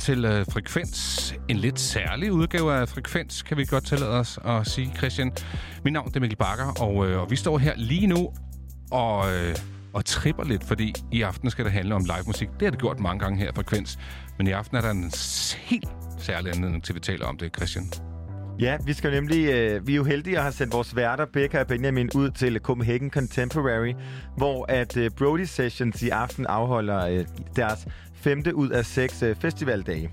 [0.00, 1.34] til øh, Frekvens.
[1.48, 5.32] En lidt særlig udgave af Frekvens, kan vi godt tillade os at sige, Christian.
[5.84, 8.32] Mit navn er Mikkel Bakker, og, øh, og vi står her lige nu
[8.90, 9.54] og, øh,
[9.92, 12.48] og tripper lidt, fordi i aften skal det handle om live musik.
[12.48, 13.98] Det har det gjort mange gange her i Frekvens,
[14.38, 15.12] men i aften er der en
[15.56, 15.88] helt
[16.18, 17.84] særlig anledning til, at vi taler om det, Christian.
[18.60, 21.60] Ja, vi skal nemlig, øh, vi er jo heldige at have sendt vores værter, Becca
[21.60, 23.92] og Benjamin, ud til Copenhagen Contemporary,
[24.36, 27.24] hvor at øh, Brody Sessions i aften afholder øh,
[27.56, 27.86] deres
[28.20, 30.10] femte ud af seks øh, festivaldage.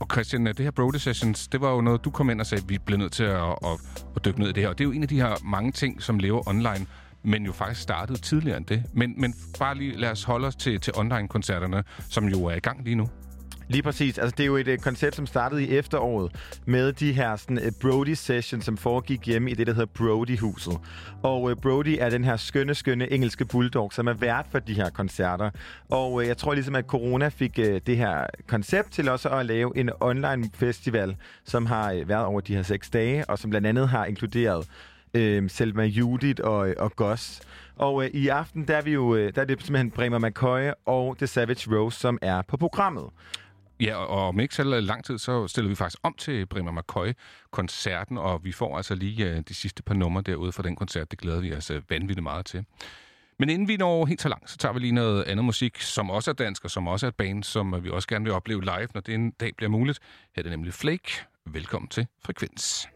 [0.00, 2.46] Og Christian, øh, det her Brody Sessions, det var jo noget, du kom ind og
[2.46, 3.80] sagde, at vi bliver nødt til at, at,
[4.16, 4.68] at dykke ned i det her.
[4.68, 6.86] Og det er jo en af de her mange ting, som lever online,
[7.22, 8.82] men jo faktisk startede tidligere end det.
[8.92, 12.60] Men, men bare lige lad os holde os til, til online-koncerterne, som jo er i
[12.60, 13.08] gang lige nu.
[13.68, 14.18] Lige præcis.
[14.18, 16.32] Altså, det er jo et øh, koncept, som startede i efteråret
[16.66, 20.78] med de her sådan, øh, Brody Sessions, som foregik hjemme i det, der hedder Brody-huset.
[21.22, 24.74] Og øh, Brody er den her skønne, skønne engelske bulldog, som er vært for de
[24.74, 25.50] her koncerter.
[25.90, 29.46] Og øh, jeg tror ligesom, at corona fik øh, det her koncept til også at
[29.46, 33.50] lave en online festival, som har øh, været over de her seks dage, og som
[33.50, 34.66] blandt andet har inkluderet
[35.14, 37.40] øh, Selma Judith og, øh, og Goss.
[37.76, 40.70] Og øh, i aften, der er, vi jo, øh, der er det simpelthen Bremer McCoy
[40.86, 43.04] og The Savage Rose, som er på programmet.
[43.80, 48.18] Ja, og om ikke så lang tid, så stiller vi faktisk om til Bremer McCoy-koncerten,
[48.18, 51.10] og vi får altså lige øh, de sidste par numre derude fra den koncert.
[51.10, 52.64] Det glæder vi os øh, vanvittigt meget til.
[53.38, 56.10] Men inden vi når helt så langt, så tager vi lige noget andet musik, som
[56.10, 58.60] også er dansk, og som også er et band, som vi også gerne vil opleve
[58.60, 59.98] live, når det en dag bliver muligt.
[60.36, 61.24] Her er det nemlig Flake.
[61.46, 62.93] Velkommen til Frekvens.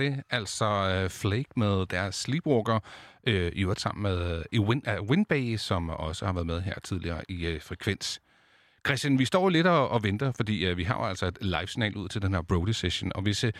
[0.00, 2.80] Det altså øh, Flake med deres Sleepwalker,
[3.26, 6.60] øh, i øvrigt sammen med øh, Win, uh, øh, Windbay, som også har været med
[6.60, 8.20] her tidligere i øh, Frekvens.
[8.86, 11.96] Christian, vi står lidt og, og venter, fordi øh, vi har jo altså et live-signal
[11.96, 13.52] ud til den her Brody-session, og hvis øh,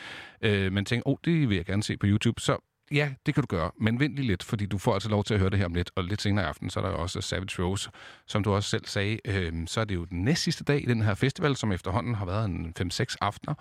[0.43, 2.57] øh, man tænker, åh, oh, det vil jeg gerne se på YouTube, så
[2.93, 5.35] ja, det kan du gøre, men vent lige lidt, fordi du får altså lov til
[5.35, 6.99] at høre det her om lidt, og lidt senere i aften, så er der jo
[6.99, 7.91] også Savage Rose,
[8.27, 10.87] som du også selv sagde, øh, så er det jo den næst sidste dag i
[10.87, 13.55] den her festival, som efterhånden har været en 5-6 aftener.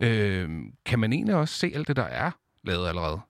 [0.00, 0.48] Øh,
[0.86, 2.30] kan man egentlig også se alt det, der er
[2.64, 3.20] lavet allerede?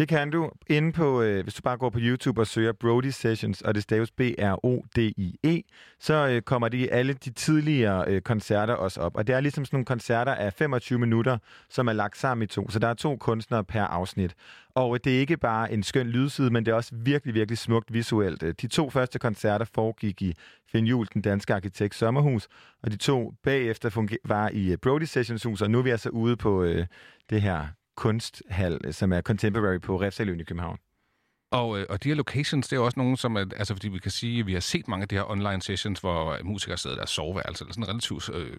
[0.00, 3.10] Det kan du inde på, øh, hvis du bare går på YouTube og søger Brody
[3.10, 5.62] Sessions, og det staves B-R-O-D-I-E,
[6.00, 9.16] så øh, kommer de alle de tidligere øh, koncerter også op.
[9.16, 11.38] Og det er ligesom sådan nogle koncerter af 25 minutter,
[11.70, 12.70] som er lagt sammen i to.
[12.70, 14.34] Så der er to kunstnere per afsnit.
[14.74, 17.92] Og det er ikke bare en skøn lydside, men det er også virkelig, virkelig smukt
[17.92, 18.40] visuelt.
[18.62, 20.34] De to første koncerter foregik i
[20.72, 22.48] Finn Juhl, den danske arkitekt sommerhus,
[22.82, 26.08] og de to bagefter var i øh, Brody Sessions hus, og nu er vi altså
[26.08, 26.86] ude på øh,
[27.30, 30.78] det her kunsthal, øh, som er Contemporary på Refsaløen i København.
[31.52, 33.98] Og, øh, og de her locations, det er også nogle, som er, altså fordi vi
[33.98, 36.96] kan sige, at vi har set mange af de her online sessions, hvor musikere sidder
[36.96, 38.56] der og soveværelse, eller sådan relativt øh,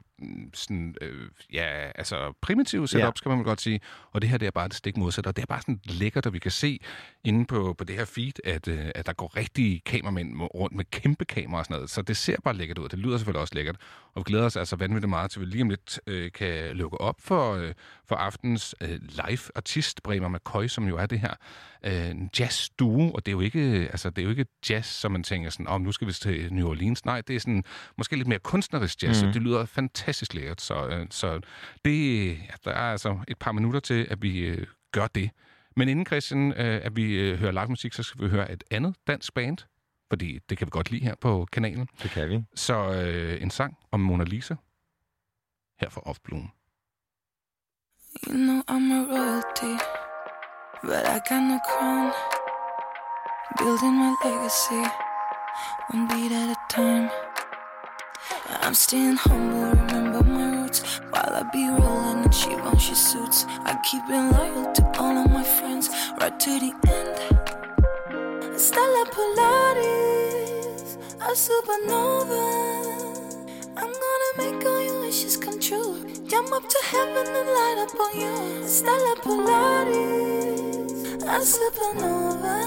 [0.53, 3.29] sådan, øh, ja, altså primitive setups, Ja.
[3.29, 3.79] kan man godt sige.
[4.12, 6.25] Og det her, det er bare det stik modsatte, og det er bare sådan lækkert,
[6.25, 6.79] at vi kan se
[7.24, 10.86] inde på, på det her feed, at, øh, at der går rigtige kameramænd rundt med
[10.91, 11.89] kæmpe kameraer og sådan noget.
[11.89, 13.75] Så det ser bare lækkert ud, det lyder selvfølgelig også lækkert.
[14.15, 16.75] Og vi glæder os altså vanvittigt meget til, at vi lige om lidt øh, kan
[16.75, 17.74] lukke op for, øh,
[18.08, 21.34] for aftens øh, live-artist, Bremer McCoy, som jo er det her
[21.86, 23.60] øh, en jazz-duo, og det er jo ikke,
[23.91, 26.53] altså, det er jo ikke jazz, som man tænker sådan, om nu skal vi til
[26.53, 27.06] New Orleans.
[27.06, 27.63] Nej, det er sådan
[27.98, 29.27] måske lidt mere kunstnerisk jazz, mm.
[29.27, 30.62] og det lyder fantastisk lækkert.
[30.62, 31.39] Så, øh, så
[31.86, 35.30] det, ja, der er altså et par minutter til, at vi øh, gør det.
[35.75, 38.63] Men inden, Christian, øh, at vi øh, hører live musik, så skal vi høre et
[38.72, 39.58] andet dansk band,
[40.10, 41.88] fordi det kan vi godt lide her på kanalen.
[42.03, 42.44] Det kan vi.
[42.56, 44.55] Så øh, en sang om Mona Lisa,
[45.79, 46.51] her fra Off Bloom.
[48.27, 49.77] You know I'm a royalty,
[50.83, 52.12] but I got no crown.
[53.57, 54.83] Building my legacy,
[55.89, 57.10] one beat at a time.
[58.62, 60.83] I'm staying humble, remember my roots.
[61.10, 65.17] While I be rolling and she on Givenchy suits, I keep it loyal to all
[65.17, 67.17] of my friends, right to the end.
[68.60, 73.31] Stella Polaris, a supernova.
[74.22, 76.06] Gonna make all your wishes come true.
[76.28, 78.68] Jump up to heaven and light up on you.
[78.68, 80.92] Stella Polaris,
[81.24, 82.58] a supernova.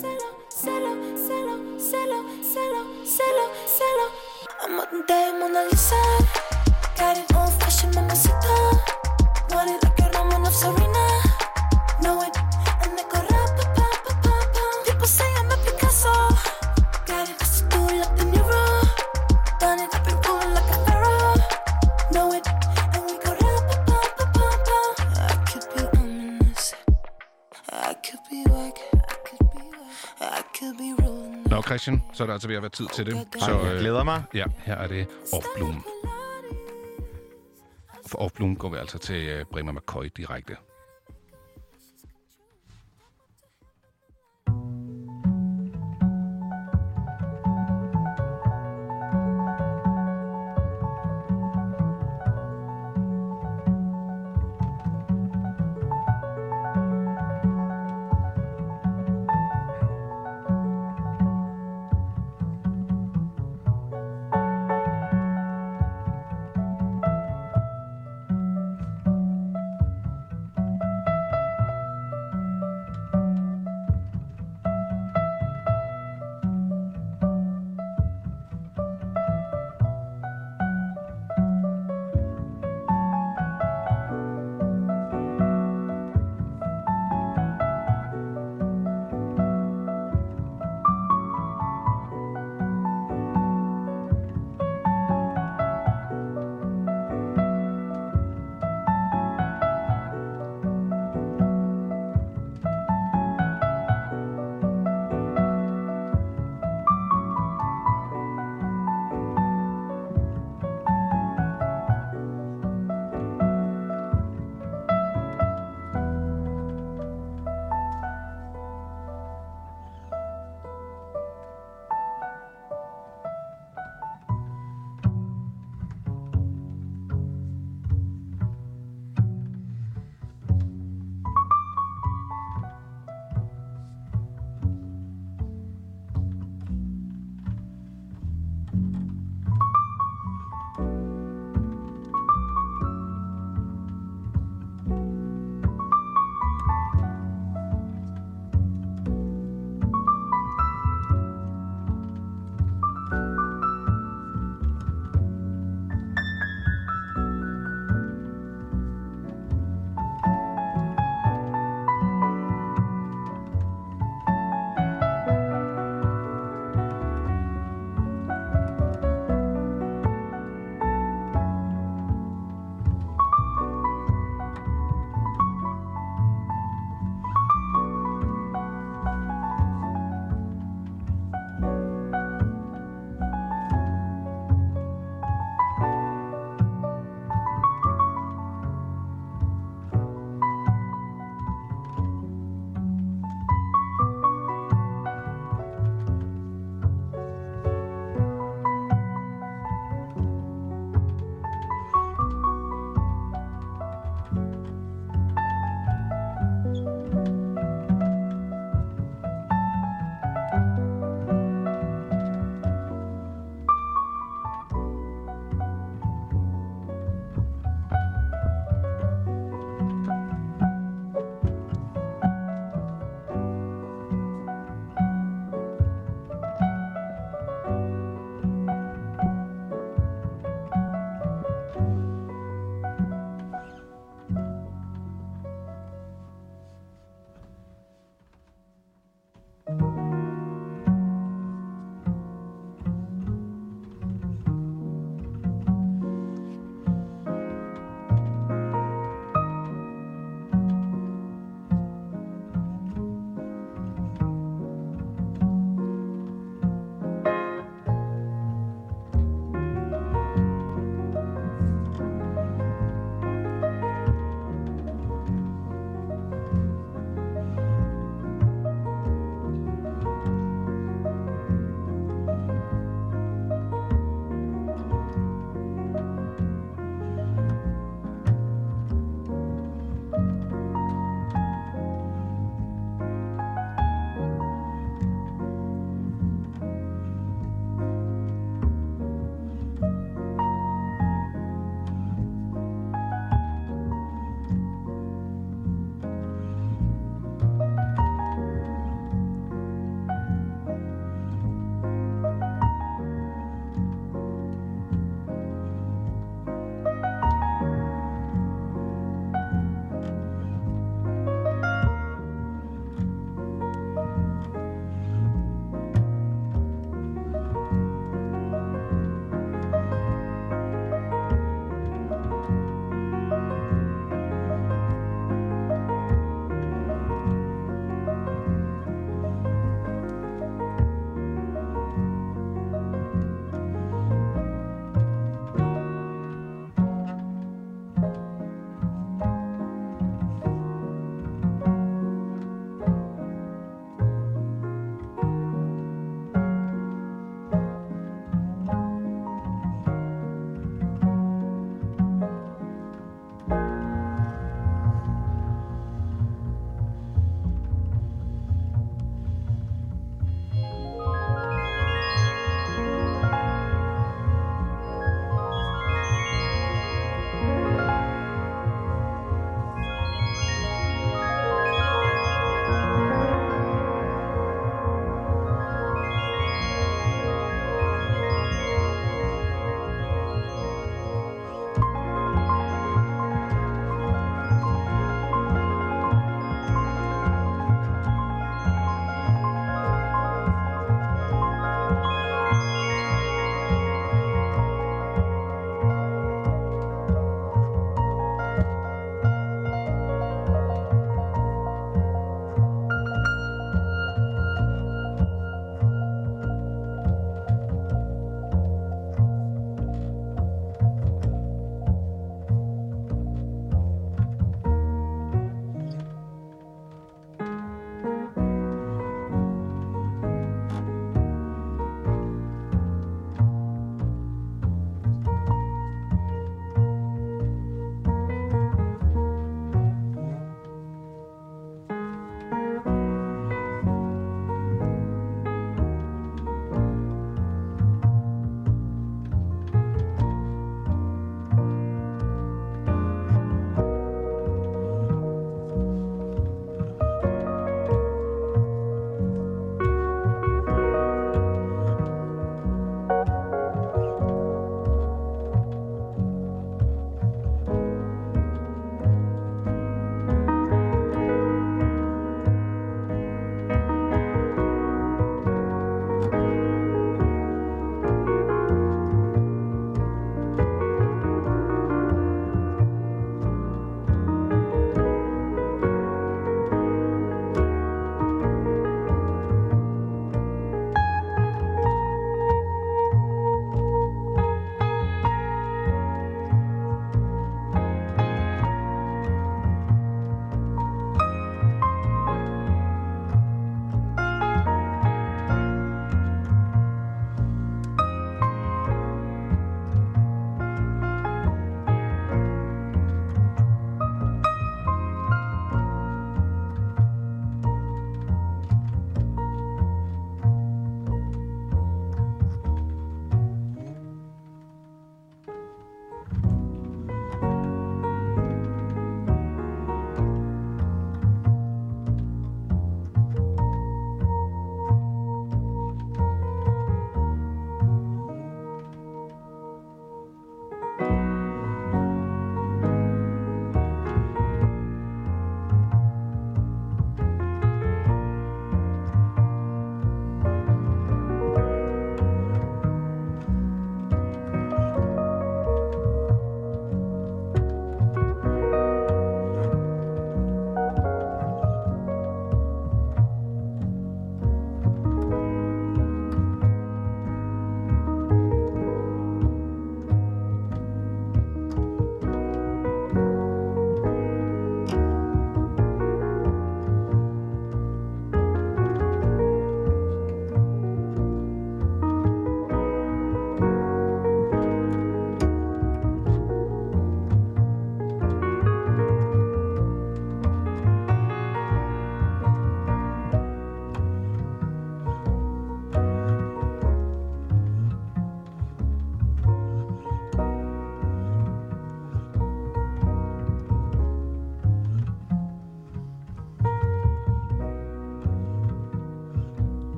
[0.00, 0.28] Cello,
[0.60, 0.92] cello,
[1.26, 2.20] cello,
[2.52, 2.80] cello,
[3.14, 3.44] cello,
[3.76, 4.06] cello.
[4.62, 6.02] I'm the day Mona Lisa.
[6.98, 8.56] Got it old fashioned mamacita.
[9.50, 11.04] Want it like a Roman of Serena.
[12.02, 12.36] Know it,
[31.66, 33.14] Christian, så er der altså ved at være tid til det.
[33.40, 34.22] Så Jeg glæder mig.
[34.34, 35.84] ja, her er det Off Bloom.
[38.06, 40.56] For Off Bloom går vi altså til øh, Bremer McCoy direkte.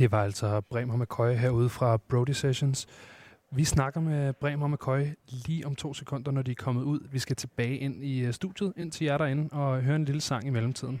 [0.00, 2.86] Det var altså Bremer McCoy herude fra Brody Sessions.
[3.52, 5.00] Vi snakker med Bremer McCoy
[5.46, 7.08] lige om to sekunder, når de er kommet ud.
[7.12, 10.20] Vi skal tilbage ind i øh, studiet, ind til jer derinde, og høre en lille
[10.20, 11.00] sang i mellemtiden.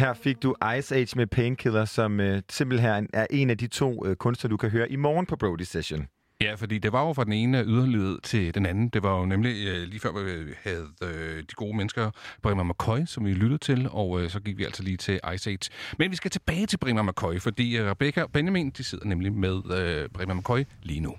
[0.00, 4.06] Her fik du Ice Age med Painkiller, som øh, simpelthen er en af de to
[4.06, 6.06] øh, kunstnere, du kan høre i morgen på Brody Session.
[6.40, 8.88] Ja, fordi det var jo fra den ene yderlighed til den anden.
[8.88, 12.10] Det var jo nemlig øh, lige før, vi havde øh, de gode mennesker,
[12.42, 15.50] Bremer McCoy, som vi lyttede til, og øh, så gik vi altså lige til Ice
[15.50, 15.70] Age.
[15.98, 19.32] Men vi skal tilbage til Bremer McCoy, fordi øh, Rebecca og Benjamin, de sidder nemlig
[19.32, 21.14] med øh, Bremer McCoy lige nu.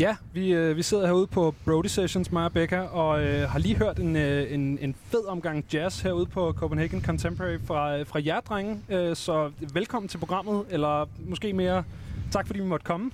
[0.00, 3.58] Ja, vi, øh, vi sidder herude på Brody Sessions, mig og Becca, og øh, har
[3.58, 8.06] lige hørt en, øh, en, en fed omgang jazz herude på Copenhagen Contemporary fra, øh,
[8.06, 8.80] fra jer, drenge.
[8.88, 11.84] Øh, så velkommen til programmet, eller måske mere
[12.30, 13.10] tak, fordi vi måtte komme.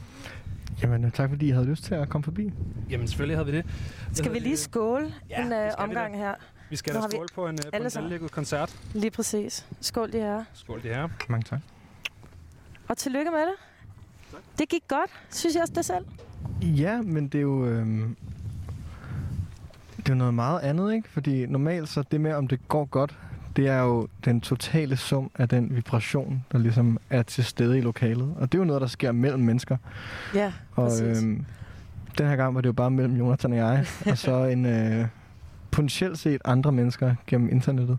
[0.82, 2.52] Jamen, øh, tak fordi I havde lyst til at komme forbi.
[2.90, 3.64] Jamen, selvfølgelig havde vi det.
[3.64, 6.34] Hvad Skal vi lige skåle Ja, en øh, omgang her?
[6.70, 8.76] Vi skal da skåle på en, øh, på en vellægget koncert.
[8.92, 9.66] Lige præcis.
[9.80, 10.44] Skål, de her.
[10.54, 11.08] Skål, det her.
[11.28, 11.60] Mange tak.
[12.88, 13.54] Og tillykke med det.
[14.58, 16.04] Det gik godt, synes jeg også det selv.
[16.62, 17.66] Ja, men det er jo...
[17.66, 18.16] Øhm,
[19.96, 21.08] det er noget meget andet, ikke?
[21.10, 23.18] Fordi normalt så det med, om det går godt,
[23.56, 27.80] det er jo den totale sum af den vibration, der ligesom er til stede i
[27.80, 28.34] lokalet.
[28.36, 29.76] Og det er jo noget, der sker mellem mennesker.
[30.34, 31.22] Ja, Og præcis.
[31.22, 31.44] øhm,
[32.18, 33.86] den her gang var det jo bare mellem Jonathan og jeg.
[34.10, 35.06] og så en, øh,
[35.70, 37.98] potentielt set andre mennesker gennem internettet.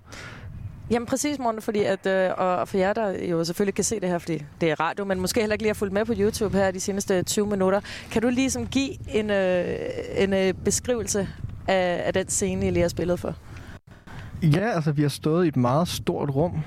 [0.92, 4.10] Jamen præcis, Morten, fordi at, øh, og for jer, der jo selvfølgelig kan se det
[4.10, 6.58] her, fordi det er radio, men måske heller ikke lige har fulgt med på YouTube
[6.58, 7.82] her de seneste 20 minutter.
[8.12, 9.66] Kan du lige som give en, øh,
[10.18, 11.28] en øh, beskrivelse
[11.68, 13.36] af, af den scene, I lige har spillet for?
[14.44, 16.60] Ja, altså vi har stået i et meget stort rum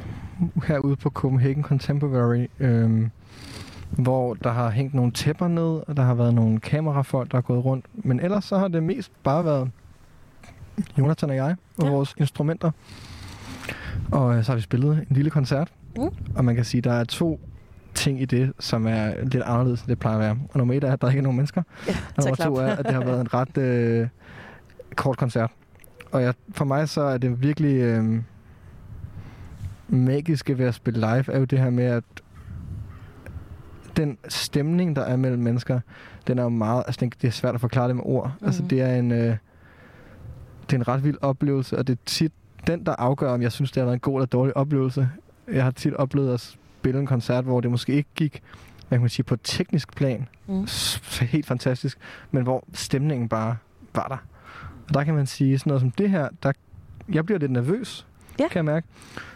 [0.66, 3.10] herude på Copenhagen Contemporary, øhm,
[3.90, 7.42] hvor der har hængt nogle tæpper ned, og der har været nogle kamerafolk, der er
[7.42, 7.86] gået rundt.
[7.94, 9.70] Men ellers så har det mest bare været
[10.98, 11.90] Jonathan og jeg og ja.
[11.90, 12.70] vores instrumenter.
[14.12, 15.72] Og øh, så har vi spillet en lille koncert.
[15.96, 16.02] Mm.
[16.34, 17.40] Og man kan sige, at der er to
[17.94, 20.38] ting i det, som er lidt anderledes, end det plejer at være.
[20.50, 21.62] Og nummer et er, at der ikke er nogen mennesker.
[21.88, 24.08] Ja, Og nummer to er, at det har været en ret øh,
[24.96, 25.50] kort koncert.
[26.12, 28.22] Og jeg, for mig så er det virkelig øh,
[29.88, 32.04] magiske ved at spille live, er jo det her med, at
[33.96, 35.80] den stemning, der er mellem mennesker,
[36.26, 38.32] den er jo meget, altså det er svært at forklare det med ord.
[38.42, 38.68] Altså Mhm.
[38.68, 39.36] det er en, øh,
[40.66, 42.32] det er en ret vild oplevelse, og det er tit
[42.66, 45.08] den, der afgør, om jeg synes, det har været en god eller dårlig oplevelse.
[45.52, 48.42] Jeg har tit oplevet at spille en koncert, hvor det måske ikke gik,
[48.88, 50.66] hvad kan man sige, på et teknisk plan, Mm.
[51.20, 51.98] helt fantastisk,
[52.30, 53.56] men hvor stemningen bare
[53.94, 54.16] var der.
[54.88, 56.52] Og der kan man sige sådan noget som det her, der,
[57.12, 58.06] jeg bliver lidt nervøs,
[58.40, 58.48] Ja.
[58.48, 58.86] kan jeg mærke,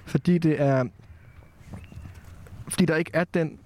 [0.06, 0.84] fordi det er,
[2.68, 3.58] fordi der ikke er den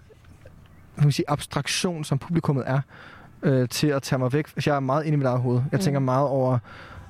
[0.95, 2.81] kan man sige, abstraktion, som publikummet er,
[3.43, 4.67] øh, til at tage mig væk.
[4.67, 5.57] Jeg er meget inde i mit eget hoved.
[5.73, 5.83] Jeg Mm.
[5.85, 6.59] tænker meget over,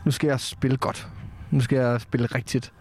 [0.04, 1.08] nu skal jeg spille godt.
[1.50, 2.72] Nu skal jeg spille rigtigt.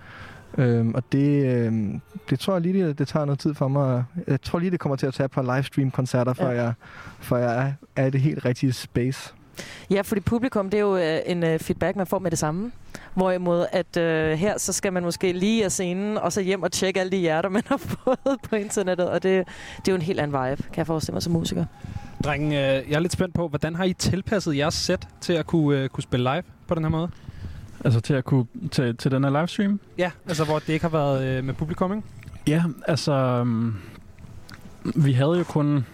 [0.57, 4.03] Øhm, og det, øhm, det tror jeg lige, det, det tager noget tid for mig.
[4.27, 6.63] Jeg tror lige, det kommer til at tage et par livestream-koncerter, før, Ja.
[6.63, 6.73] jeg,
[7.19, 9.33] før jeg er, er i det helt rigtige space.
[9.89, 12.71] Ja, fordi publikum, det er jo øh, en øh, feedback, man får med det samme.
[13.13, 16.71] Hvorimod, at øh, her, så skal man måske lige af scenen, og så hjem og
[16.71, 19.09] tjekke alle de hjerter, man har fået på internettet.
[19.09, 21.65] Og det, det er jo en helt anden vibe, kan jeg forestille mig som musiker.
[22.23, 25.45] Drengen, øh, jeg er lidt spændt på, hvordan har I tilpasset jeres sæt til at
[25.45, 27.09] kunne, øh, kunne spille live på den her måde?
[27.85, 29.79] Altså til at kunne til, til den her livestream?
[29.97, 32.07] Ja, altså hvor det ikke har været øh, med publikum, ikke?
[32.47, 33.41] Ja, altså...
[33.41, 33.75] Um,
[34.95, 35.85] vi havde jo kun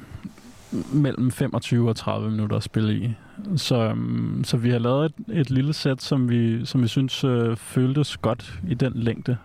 [0.94, 3.14] mellem 25 og 30 minutter at spille i.
[3.56, 7.24] Så, um, så vi har lavet et, et lille sæt, som vi, som vi synes
[7.24, 9.38] øh, føltes godt i den længde.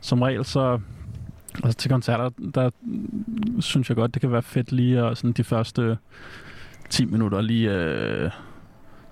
[0.00, 0.80] Som regel så...
[1.64, 2.70] Altså til koncerter, der
[3.60, 5.98] synes jeg godt, det kan være fedt lige at sådan de første
[6.90, 8.30] 10 minutter lige øh,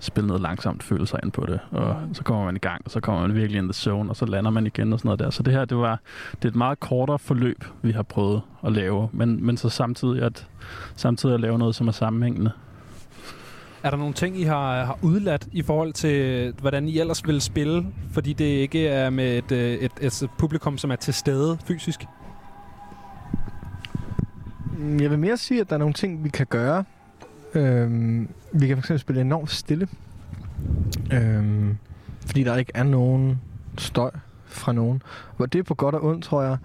[0.01, 1.59] spille noget langsomt, føle sig ind på det.
[1.71, 4.15] Og så kommer man i gang, og så kommer man virkelig in the zone, og
[4.15, 5.29] så lander man igen og sådan noget der.
[5.29, 5.99] Så det her, det var
[6.33, 10.23] det er et meget kortere forløb, vi har prøvet at lave, men, men så samtidig
[10.23, 10.47] at,
[10.95, 12.51] samtidig at lave noget, som er sammenhængende.
[13.83, 17.41] Er der nogle ting, I har, har udladt i forhold til, hvordan I ellers vil
[17.41, 21.13] spille, fordi det ikke er med et, øh, et, et, et publikum, som er til
[21.13, 22.05] stede fysisk?
[24.77, 26.83] Mm, Jeg vil mere sige, at der er nogle ting, vi kan gøre.
[27.55, 29.87] Øhm, vi kan fx spille enormt stille.
[31.13, 31.77] Øhm,
[32.25, 33.41] fordi der ikke er nogen
[33.77, 34.11] støj
[34.45, 35.01] fra nogen.
[35.37, 36.57] Og det er på godt og ondt, tror jeg.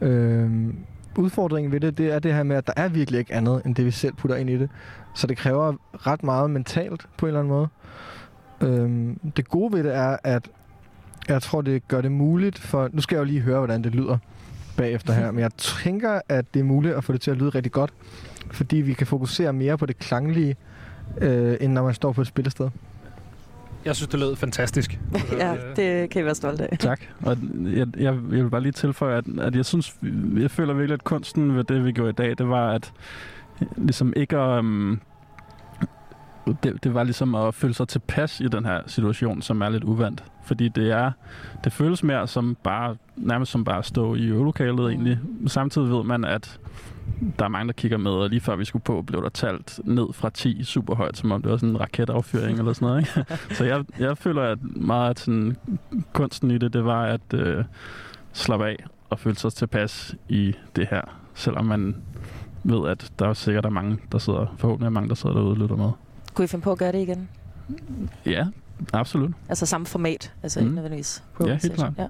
[0.00, 0.76] Øhm,
[1.16, 3.74] udfordringen ved det, det er det her med, at der er virkelig ikke andet, end
[3.74, 4.70] det vi selv putter ind i det.
[5.14, 5.74] Så det kræver
[6.06, 7.68] ret meget mentalt på en eller anden måde.
[8.60, 10.50] Øhm, det gode ved det er, at
[11.28, 12.88] jeg tror, det gør det muligt for...
[12.92, 14.18] Nu skal jeg jo lige høre, hvordan det lyder
[14.76, 17.50] bagefter her, men jeg tænker, at det er muligt at få det til at lyde
[17.50, 17.92] rigtig godt,
[18.52, 20.56] fordi vi kan fokusere mere på det klanglige,
[21.20, 22.70] øh, end når man står på et spillested.
[23.84, 25.00] Jeg synes, det lød fantastisk.
[25.38, 26.78] ja, det kan I være stolte af.
[26.78, 27.00] Tak.
[27.22, 29.96] Og jeg, jeg, jeg vil bare lige tilføje, at, at jeg synes,
[30.38, 32.92] jeg føler virkelig, at kunsten ved det, vi gjorde i dag, det var at
[33.76, 34.58] ligesom ikke at...
[34.58, 35.00] Um,
[36.62, 39.84] det, det var ligesom at føle sig tilpas i den her situation, som er lidt
[39.84, 40.24] uvandt.
[40.44, 41.12] Fordi det er,
[41.64, 45.18] det føles mere som bare, nærmest som bare at stå i øvelokalet egentlig.
[45.46, 46.60] Samtidig ved man, at
[47.38, 49.80] der er mange, der kigger med, og lige før vi skulle på, blev der talt
[49.84, 53.00] ned fra 10 super højt, som om det var sådan en raketaffyring eller sådan noget.
[53.18, 53.36] Ikke?
[53.56, 55.56] Så jeg, jeg føler, at meget af sådan,
[56.12, 57.64] kunsten i det, det var at øh,
[58.32, 61.02] slappe af og føle sig tilpas i det her.
[61.34, 61.96] Selvom man
[62.64, 65.50] ved, at der er sikkert er mange, der sidder, forhåbentlig er mange, der sidder derude
[65.50, 65.90] og lytter med.
[66.34, 67.28] Kunne I finde på at gøre det igen?
[68.26, 68.46] Ja,
[68.92, 69.30] absolut.
[69.48, 70.66] Altså samme format, altså Mm.
[70.66, 71.24] ikke nødvendigvis.
[71.40, 71.92] Ja, helt klart.
[71.98, 72.06] Ja.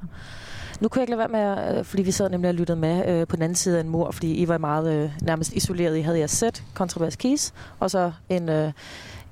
[0.83, 3.09] Nu kunne jeg ikke lade være med, øh, fordi vi sad nemlig og lyttede med
[3.09, 5.97] øh, på den anden side af en mur, fordi I var meget øh, nærmest isoleret.
[5.97, 8.73] I havde jeres sæt, kontrabas keys, og så en, øh,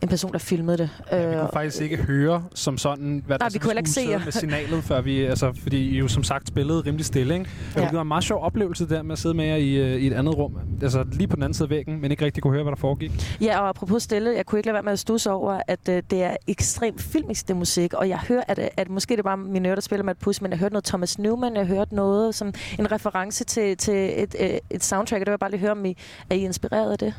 [0.02, 0.90] en person, der filmede det.
[1.12, 3.90] Ja, vi Øh, kunne faktisk ikke høre som sådan, hvad Nej, der vi kunne ikke
[3.90, 7.50] se med signalet, før vi, altså, fordi I jo som sagt spillede rimelig stille, ikke?
[7.76, 7.80] Ja.
[7.80, 10.06] Det var en meget sjov oplevelse der med at sidde med jer i, øh, i
[10.06, 10.58] et andet rum.
[10.82, 12.76] Altså lige på den anden side af væggen, men ikke rigtig kunne høre, hvad der
[12.76, 13.36] foregik.
[13.40, 16.02] Ja, og apropos stille, jeg kunne ikke lade være med at stusse over, at øh,
[16.10, 19.22] det er ekstremt filmisk, det musik, og jeg hører, at, øh, at måske det er
[19.22, 21.66] bare mine ører, der spiller med et pus, men jeg hørte noget Thomas Newman, jeg
[21.66, 25.38] hørte noget som en reference til, til et, øh, et soundtrack, og det vil jeg
[25.40, 25.96] bare lige høre, om I
[26.30, 27.14] er I inspireret af det?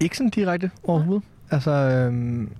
[0.00, 1.22] Ikke sådan direkte overhovedet.
[1.52, 2.52] Altså, øhm,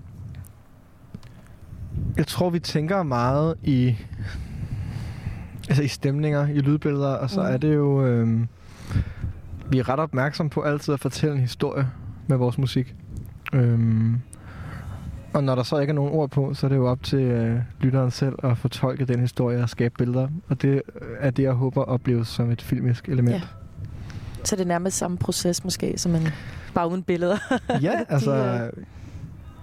[2.17, 3.97] Jeg tror, vi tænker meget i,
[5.69, 7.47] altså i stemninger, i lydbilleder, og så Mm.
[7.47, 8.07] er det jo...
[8.07, 8.41] Øh,
[9.71, 11.87] vi er ret opmærksomme på altid at fortælle en historie
[12.27, 12.95] med vores musik.
[13.53, 14.21] Øhm,
[15.35, 17.19] og når der så ikke er nogen ord på, så er det jo op til
[17.23, 20.29] øh, lytteren selv at fortolke den historie og skabe billeder.
[20.49, 20.83] Og det
[21.19, 23.35] er det, jeg håber opleves som et filmisk element.
[23.35, 23.41] Ja.
[24.45, 26.29] Så det er nærmest samme proces måske, som en
[26.75, 27.37] bare uden billeder.
[27.83, 28.35] Ja, altså...
[28.35, 28.85] øh,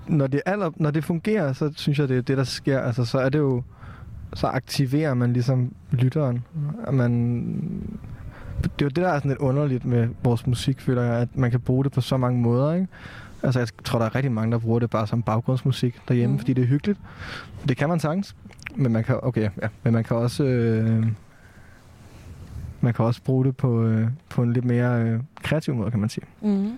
[0.07, 2.79] Når det, aller, når det fungerer, så synes jeg, det er det, der sker.
[2.79, 3.63] Altså, så er det jo...
[4.33, 6.43] Så aktiverer man ligesom lytteren.
[6.91, 7.43] Man,
[8.63, 11.27] det er jo det, der er sådan lidt underligt med vores musik, føler jeg, at
[11.37, 12.87] man kan bruge det på så mange måder, ikke?
[13.43, 16.33] Altså, jeg tror, der er rigtig mange, der bruger det bare som baggrundsmusik derhjemme, Mm.
[16.35, 16.39] mm.
[16.39, 16.99] fordi det er hyggeligt.
[17.69, 18.35] Det kan man sagtens.
[18.75, 20.43] Men man kan, okay, ja, men man kan også...
[20.43, 21.05] Øh,
[22.81, 25.99] man kan også bruge det på, øh, på en lidt mere øh, kreativ måde, kan
[25.99, 26.23] man sige.
[26.41, 26.71] Mm.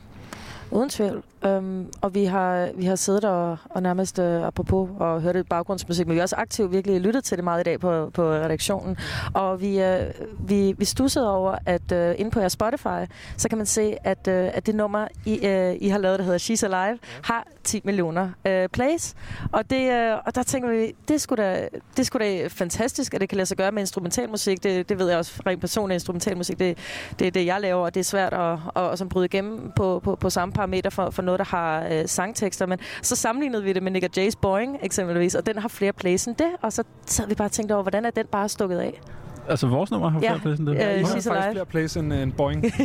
[0.71, 1.21] Uden tvivl.
[1.45, 5.49] Um, og vi har, vi har siddet og, og nærmest uh, apropos og hørt lidt
[5.49, 8.31] baggrundsmusik, men vi har også aktivt virkelig lyttet til det meget i dag på, på
[8.31, 8.97] redaktionen.
[9.33, 13.57] Og vi, uh, vi, vi stussede over, at uh, inde på jeres Spotify, så kan
[13.57, 16.75] man se, at, uh, at det nummer, I, uh, I har lavet, der hedder She's
[16.75, 19.15] Alive, har 10 millioner uh, plays.
[19.51, 23.21] Og, det, uh, og der tænker vi, det sgu da, det sgu da fantastisk, at
[23.21, 24.63] det kan lade sig gøre med instrumentalmusik.
[24.63, 26.77] Det, det ved jeg også rent personligt, instrumentalmusik, det,
[27.19, 29.71] det er det, jeg laver, og det er svært at, at, at, at bryde igennem
[29.75, 32.65] på, på, på samme parameter for, for noget, der har øh, sangtekster.
[32.65, 35.93] Men så sammenlignede vi det med Nick og Jay's Boring eksempelvis, og den har flere
[35.93, 36.47] plays end det.
[36.61, 39.01] Og så sad vi bare og tænkte over, hvordan er den bare stukket af?
[39.49, 40.73] Altså, vores nummer har Ja, flere plads end det.
[40.75, 41.51] øh, I har faktisk Alive.
[41.51, 42.65] flere plays end en Boeing.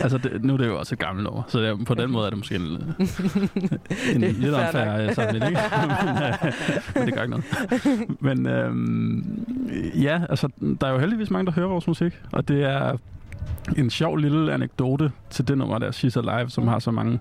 [0.00, 2.10] Altså, det, nu er det jo også et gammelt nummer, så det er, på den
[2.10, 2.62] måde er det måske en,
[4.14, 5.62] en Det lidt fair unfair øh, sammenligning, ikke?
[5.86, 6.52] men, øh,
[6.94, 8.20] men det gør ikke noget.
[8.20, 9.46] Men øhm,
[10.02, 10.48] ja, altså,
[10.80, 12.96] der er jo heldigvis mange, der hører vores musik, og det er
[13.78, 17.20] en sjov lille anekdote til det nummer der, She's Alive, som har så mange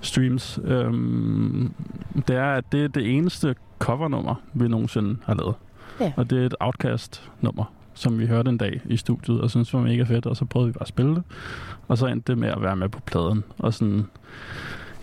[0.00, 0.60] streams.
[0.64, 1.72] Øhm,
[2.28, 5.54] det er, at det er det eneste covernummer, vi nogensinde har lavet.
[6.00, 6.12] Ja.
[6.16, 9.80] Og det er et Outcast-nummer, som vi hørte en dag i studiet, og synes var
[9.80, 11.22] mega fedt, og så prøvede vi bare at spille det.
[11.88, 13.44] Og så endte det med at være med på pladen.
[13.58, 14.06] Og sådan,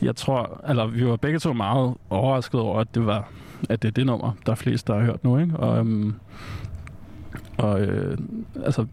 [0.01, 3.29] jeg tror, eller vi var begge to meget overrasket over, at det var,
[3.69, 5.57] at det er det nummer, der er flest, der har hørt nu, ikke?
[5.57, 6.13] Og, øhm,
[7.59, 8.17] og øh,
[8.65, 8.85] altså,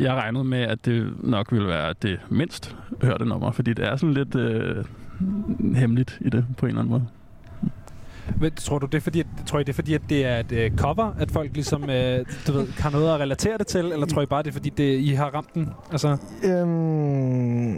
[0.00, 3.96] jeg regnede med, at det nok ville være det mindst hørte nummer, fordi det er
[3.96, 4.84] sådan lidt øh,
[5.74, 7.06] hemmeligt i det, på en eller anden måde.
[8.40, 10.38] Men tror du, det er fordi, at, tror I, det er fordi, at det er
[10.38, 11.88] et uh, cover, at folk ligesom, uh,
[12.46, 13.84] du ved, har noget at relatere det til?
[13.92, 15.70] Eller tror I bare, det er fordi, det, I har ramt den?
[15.92, 17.76] Altså, Øhm,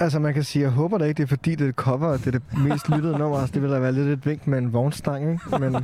[0.00, 2.06] altså man kan sige, jeg håber da ikke, det er fordi, det er et cover,
[2.06, 3.38] og det er det mest lyttede nummer.
[3.38, 5.58] Altså, det ville da være lidt et vink med en vognstang, ikke?
[5.60, 5.76] Men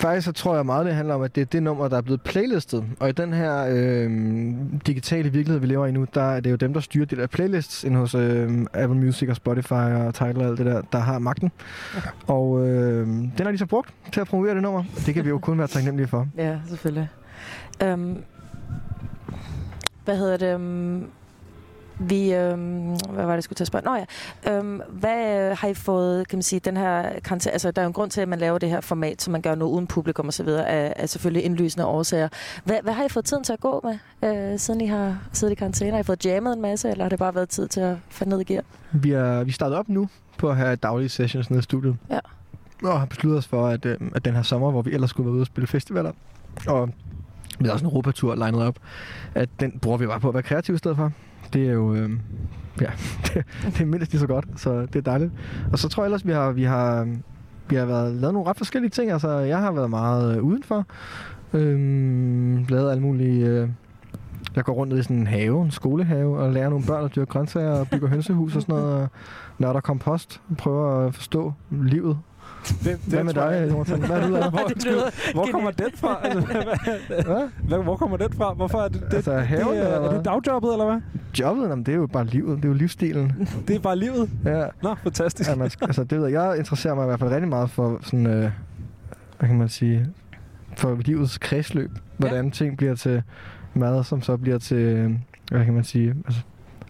[0.00, 2.00] faktisk så tror jeg meget, det handler om, at det er det nummer, der er
[2.00, 2.84] blevet playlistet.
[3.00, 6.56] Og i den her øhm, digitale virkelighed, vi lever i nu, der er det jo
[6.56, 10.36] dem, der styrer de der playlists ind hos øhm, Apple Music og Spotify og Tidal
[10.36, 11.50] og alt det der, der har magten.
[12.26, 14.84] Og øhm, den har de så brugt til at promovere det nummer.
[15.06, 16.28] Det kan vi jo kun være taknemmelige for.
[16.36, 17.08] Ja, selvfølgelig.
[17.84, 18.18] Um,
[20.04, 20.54] hvad hedder det?
[20.54, 21.06] Um,
[22.00, 23.84] vi, øhm, hvad var det, jeg skulle til at spørge?
[23.84, 27.70] Nå ja, øhm, hvad øh, har I fået, kan man sige, den her karakter, altså
[27.70, 29.54] der er jo en grund til, at man laver det her format, som man gør
[29.54, 32.28] nu uden publikum og så videre, er, er selvfølgelig indlysende årsager.
[32.64, 33.98] Hvad, hvad har I fået tiden til at gå med,
[34.52, 35.92] øh, siden I har siddet i karantæne?
[35.92, 38.30] Har I fået jammet en masse, eller har det bare været tid til at falde
[38.30, 38.62] ned i gear?
[38.92, 41.96] Vi er, vi startet op nu på at have daglige sessions nede i studiet.
[42.10, 42.18] Ja.
[42.84, 45.26] Og har besluttet os for, at, øh, at den her sommer, hvor vi ellers skulle
[45.26, 46.12] være ude og spille festivaler,
[46.66, 46.90] og
[47.58, 48.76] vi har også en Europatur legnet op,
[49.34, 51.12] at den bruger vi bare på at være kreative i stedet for.
[51.52, 52.10] Det er jo, øh,
[52.80, 52.90] ja,
[53.26, 55.32] det, det er mindst lige så godt, så det er dejligt.
[55.72, 57.22] Og så tror jeg ellers, vi har, vi har, øhm,
[57.68, 59.10] vi har været, lavet nogle ret forskellige ting.
[59.10, 60.86] Altså, jeg har været meget øh, udenfor.
[61.52, 63.46] Øhm, lavet alle mulige...
[63.46, 63.68] Øh,
[64.56, 67.30] jeg går rundt i sådan en have, en skolehave, og lærer nogle børn at dyrke
[67.30, 69.08] grøntsager og bygger hønsehus og sådan noget, og
[69.58, 72.18] nørder kompost, og prøver at forstå livet
[72.84, 73.98] det, Hvad med dig, Jonathan?
[73.98, 74.50] Hvad er lavet?
[74.54, 76.20] Hvor, Det lyder hvor kommer den fra?
[76.22, 76.40] Altså,
[77.68, 78.52] hvad, hvor kommer den fra?
[78.54, 79.14] Hvorfor er det det?
[79.14, 80.18] Altså, haven, det er, eller er hvad?
[80.18, 81.00] du dagjobbet, eller hvad?
[81.40, 82.56] Jobbet, jamen, det er jo bare livet.
[82.56, 83.48] Det er jo livsstilen.
[83.68, 84.30] Det er bare livet.
[84.44, 84.64] Ja.
[84.82, 85.50] Nå, fantastisk.
[85.50, 86.34] Ja, man, altså, det ved jeg.
[86.34, 88.50] Jeg interesserer mig i hvert fald rigtig meget for sådan, øh,
[89.38, 90.06] hvad kan man sige,
[90.76, 91.90] for livets kredsløb.
[92.16, 92.50] Hvordan ja.
[92.50, 93.22] ting bliver til
[93.74, 95.10] mad, som så bliver til, øh,
[95.50, 96.40] hvad kan man sige, altså,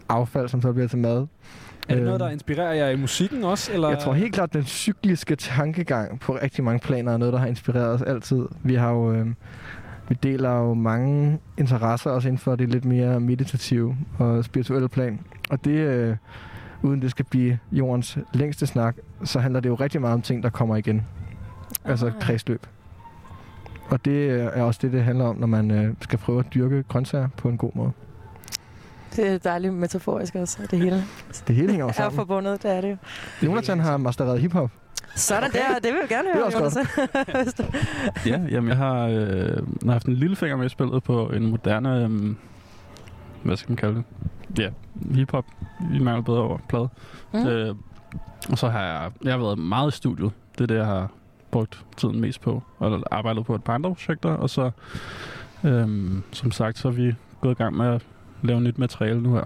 [0.08, 1.26] affald, som så bliver til mad.
[1.88, 3.72] Er det noget, Øhm, der inspirerer jer i musikken også?
[3.72, 3.88] Eller?
[3.88, 7.38] Jeg tror helt klart, at den cykliske tankegang på rigtig mange planer er noget, der
[7.40, 8.46] har inspireret os altid.
[8.62, 9.12] Vi har jo...
[9.12, 9.26] Øh,
[10.08, 15.20] vi deler jo mange interesser også inden for det lidt mere meditative og spirituelle plan.
[15.50, 16.16] Og det, øh,
[16.82, 20.42] uden det skal blive jordens længste snak, så handler det jo rigtig meget om ting,
[20.42, 21.06] der kommer igen.
[21.84, 22.12] Altså Ah.
[22.20, 22.66] kredsløb.
[23.90, 26.46] Og det øh, er også det, det handler om, når man øh, skal prøve at
[26.54, 27.90] dyrke grøntsager på en god måde.
[29.16, 31.04] Det er dejligt metaforisk også, det hele
[31.48, 32.16] Det hele hænger jo er sammen.
[32.16, 32.96] forbundet, det er det jo.
[33.46, 34.70] Jonathan har mastereret hiphop.
[35.14, 36.64] Sådan der, det vil vi gerne Det er høre.
[36.64, 36.78] også
[37.34, 37.60] Jonas.
[38.26, 41.26] Ja, jamen jeg har, øh, jeg har haft en lille finger med i spillet på
[41.30, 42.34] en moderne, øh,
[43.42, 44.04] hvad skal man kalde det?
[44.62, 44.70] Ja,
[45.14, 45.44] hiphop,
[45.94, 46.88] i mangel bedre over plade.
[47.32, 47.40] Mm.
[47.40, 47.46] Mm.
[47.46, 47.74] Øh,
[48.50, 50.30] og så har jeg, jeg har været meget i studiet.
[50.54, 51.10] Det er det, jeg har
[51.50, 52.62] brugt tiden mest på.
[52.78, 54.28] Og arbejdet på et par andre projekter.
[54.30, 54.70] Og så,
[55.64, 55.88] øh,
[56.32, 58.02] som sagt, så er vi gået i gang med at
[58.42, 59.44] lave nyt materiale nu her.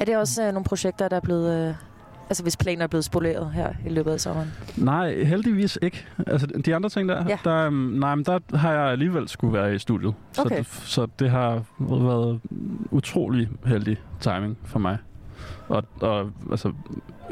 [0.00, 1.68] Er det også øh, nogle projekter, der er blevet...
[1.68, 1.74] Øh,
[2.28, 4.52] altså hvis planer er blevet spoleret her i løbet af sommeren?
[4.76, 6.06] Nej, heldigvis ikke.
[6.26, 7.38] Altså, de andre ting der, Ja.
[7.44, 10.14] der, øhm, nej, men der har jeg alligevel skulle være i studiet.
[10.32, 10.58] Så, Okay.
[10.58, 12.40] det, så det har været
[12.90, 14.98] utrolig heldig timing for mig.
[15.68, 16.72] Og, og altså,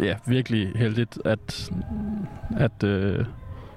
[0.03, 1.71] ja, virkelig heldigt at,
[2.57, 3.19] at, øh,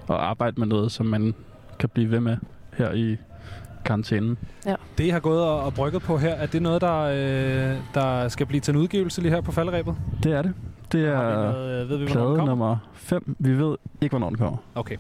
[0.09, 1.33] at arbejde med noget, som man
[1.79, 2.37] kan blive ved med
[2.73, 3.17] her i
[3.87, 4.37] karantænen.
[4.97, 8.27] Det, I har gået og, og brygget på her, er det noget, der, øh, der
[8.27, 9.95] skal blive til en udgivelse lige her på falderæbet?
[10.23, 10.53] Det er det.
[10.91, 12.45] Det er noget, øh, ved vi, plade kommer?
[12.45, 13.35] nummer 5.
[13.39, 14.57] Vi ved ikke, hvornår den kommer.
[14.75, 14.97] Okay.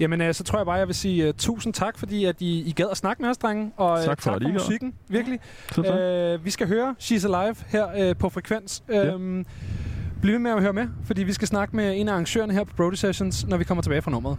[0.00, 2.68] Jamen, øh, så tror jeg bare, jeg vil sige uh, tusind tak, fordi at I,
[2.68, 3.72] I gad at snakke med os, drenge.
[3.76, 5.38] Og øh, Tak for, tak for musikken, virkelig.
[5.72, 6.00] Så, så.
[6.00, 8.82] Øh, vi skal høre She's Alive her øh, på Frekvens.
[8.88, 9.06] Ja.
[9.06, 9.46] Øhm,
[10.22, 12.64] bliv ved med at høre med, fordi vi skal snakke med en af arrangørerne her
[12.64, 14.38] på Brody Sessions, når vi kommer tilbage fra nummeret.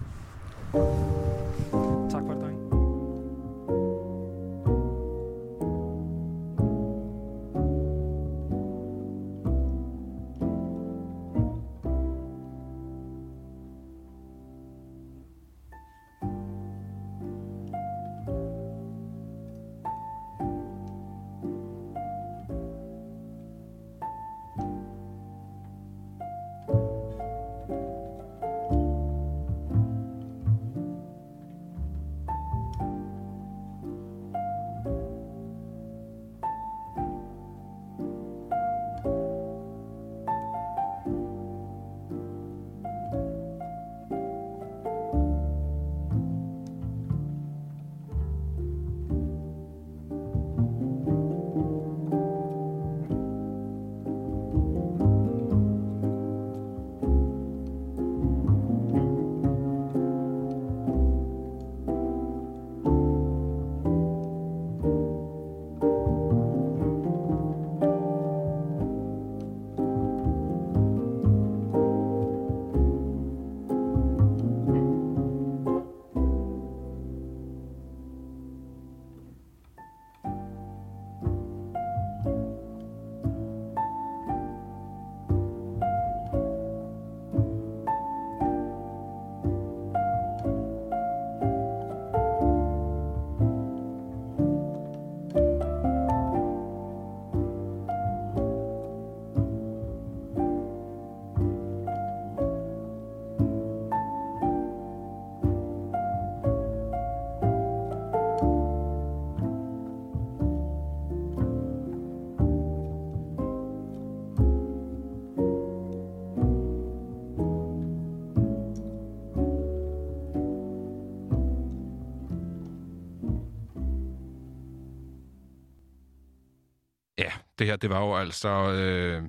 [127.69, 129.23] Her, det var jo altså øh,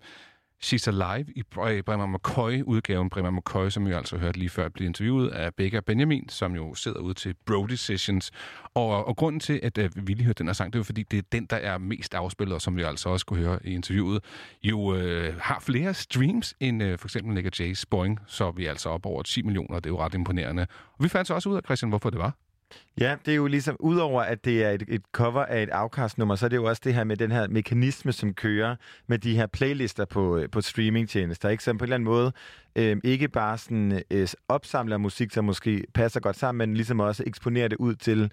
[0.65, 3.11] She's Alive i øh, Bremer McCoy-udgaven.
[3.11, 6.75] Bremer McCoy, som vi altså hørte lige før, blive interviewet af Becca Benjamin, som jo
[6.75, 8.31] sidder ude til Brody Sessions.
[8.75, 11.03] Og, og grunden til, at øh, vi lige hørte den her sang, det er fordi,
[11.03, 13.75] det er den, der er mest afspillet, og som vi altså også kunne høre i
[13.75, 14.25] interviewet,
[14.63, 18.71] jo øh, har flere streams end øh, for eksempel Nick Jay's Boing, så vi er
[18.71, 20.67] altså op over 10 millioner, og det er jo ret imponerende.
[20.93, 22.35] Og vi fandt så også ud af, Christian, hvorfor det var.
[23.01, 26.35] Ja, det er jo ligesom, udover at det er et, et cover af et afkastnummer,
[26.35, 29.37] så er det jo også det her med den her mekanisme, som kører med de
[29.37, 31.65] her playlister på, øh, på streamingtjenester, ikke?
[31.65, 32.33] Som på en eller anden måde
[32.77, 37.25] øh, ikke bare sådan øh, opsamler musik, som måske passer godt sammen, men ligesom også
[37.27, 38.33] eksponerer det ud til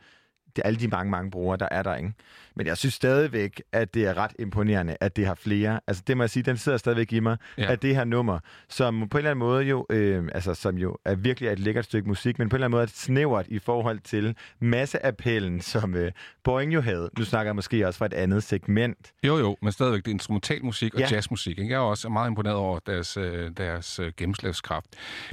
[0.57, 2.13] det, alle de mange, mange brugere, der er der, ikke?
[2.55, 5.79] Men jeg synes stadigvæk, at det er ret imponerende, at det har flere.
[5.87, 7.71] Altså det må jeg sige, den sidder stadigvæk i mig, Ja.
[7.71, 8.39] at det her nummer,
[8.69, 11.59] som på en eller anden måde jo, øh, altså som jo er virkelig er et
[11.59, 14.35] lækkert stykke musik, men på en eller anden måde er snævert i forhold til
[14.81, 16.11] masseappellen, som øh,
[16.43, 17.09] Boeing jo havde.
[17.17, 19.11] Nu snakker jeg måske også fra et andet segment.
[19.23, 21.07] Jo, jo, men stadigvæk, det er instrumental musik og ja.
[21.09, 21.15] Ja.
[21.15, 21.59] jazzmusik.
[21.59, 21.71] Ikke?
[21.71, 24.85] Jeg er også meget imponeret over deres, øh, deres øh, gennemslagskraft.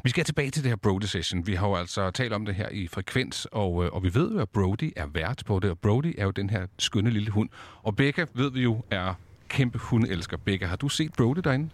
[0.05, 1.47] Vi skal tilbage til det her Brody Session.
[1.47, 4.33] Vi har jo altså talt om det her i Frekvens, og, øh, og vi ved
[4.33, 7.31] jo, at Brody er vært på det, og Brody er jo den her skønne lille
[7.31, 7.49] hund.
[7.83, 9.15] Og Becca ved vi jo er
[9.49, 10.37] kæmpe hundelsker.
[10.37, 11.69] Becca, har du set Brody derinde?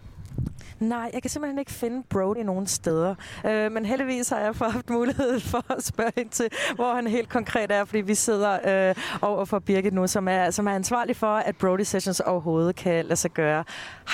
[0.81, 3.15] Nej, jeg kan simpelthen ikke finde Brody nogen steder.
[3.45, 7.29] Øh, men heldigvis har jeg haft mulighed for at spørge ind til, hvor han helt
[7.29, 11.15] konkret er, fordi vi sidder øh, over for Birgit nu, som er, som er ansvarlig
[11.15, 13.63] for, at Brody Sessions overhovedet kan lade sig gøre.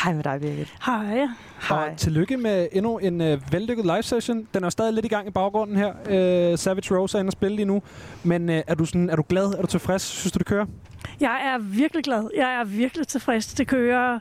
[0.03, 0.73] Hej med dig, Birgit.
[0.85, 1.27] Hej.
[1.69, 1.89] Hej.
[1.91, 4.47] Og tillykke med endnu en øh, vellykket live session.
[4.53, 5.93] Den er stadig lidt i gang i baggrunden her.
[6.51, 7.81] Øh, Savage Rose er inde og spille lige nu.
[8.23, 9.45] Men øh, er, du sådan, er du glad?
[9.45, 10.01] Er du tilfreds?
[10.01, 10.65] Synes du, det kører?
[11.19, 12.29] Jeg er virkelig glad.
[12.35, 13.47] Jeg er virkelig tilfreds.
[13.47, 14.19] Det kører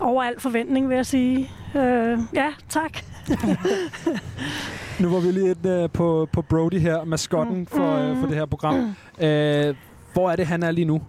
[0.00, 1.50] over al forventning, vil jeg sige.
[1.76, 2.92] Øh, ja, tak.
[5.00, 8.36] Nu var vi lige et, øh, på, på Brody her, maskotten for, øh, for det
[8.36, 8.96] her program.
[9.20, 9.74] Øh,
[10.14, 11.02] hvor er det, han er lige nu?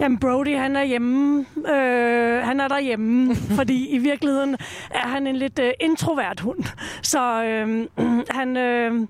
[0.00, 1.46] Jamen, Brody, han er hjemme.
[1.68, 4.56] Øh, han er derhjemme, fordi i virkeligheden
[4.90, 6.64] er han en lidt øh, introvert hund.
[7.02, 7.86] Så øh,
[8.38, 8.56] han...
[8.56, 9.06] Øh,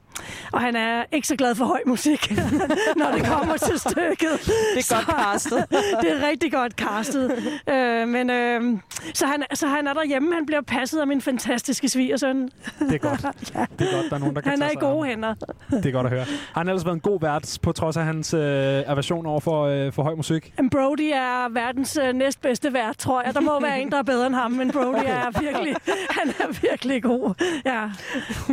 [0.52, 2.32] og han er ikke så glad for høj musik,
[3.00, 4.50] når det kommer til stykket.
[4.74, 5.64] Det er godt castet.
[6.02, 7.32] det er rigtig godt castet.
[7.68, 8.78] Øh, men øh,
[9.14, 10.34] så, han, så han er derhjemme.
[10.34, 12.42] Han bliver passet af min fantastiske svigersøn.
[12.78, 13.54] Det er godt.
[13.54, 13.66] ja.
[13.78, 15.34] Det er godt, der er nogen, der kan Han tage er i gode hænder.
[15.70, 16.24] Det er godt at høre.
[16.24, 19.64] Har han ellers været en god vært, på trods af hans øh, aversion over for,
[19.64, 20.52] øh, for høj musik?
[20.58, 23.34] Men Brody er verdens øh, næstbedste vært, tror jeg.
[23.34, 25.76] Der må være en, der er bedre end ham, men Brody er virkelig,
[26.18, 27.34] han er virkelig god.
[27.66, 27.84] Ja.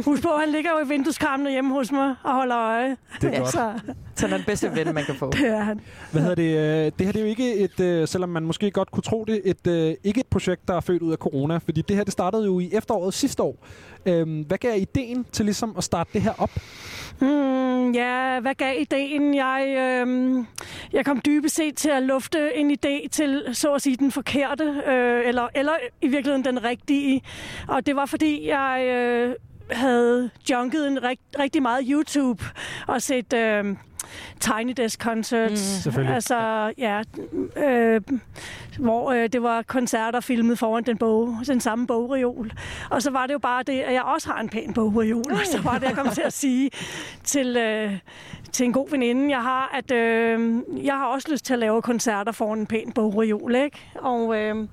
[0.05, 2.97] Husk på, han ligger jo i vindueskarmene hjemme hos mig og holder øje.
[3.21, 3.51] Det er godt.
[3.51, 5.29] Så, Så han er den bedste ven, man kan få.
[5.39, 5.79] det er han.
[6.11, 6.57] Hvad hedder det?
[6.85, 9.25] øh, Det her det er jo ikke et, øh, selvom man måske godt kunne tro
[9.27, 11.57] det, et, øh, ikke et projekt, der er født ud af corona.
[11.57, 13.55] Fordi det her, det startede jo i efteråret sidste år.
[14.05, 16.51] Øhm, Hvad gav ideen til ligesom at starte det her op?
[17.19, 19.35] Hmm, ja, hvad gav ideen?
[19.35, 20.37] Jeg, øh,
[20.93, 24.63] jeg kom dybest set til at lufte en idé til, så at sige, den forkerte,
[24.87, 27.21] øh, eller, eller i virkeligheden den rigtige.
[27.67, 29.35] Og det var fordi, jeg øh,
[29.71, 32.43] havde junket en rigt, rigtig meget YouTube
[32.87, 33.33] og set...
[33.33, 33.75] Øh,
[34.39, 35.87] Tiny Desk Concerts.
[35.97, 36.07] Mm.
[36.07, 36.37] Altså,
[36.77, 37.01] ja,
[37.57, 38.01] øh,
[38.79, 42.51] hvor øh, det var koncerter filmet foran den, bog, den samme bogreol.
[42.89, 45.31] Og så var det jo bare det, at jeg også har en pæn bogreol.
[45.31, 46.71] Og så var det, jeg kom til at sige
[47.23, 47.97] til, øh,
[48.51, 51.81] til en god veninde, jeg har, at øh, jeg har også lyst til at lave
[51.81, 53.79] koncerter foran en pæn bogreol, ikke?
[53.95, 54.67] Og, øh,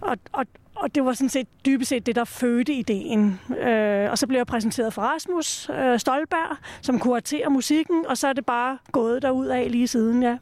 [0.00, 0.46] og, og,
[0.82, 3.40] og det var sådan set dybest set det, der fødte ideen.
[3.58, 8.28] Øh, og så blev jeg præsenteret for Rasmus øh, Stolberg, som kuraterer musikken, og så
[8.28, 10.36] er det bare gået derud af lige siden, ja.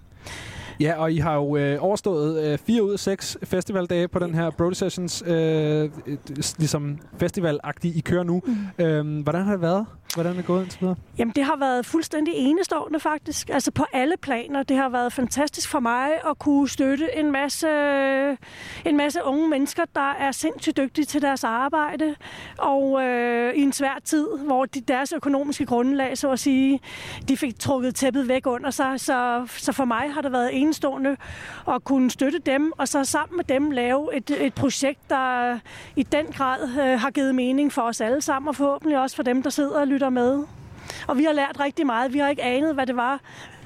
[0.81, 4.35] Ja, og I har jo øh, overstået øh, fire ud af seks festivaldage på den
[4.35, 6.17] her Brody Sessions, øh, øh,
[6.59, 8.43] ligesom festivalagtige, I kører nu.
[8.47, 8.85] Mm.
[8.85, 9.87] Øhm, hvordan har det været?
[10.15, 10.97] Hvordan er det gået indtil videre?
[11.19, 13.51] Jamen, det har været fuldstændig enestående faktisk.
[13.51, 14.63] Altså på alle planer.
[14.63, 17.69] Det har været fantastisk for mig at kunne støtte en masse,
[18.85, 22.15] en masse unge mennesker, der er sindssygt dygtige til deres arbejde.
[22.59, 26.81] Og øh, i en svær tid, hvor de, deres økonomiske grundlag, så at sige,
[27.29, 29.01] de fik trukket tæppet væk under sig.
[29.01, 31.17] Så, så for mig har det været enestående
[31.69, 35.59] at kunne støtte dem, og så sammen med dem lave et, et projekt, der
[35.97, 39.23] i den grad øh, har givet mening for os alle sammen, og forhåbentlig også for
[39.23, 40.45] dem, der sidder og lytter med.
[41.07, 42.13] Og vi har lært rigtig meget.
[42.13, 43.21] Vi har ikke anet, hvad det var,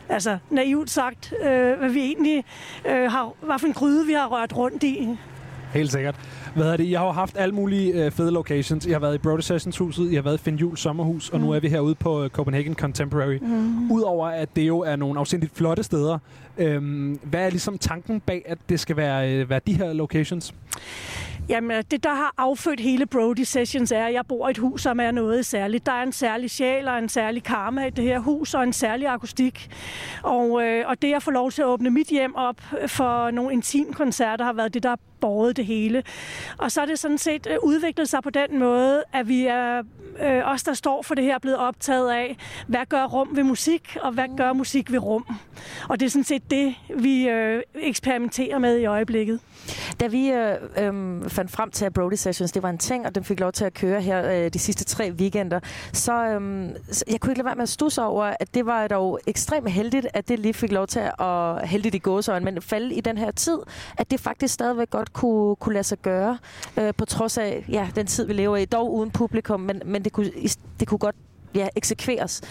[0.09, 2.45] altså naivt sagt, øh, hvad vi egentlig
[2.89, 5.09] øh, har, hvad for en gryde vi har rørt rundt i.
[5.72, 6.14] Helt sikkert.
[6.55, 6.85] Hvad er det?
[6.85, 8.87] I har jo haft alle mulige øh, fede locations.
[8.87, 11.41] I har været i Brody Sessions huset, I har været i Finn Jules sommerhus, og
[11.41, 13.39] nu er vi herude på øh, Copenhagen Contemporary.
[13.41, 13.91] Mm.
[13.91, 16.18] Udover at det jo er nogle afsindigt flotte steder,
[16.59, 20.55] øhm, hvad er ligesom tanken bag, at det skal være, øh, være de her locations?
[21.51, 24.82] Jamen, det der har affødt hele Brody Sessions er, at jeg bor i et hus,
[24.82, 25.86] som er noget særligt.
[25.86, 28.72] Der er en særlig sjæl og en særlig karma i det her hus, og en
[28.72, 29.68] særlig akustik.
[30.22, 33.53] Og, øh, og det at få lov til at åbne mit hjem op for nogle
[33.53, 36.03] intimkoncerter har været det, der har båret det hele.
[36.59, 39.83] Og så er det sådan set øh, udviklet sig på den måde, at vi er
[40.23, 43.97] øh, os, der står for det her, blevet optaget af, hvad gør rum ved musik,
[44.03, 45.27] og hvad gør musik ved rum.
[45.89, 49.41] Og det er sådan set det, vi øh, eksperimenterer med i øjeblikket.
[50.01, 53.14] Da vi øh, øh, fandt frem til, at Brody Sessions det var en ting, og
[53.14, 55.61] den fik lov til at køre her øh, de sidste tre weekender,
[55.93, 58.89] så øh, så jeg kunne ikke lade være med at stusse over, at det var
[58.89, 62.95] dog ekstremt heldigt, at det lige fik lov til at, heldigt i gåsøjne, men falde
[62.95, 63.59] i den her tid,
[63.99, 66.39] at det faktisk stadigvæk godt kunne, kunne lade sig gøre,
[66.77, 70.05] øh, på trods af ja, den tid, vi lever i, dog uden publikum, men, men
[70.05, 70.31] det, kunne,
[70.81, 71.17] det kunne godt
[71.55, 72.42] ja, eksekveres.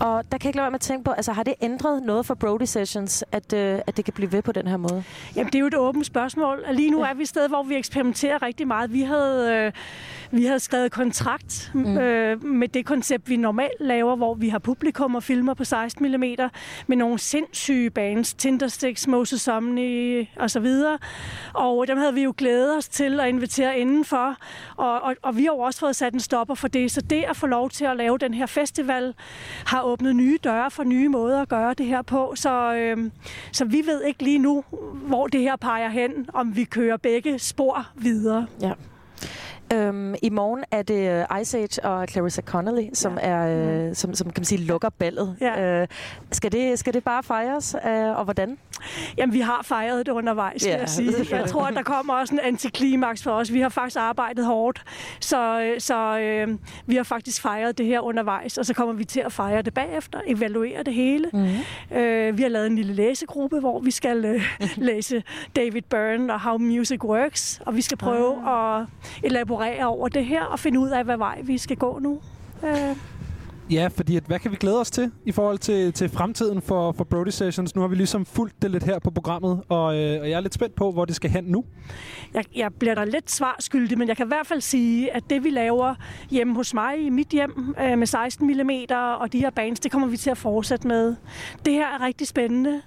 [0.00, 2.02] Og der kan jeg ikke lade være med at tænke på, altså har det ændret
[2.02, 5.04] noget for Brody Sessions, at, øh, at det kan blive ved på den her måde?
[5.36, 6.64] Jamen, det er jo et åbent spørgsmål.
[6.72, 8.92] Lige nu er vi et sted, hvor vi eksperimenterer rigtig meget.
[8.92, 9.72] Vi havde, øh,
[10.30, 11.98] vi havde skrevet kontrakt mm.
[11.98, 16.12] øh, med det koncept, vi normalt laver, hvor vi har publikum og filmer på 16
[16.12, 16.24] mm
[16.86, 20.98] med nogle sindssyge bands, Tindersticks, Moses Omni og så videre.
[21.54, 24.36] Og dem havde vi jo glædet os til at invitere indenfor.
[24.76, 26.90] Og, og, og vi har jo også fået sat en stopper for det.
[26.90, 29.14] Så det at få lov til at lave den her festival
[29.66, 32.32] har åbnet nye døre for nye måder at gøre det her på.
[32.36, 33.10] Så, øh,
[33.52, 37.38] så vi ved ikke lige nu, hvor det her peger hen, om vi kører begge
[37.38, 38.46] spor videre.
[38.62, 38.72] Ja.
[39.72, 43.28] Øhm, I morgen er det øh, Ice Age og Clarissa Connolly, som, ja.
[43.28, 45.36] er, øh, som, som kan man sige, lukker ballet.
[45.40, 45.80] Ja.
[45.80, 45.88] Øh,
[46.32, 48.58] skal, det, skal det bare fejres, øh, og hvordan?
[49.18, 50.78] Jamen, vi har fejret det undervejs, skal Ja.
[50.80, 51.12] jeg sige.
[51.30, 53.52] Jeg tror, at der kommer også en antiklimaks for os.
[53.52, 54.82] Vi har faktisk arbejdet hårdt,
[55.20, 56.48] så, så øh,
[56.86, 59.74] vi har faktisk fejret det her undervejs, og så kommer vi til at fejre det
[59.74, 61.30] bagefter, evaluere det hele.
[61.32, 61.96] Mm.
[61.96, 64.42] Øh, vi har lavet en lille læsegruppe, hvor vi skal øh,
[64.76, 65.22] læse
[65.56, 68.86] David Byrne og How Music Works, og vi skal prøve at
[69.22, 72.20] elaborere over det her og finde ud af, hvad vej vi skal gå nu.
[72.64, 72.96] Øh,
[73.70, 76.92] Ja, fordi at, hvad kan vi glæde os til i forhold til, til fremtiden for,
[76.92, 77.74] for Brody Sessions?
[77.74, 80.40] Nu har vi ligesom fulgt det lidt her på programmet, og, øh, og jeg er
[80.40, 81.64] lidt spændt på, hvor det skal hen nu.
[82.34, 85.44] jeg, jeg bliver da lidt svarskyldig, men jeg kan i hvert fald sige, at det
[85.44, 85.94] vi laver
[86.30, 88.70] hjemme hos mig i mit hjem øh, med 16 mm
[89.20, 91.16] og de her bands, det kommer vi til at fortsætte med.
[91.64, 92.82] Det her er rigtig spændende.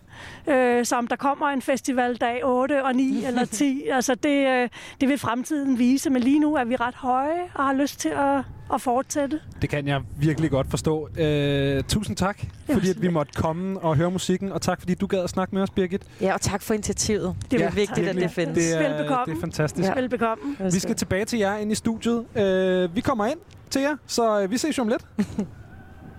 [0.48, 4.48] Øh, så om der kommer en festival dag 8 og 9 eller 10, altså det,
[4.48, 4.70] øh,
[5.02, 8.10] det vil fremtiden vise, men lige nu er vi ret høje og har lyst til
[8.10, 8.44] at,
[8.74, 9.40] at fortsætte.
[9.62, 11.10] Det kan jeg virkelig godt forstå.
[11.18, 12.40] Øh, tusind tak,
[12.72, 15.56] fordi at vi måtte komme og høre musikken, og tak fordi du gad at snakke
[15.56, 16.02] med os, Birgit.
[16.22, 17.36] Ja, og tak for initiativet.
[17.52, 18.58] Det er Ja, vigtigt, at det findes.
[18.58, 19.26] Det er, Velbekomme.
[19.34, 19.88] det er fantastisk.
[19.90, 19.94] Ja.
[19.94, 20.44] Velbekomme.
[20.74, 22.26] Vi skal tilbage til jer ind i studiet.
[22.36, 25.06] Øh, vi kommer ind til jer, så øh, vi ses jo om lidt.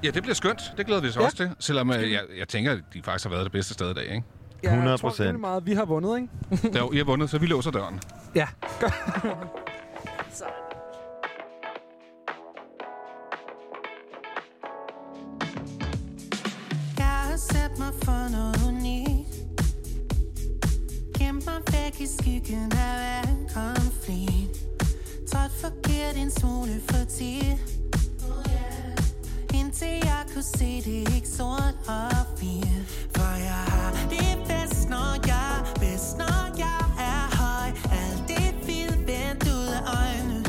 [0.04, 0.72] Ja, det bliver skønt.
[0.76, 1.20] Det glæder vi os Ja.
[1.24, 1.50] også til.
[1.58, 4.04] Selvom øh, jeg, jeg tænker, at de faktisk har været det bedste sted i dag,
[4.04, 4.22] ikke?
[4.64, 4.96] Ja, jeg 100%.
[4.98, 6.72] tror meget, vi har vundet, ikke?
[6.78, 8.00] Der, I har vundet, så vi låser døren.
[8.34, 8.46] Ja.
[16.98, 19.34] Jeg har sat mig for noget unikt
[21.18, 24.56] Gemt mig væk i skyggen af hver en konflikt
[25.30, 27.81] Trådt forkert en smule for tit
[29.82, 32.82] se, jeg kunne se det ikke sort og fint
[33.16, 37.68] For jeg har det bedst, når jeg er bedst, når jeg er høj
[38.00, 40.44] Alt det hvide vendt ud af øjnene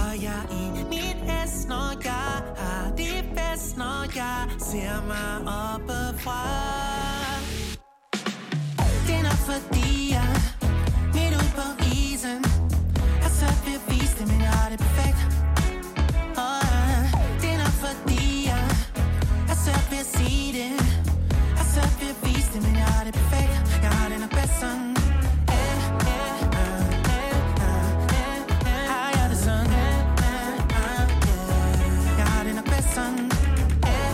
[0.00, 5.34] og jeg er i mit S, når jeg har det bedst, når jeg ser mig
[5.72, 6.42] oppefra.
[9.06, 10.30] Det er nok fordi jeg
[11.14, 12.44] midt ude på isen
[13.22, 15.33] har svært ved at vise det, men jeg har det perfekt.
[22.54, 23.82] Rigtigt, men jeg har det perfekt.
[23.82, 24.96] Jeg har det nok bedst sådan.
[25.48, 25.76] Eh,
[26.10, 26.86] eh, eh.
[28.90, 29.70] Har jeg det sådan?
[32.18, 33.30] Jeg har det nok bedst sådan.
[33.84, 34.04] Eh,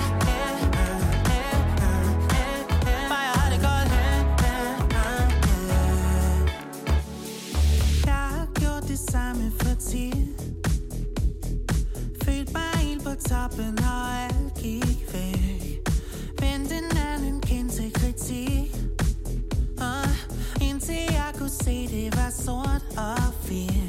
[21.71, 23.80] jeg kunne se, det var sort og hvidt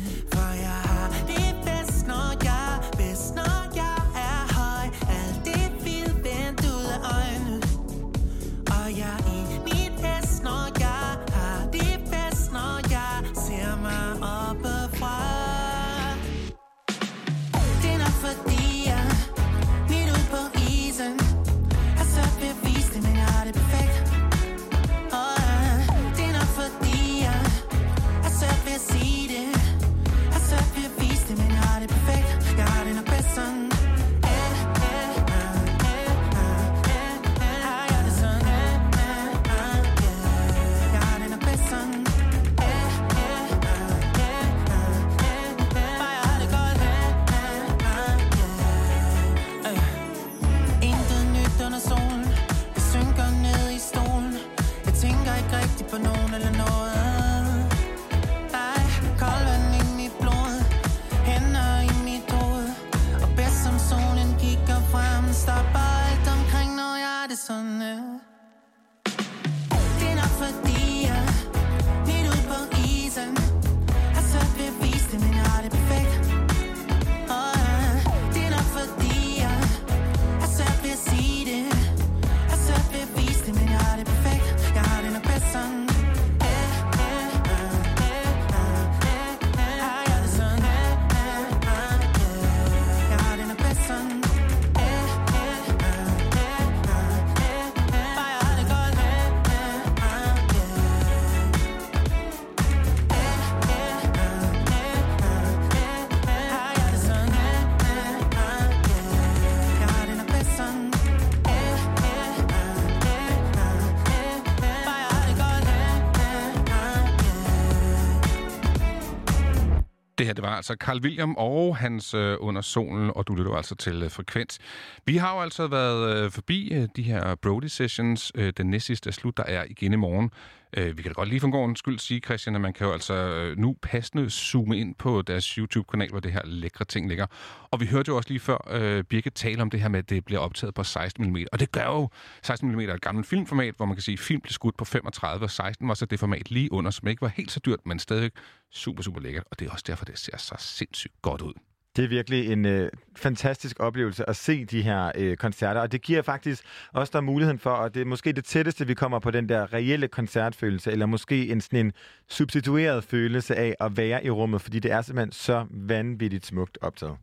[120.42, 124.04] det var altså Carl William og hans øh, Under Solen, og du lytter altså til
[124.04, 124.60] øh, Frekvens.
[125.06, 128.32] Vi har jo altså været øh, forbi øh, de her Brody Sessions.
[128.36, 130.32] Øh, den næste sidste er slut, der er igen i morgen.
[130.78, 132.88] Øh, vi kan da godt lige for en god skyld sige, Christian, at man kan
[132.88, 137.08] jo altså øh, nu passende zoome ind på deres YouTube-kanal, hvor det her lækre ting
[137.08, 137.26] ligger.
[137.72, 140.10] Og vi hørte jo også lige før øh, Birke tale om det her med, at
[140.10, 141.46] det bliver optaget på 16 mm.
[141.52, 142.10] Og det gør jo
[142.42, 144.86] 16 mm er et gammelt filmformat, hvor man kan sige, at film blev skudt på
[144.86, 147.80] 35, og 16 var så det format lige under, som ikke var helt så dyrt,
[147.86, 148.32] men stadig
[148.72, 149.44] super, super lækkert.
[149.52, 151.54] Og det er også derfor, det ser så sindssygt godt ud.
[151.96, 156.02] Det er virkelig en øh, fantastisk oplevelse at se de her øh, koncerter, og det
[156.02, 156.64] giver faktisk
[156.94, 159.74] også der muligheden for, og det er måske det tætteste, vi kommer på den der
[159.74, 161.94] reelle koncertfølelse, eller måske en sådan en
[162.30, 167.18] substitueret følelse af at være i rummet, fordi det er simpelthen så vanvittigt smukt optaget.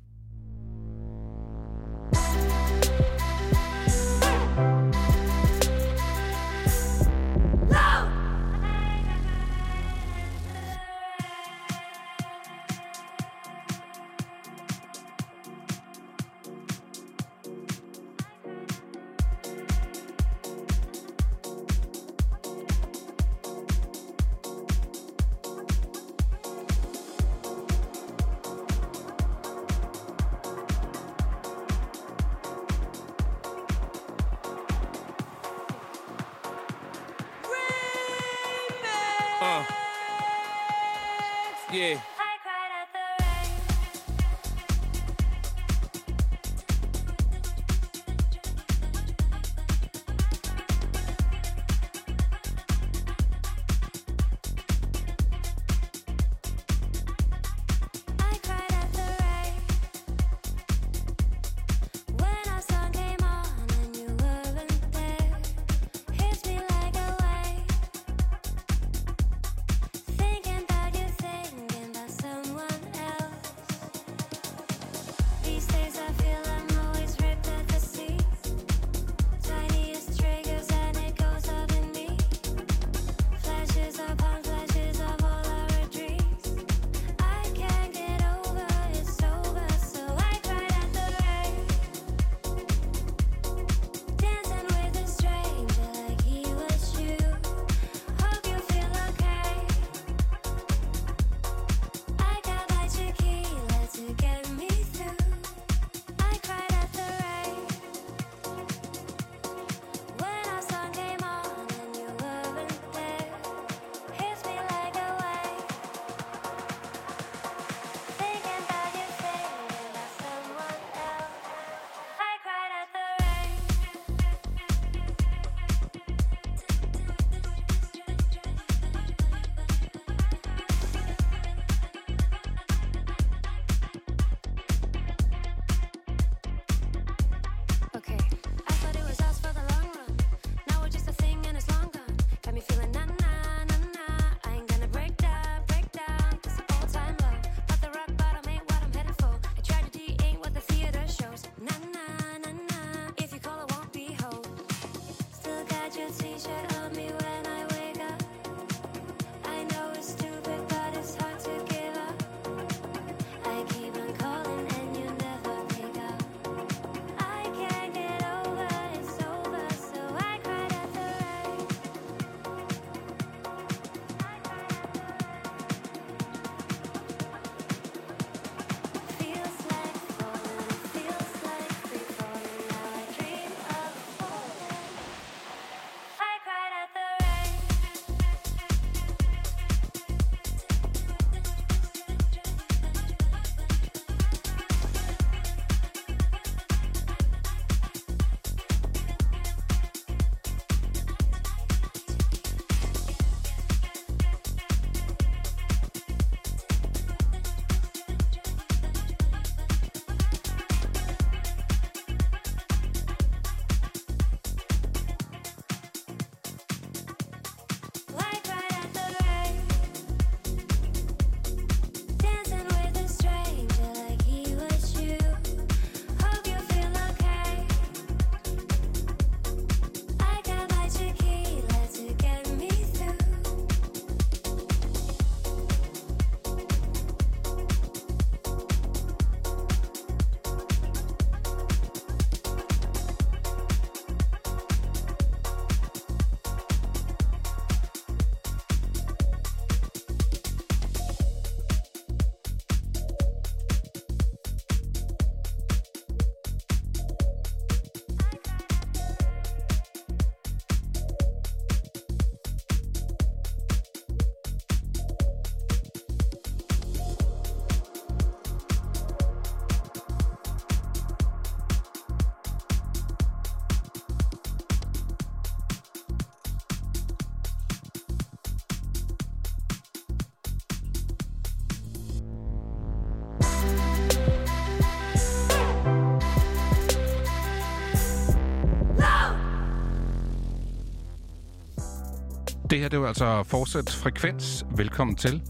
[292.79, 294.64] Det her det er jo altså fortsat frekvens.
[294.76, 295.43] Velkommen til.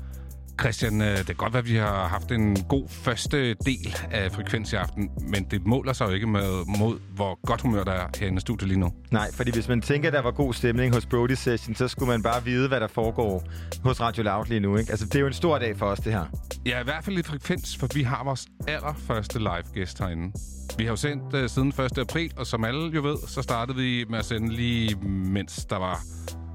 [0.60, 4.32] Christian, øh, det kan godt være, at vi har haft en god første del af
[4.32, 7.92] frekvens i aften, men det måler sig jo ikke med, mod, hvor godt humør der
[7.92, 8.92] er herinde i studiet lige nu.
[9.10, 12.08] Nej, fordi hvis man tænker, at der var god stemning hos Brody Session, så skulle
[12.08, 13.42] man bare vide, hvad der foregår
[13.84, 14.76] hos Radio Loud lige nu.
[14.76, 14.90] Ikke?
[14.90, 16.24] Altså, det er jo en stor dag for os, det her.
[16.66, 20.32] Ja, i hvert fald i frekvens, for vi har vores allerførste live-gæst herinde.
[20.78, 21.98] Vi har jo sendt uh, siden 1.
[21.98, 25.76] april, og som alle jo ved, så startede vi med at sende lige mens der
[25.76, 26.02] var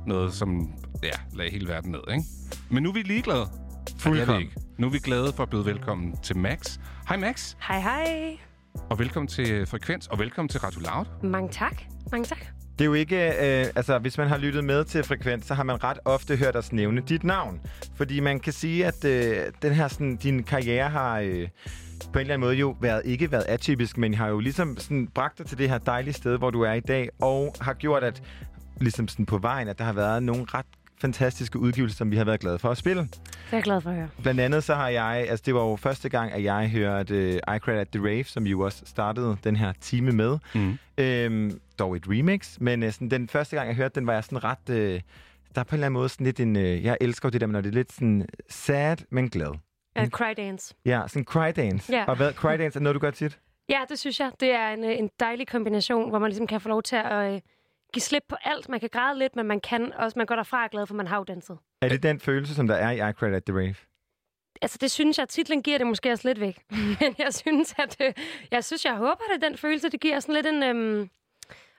[0.08, 0.74] noget, som
[1.04, 2.02] ja, lagde hele verden ned.
[2.12, 2.24] Ikke?
[2.70, 3.46] Men nu er vi ligeglade.
[4.06, 4.52] Vi ikke.
[4.78, 6.78] Nu er vi glade for at byde velkommen til Max.
[7.08, 8.38] Hej Max, Hej, hej.
[8.90, 11.30] og velkommen til Frekvens, og velkommen til Radio Loud.
[11.30, 11.82] Mange tak.
[12.12, 12.46] Mange tak.
[12.80, 13.28] Det er jo ikke...
[13.28, 16.56] Øh, altså, hvis man har lyttet med til Frekvens, så har man ret ofte hørt
[16.56, 17.60] os nævne dit navn.
[17.96, 21.20] Fordi man kan sige, at øh, den her, sådan, din karriere har...
[21.20, 21.48] Øh,
[22.14, 25.08] på en eller anden måde jo været, ikke været atypisk, men har jo ligesom sådan
[25.08, 28.04] bragt dig til det her dejlige sted, hvor du er i dag, og har gjort,
[28.04, 28.24] at
[28.80, 30.66] ligesom sådan på vejen, at der har været nogle ret
[31.02, 33.02] fantastiske udgivelser, som vi har været glade for at spille.
[33.02, 33.20] Det
[33.52, 34.10] er jeg glad for at høre.
[34.22, 37.56] Blandt andet så har jeg, altså det var jo første gang, at jeg hørte uh,
[37.56, 40.38] I Cried at the Rave, som jo også startede den her time med.
[40.56, 40.78] Mm.
[40.98, 44.24] Øhm, dog et remix, men uh, sådan, den første gang, jeg hørte den, var jeg
[44.24, 44.70] sådan ret...
[44.70, 46.56] Uh, der er på en eller anden måde sådan lidt en...
[46.56, 49.52] Uh, jeg elsker jo det der, når det er lidt sådan sad, men glad.
[50.00, 50.76] Uh, cry dance.
[50.86, 51.94] Ja, sådan cry dance.
[51.94, 52.06] Ja.
[52.06, 53.40] Og hvad, cry dance er noget, du gør tit?
[53.70, 54.32] Ja, det synes jeg.
[54.40, 57.42] Det er en, en dejlig kombination, hvor man ligesom kan få lov til at øh,
[57.94, 58.70] give slip på alt.
[58.70, 60.96] Man kan græde lidt, men man kan også, man går derfra og er glad, for
[60.96, 61.58] man har jo danset.
[61.82, 63.76] Er det den følelse, som der er i I Cried at the Rave?
[64.62, 66.60] Altså, det synes jeg, titlen giver det måske også lidt væk.
[67.00, 68.14] Men jeg synes, at øh,
[68.52, 70.64] jeg synes, jeg håber, det er den følelse, det giver sådan lidt en...
[70.64, 71.10] Øhm,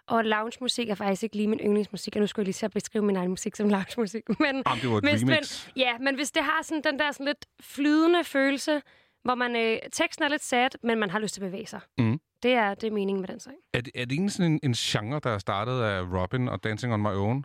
[0.06, 3.04] og lounge-musik er faktisk ikke lige min yndlingsmusik, og nu skulle jeg lige så beskrive
[3.04, 4.28] min egen musik som lounge-musik.
[4.28, 5.66] Men, Jamen, det var et hvis, remix.
[5.66, 8.82] Men, ja, men hvis det har sådan den der sådan lidt flydende følelse,
[9.24, 11.80] hvor man øh, teksten er lidt sad, men man har lyst til at bevæge sig.
[11.98, 12.20] Mm.
[12.44, 13.56] Det er, det er meningen med den sang.
[13.72, 16.64] Er det, er det egentlig sådan en, en genre, der er startet af Robin og
[16.64, 17.44] Dancing on My Own?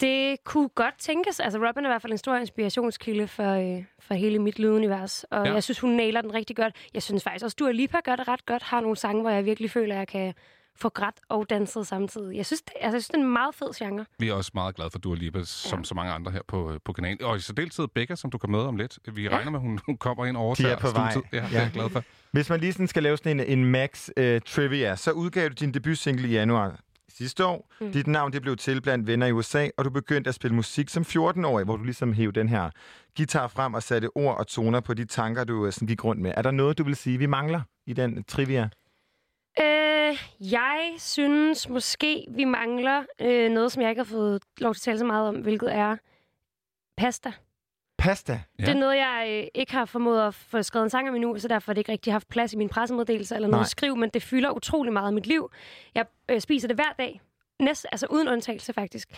[0.00, 1.40] Det kunne godt tænkes.
[1.40, 5.24] Altså, Robin er i hvert fald en stor inspirationskilde for, øh, for hele mit lydunivers.
[5.24, 5.52] Og Ja.
[5.52, 6.74] jeg synes, hun nailer den rigtig godt.
[6.94, 8.62] Jeg synes faktisk også, Dua Lipa gør det ret godt.
[8.62, 10.34] Har nogle sange, hvor jeg virkelig føler, at jeg kan
[10.78, 12.36] få grædt og danset samtidig.
[12.36, 14.04] Jeg synes, det, altså, jeg synes, det er en meget fed genre.
[14.18, 16.80] Vi er også meget glade for Dua Lipa, som så mange andre her på, øh,
[16.84, 17.22] på kanalen.
[17.22, 18.98] Og i særdeleshed Becca, som du kan med om lidt.
[19.12, 21.12] Vi regner med, at hun, hun kommer ind over De er på vej.
[21.32, 22.02] Ja, det er jeg glad for.
[22.32, 25.54] Hvis man lige sådan skal lave sådan en, en max uh, trivia, så udgav du
[25.60, 26.80] din debutsingle i januar
[27.18, 27.72] sidste år.
[27.80, 27.92] Mm.
[27.92, 30.88] Dit navn det blev til blandt venner i USA, og du begyndte at spille musik
[30.88, 32.70] som 14-årig, hvor du ligesom hævde den her
[33.16, 36.22] guitar frem og satte ord og toner på de tanker, du uh, sådan gik rundt
[36.22, 36.32] med.
[36.36, 38.68] Er der noget, du vil sige, vi mangler i den trivia?
[39.60, 40.18] Øh,
[40.52, 44.82] jeg synes måske, vi mangler øh, noget, som jeg ikke har fået lov til at
[44.82, 45.96] tale så meget om, hvilket er
[46.96, 47.32] pasta.
[47.98, 48.40] Pasta.
[48.58, 48.64] Ja.
[48.64, 51.38] Det er noget, jeg øh, ikke har formået at få skrevet en sang om endnu,
[51.38, 53.64] så derfor har det ikke rigtig haft plads i min pressemeddelelse eller noget Nej.
[53.64, 55.50] at skrive, men det fylder utrolig meget af mit liv.
[55.94, 57.20] Jeg øh, spiser det hver dag.
[57.60, 59.08] Næst, altså uden undtagelse faktisk.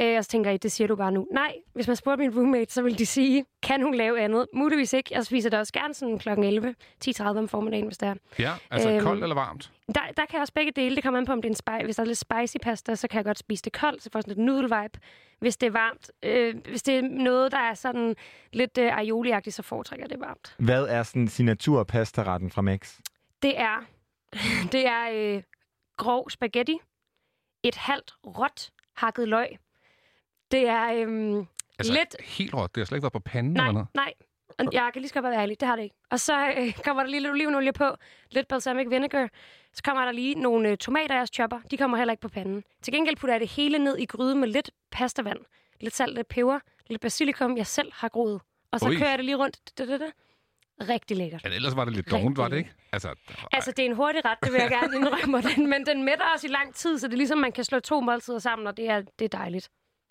[0.00, 1.26] Øh, og så tænker jeg, det siger du bare nu.
[1.32, 4.46] Nej, hvis man spurgte min roommate, så ville de sige, kan hun lave andet?
[4.54, 5.14] Muligvis ikke.
[5.14, 6.28] Jeg spiser det også gerne sådan kl.
[6.28, 6.74] 11,
[7.08, 8.14] 10.30 om formiddagen, hvis det er.
[8.38, 9.72] Ja, altså Øhm, koldt eller varmt?
[9.86, 10.96] Der, der kan jeg også begge dele.
[10.96, 12.94] Det kommer an på, om det er en spi- Hvis der er lidt spicy pasta,
[12.94, 14.98] så kan jeg godt spise det koldt, så får sådan lidt noodle-vibe.
[15.38, 18.16] Hvis det er varmt, øh, hvis det er noget, der er sådan
[18.52, 20.54] lidt øh, aioli så foretrækker det varmt.
[20.58, 22.94] Hvad er sådan signaturpastaretten fra Max?
[23.42, 23.84] Det er,
[24.72, 25.42] det er øh,
[25.96, 26.78] grov spaghetti,
[27.62, 29.48] et halvt råt hakket løg.
[30.50, 31.46] Det er øhm,
[31.78, 32.16] Altså, lidt...
[32.24, 32.74] helt råt.
[32.74, 33.88] Det har slet ikke været på panden Nej, eller noget.
[33.94, 34.12] nej.
[34.72, 35.96] Jeg kan lige godt være ærlig, det har det ikke.
[36.10, 37.96] Og så øh, kommer der lige lidt olivenolie på,
[38.30, 39.28] lidt balsamic vinegar.
[39.72, 41.60] Så kommer der lige nogle øh, tomater, jeg chopper.
[41.70, 42.64] De kommer heller ikke på panden.
[42.82, 45.38] Til gengæld putter jeg det hele ned i gryde med lidt pastavand,
[45.80, 48.40] lidt salt, lidt peber, lidt basilikum, jeg selv har groet.
[48.70, 48.96] Og så Ui.
[48.96, 49.78] kører jeg det lige rundt.
[49.78, 50.10] Da, da, da.
[50.88, 51.40] Rigtig lækkert.
[51.44, 52.72] Men ellers var det lidt dovent, var det ikke?
[52.92, 53.14] Altså,
[53.52, 56.24] Altså, det er en hurtig ret, det vil jeg gerne indrømme, den, men den mætter
[56.36, 58.76] os i lang tid, så det er ligesom, man kan slå to måltider sammen, og
[58.76, 59.68] det er, det er dejligt.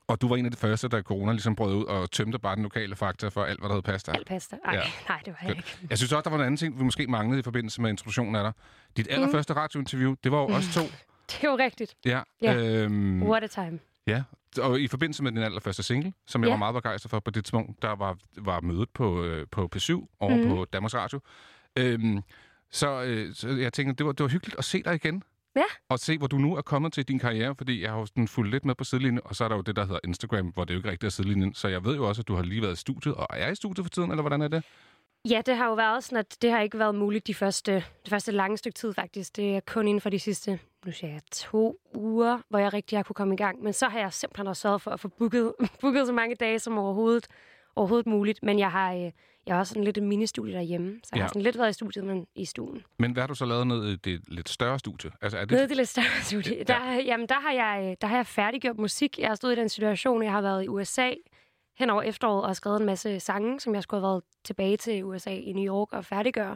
[0.08, 2.56] og du var en af de første, da corona ligesom brød ud og tømte bare
[2.56, 4.12] den lokale fakta for alt, hvad der hed pasta.
[4.12, 4.56] Alt pasta.
[4.66, 4.82] Ej, Ja.
[5.10, 5.78] nej, det var jeg ikke.
[5.90, 8.36] Jeg synes også, der var en anden ting, vi måske manglede i forbindelse med introduktionen
[8.36, 8.54] af dig.
[8.98, 10.82] Dit allerførste radiointerview, det var jo os to.
[11.32, 11.96] Det er jo rigtigt.
[12.06, 12.22] Ja.
[12.42, 12.56] Ja.
[12.56, 13.80] Øhm, What a time.
[14.08, 14.24] Ja,
[14.62, 16.54] og i forbindelse med din allerførste single, som jeg Ja.
[16.54, 20.08] var meget begejstret for på det tidspunkt, der var, var mødet på, øh, på P7
[20.20, 20.48] over Mhm.
[20.48, 21.20] på Danmarks Radio.
[21.78, 22.22] Øhm,
[22.72, 25.24] så, øh, så jeg tænkte, det var, det var hyggeligt at se dig igen.
[25.56, 25.64] Ja.
[25.90, 28.28] Og se, hvor du nu er kommet til din karriere, fordi jeg har jo sådan
[28.28, 30.64] fulgt lidt med på sidelinjen, og så er der jo det, der hedder Instagram, hvor
[30.66, 31.54] det jo ikke rigtig er sidelinjen.
[31.54, 33.56] Så jeg ved jo også, at du har lige været i studiet, og er i
[33.56, 34.64] studiet for tiden, eller hvordan er det?
[35.30, 38.10] Ja, det har jo været sådan, at det har ikke været muligt de første, det
[38.10, 39.36] første lange stykke tid faktisk.
[39.36, 42.98] Det er kun inden for de sidste, nu siger jeg, to uger, hvor jeg rigtig
[42.98, 43.64] har kunne komme i gang.
[43.64, 46.60] Men så har jeg simpelthen også sørget for at få booket, booket så mange dage
[46.60, 47.28] som overhovedet,
[47.76, 48.44] overhovedet muligt.
[48.44, 49.12] Men jeg har, øh,
[49.48, 51.22] Jeg har også sådan lidt et ministudie derhjemme, så jeg Ja.
[51.24, 52.84] har sådan lidt været i studiet, men i stuen.
[53.00, 55.12] Men hvad har du så lavet ned i det lidt større studie?
[55.22, 55.52] Altså, er det...
[55.52, 56.64] Nede i det lidt større studie.
[56.64, 59.20] Der, jamen, der har, jeg, der har jeg færdiggjort musik.
[59.20, 61.12] Jeg har stået i den situation, jeg har været i USA
[61.78, 64.78] hen over efteråret og har skrevet en masse sange, som jeg skulle have været tilbage
[64.78, 66.56] til USA i New York og færdiggøre,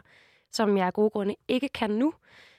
[0.52, 2.14] som jeg af gode grunde ikke kan nu.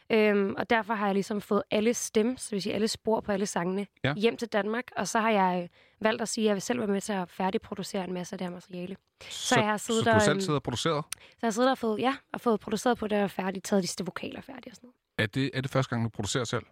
[0.10, 3.32] Øhm, og derfor har jeg ligesom fået alle stems, det vil sige alle spor på
[3.32, 4.14] alle sangene, Ja.
[4.14, 4.84] hjem til Danmark.
[4.96, 5.70] Og så har jeg øh,
[6.02, 8.38] valgt at sige, at jeg vil selv være med til at færdigproducere en masse af
[8.38, 8.96] det her materiale.
[9.30, 11.06] Så, jeg har siddet så du der, selv øhm, siddet og produceret?
[11.20, 14.00] Så jeg har siddet og fået, ja, og fået produceret på det og færdigt, taget
[14.00, 14.96] de vokaler færdige og sådan noget.
[15.18, 16.64] Er det, er det første gang, du producerer selv?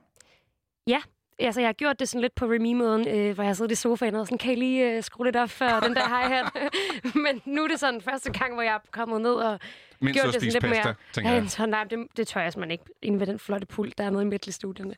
[0.87, 1.01] Ja,
[1.45, 3.75] altså jeg har gjort det sådan lidt på Remy-måden, øh, hvor jeg har siddet i
[3.75, 6.71] sofaen og sådan, kan I lige øh, skrue lidt op for den der hi-hat?
[7.25, 9.59] Men nu er det sådan første gang, hvor jeg er kommet ned og
[10.01, 10.95] Mens gjort det sådan lidt pasta, mere...
[11.13, 11.49] tænker ja, jeg.
[11.49, 14.09] Så, nej, det, det tør jeg simpelthen ikke inde ved den flotte pult, der er
[14.09, 14.95] nede i midt i studierne.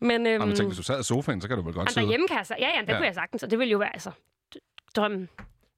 [0.00, 1.88] Men, øhm, Nå, men tænk, hvis du sad i sofaen, så kan du vel godt
[1.88, 2.06] og sidde...
[2.06, 2.54] derhjemme kan jeg så...
[2.58, 2.92] Ja, ja, det Ja.
[2.92, 2.98] ja.
[2.98, 4.10] kunne jeg sagtens, og det ville jo være altså
[4.96, 5.28] drømmen.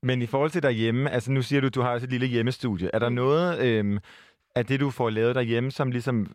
[0.02, 2.26] Men i forhold til derhjemme, altså nu siger du, at du har også et lille
[2.26, 2.90] hjemmestudie.
[2.92, 3.98] Er der noget øhm,
[4.54, 6.26] af det, du får lavet derhjemme, som ligesom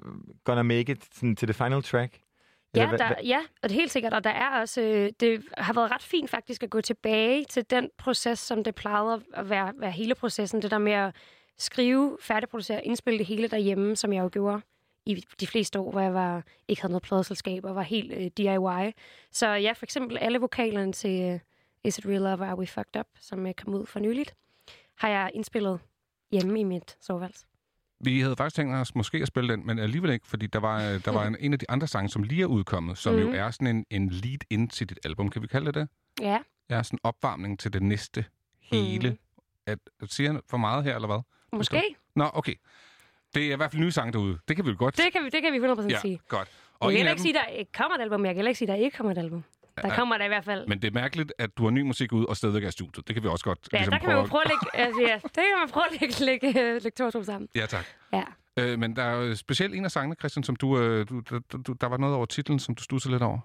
[0.43, 2.13] gonna make it sådan, til the final track?
[2.75, 4.13] Ja, der, ja, og det er helt sikkert.
[4.13, 7.69] Og der er også, øh, det har været ret fint faktisk at gå tilbage til
[7.69, 10.61] den proces, som det plejede at være, være hele processen.
[10.61, 11.15] Det der med at
[11.57, 14.61] skrive, færdigproducere, indspille det hele derhjemme, som jeg jo gjorde
[15.05, 18.25] i de fleste år, hvor jeg var, ikke havde noget pladeselskab og var helt øh,
[18.37, 18.91] DIY.
[19.31, 21.39] Så ja, for eksempel alle vokalerne til øh,
[21.83, 24.35] Is It Real Love, Are We Fucked Up, som øh, kom ud for nyligt,
[24.97, 25.79] har jeg indspillet
[26.31, 27.45] hjemme i mit soveværelse.
[28.03, 30.77] Vi havde faktisk tænkt os måske at spille den, men alligevel ikke, fordi der var,
[30.77, 33.21] øh, der var en, en af de andre sange, som lige er udkommet, som Mhm.
[33.21, 35.29] jo er sådan en, en lead-in til dit album.
[35.29, 35.87] Kan vi kalde det det?
[36.21, 36.37] Ja,
[36.69, 38.25] Ja, sådan en opvarmning til det næste
[38.61, 39.09] hele.
[39.09, 39.17] Mhm.
[39.67, 39.79] At,
[40.11, 41.19] siger jeg for meget her, eller hvad?
[41.53, 41.81] måske.
[42.15, 42.53] Nå, okay.
[43.35, 44.37] Det er i hvert fald nye sange derude.
[44.47, 44.97] Det kan vi jo godt.
[44.97, 46.19] Det kan vi, det kan vi 100% ja, sige.
[46.27, 46.47] godt.
[46.81, 48.57] Jeg en kan heller ikke dem- sige, der kommer et album, jeg kan heller ikke
[48.59, 49.43] sige, der ikke kommer et album.
[49.81, 50.67] Der kommer der i hvert fald.
[50.67, 53.07] Men det er mærkeligt, at du har ny musik ud og stadigvæk er i studiet.
[53.07, 55.01] Det kan vi også godt Ja, ligesom der kan man jo prøve at lægge, altså,
[55.01, 57.49] ja, det kan man prøve at lægge, lægge, øh, lægge to og to sammen.
[57.55, 57.85] Ja, tak.
[58.13, 58.23] Ja.
[58.57, 61.21] Øh, men der er jo specielt en af sangene, Christian, som du, øh, du,
[61.67, 61.73] du.
[61.81, 63.39] Der var noget over titlen, som du studsede lidt over.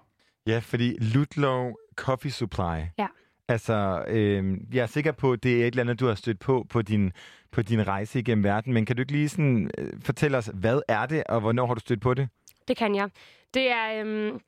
[0.47, 2.81] Ja, fordi Ludlow Coffee Supply.
[2.97, 3.07] Ja.
[3.47, 6.39] Altså, øh, jeg er sikker på, at det er et eller andet, du har stødt
[6.39, 7.11] på på din,
[7.51, 8.73] på din rejse igennem verden.
[8.73, 11.73] Men kan du ikke lige sådan, øh, fortælle os, hvad er det, og hvornår har
[11.73, 12.29] du stødt på det?
[12.67, 13.09] Det kan jeg.
[13.53, 14.01] Det er...
[14.01, 14.39] Øhm,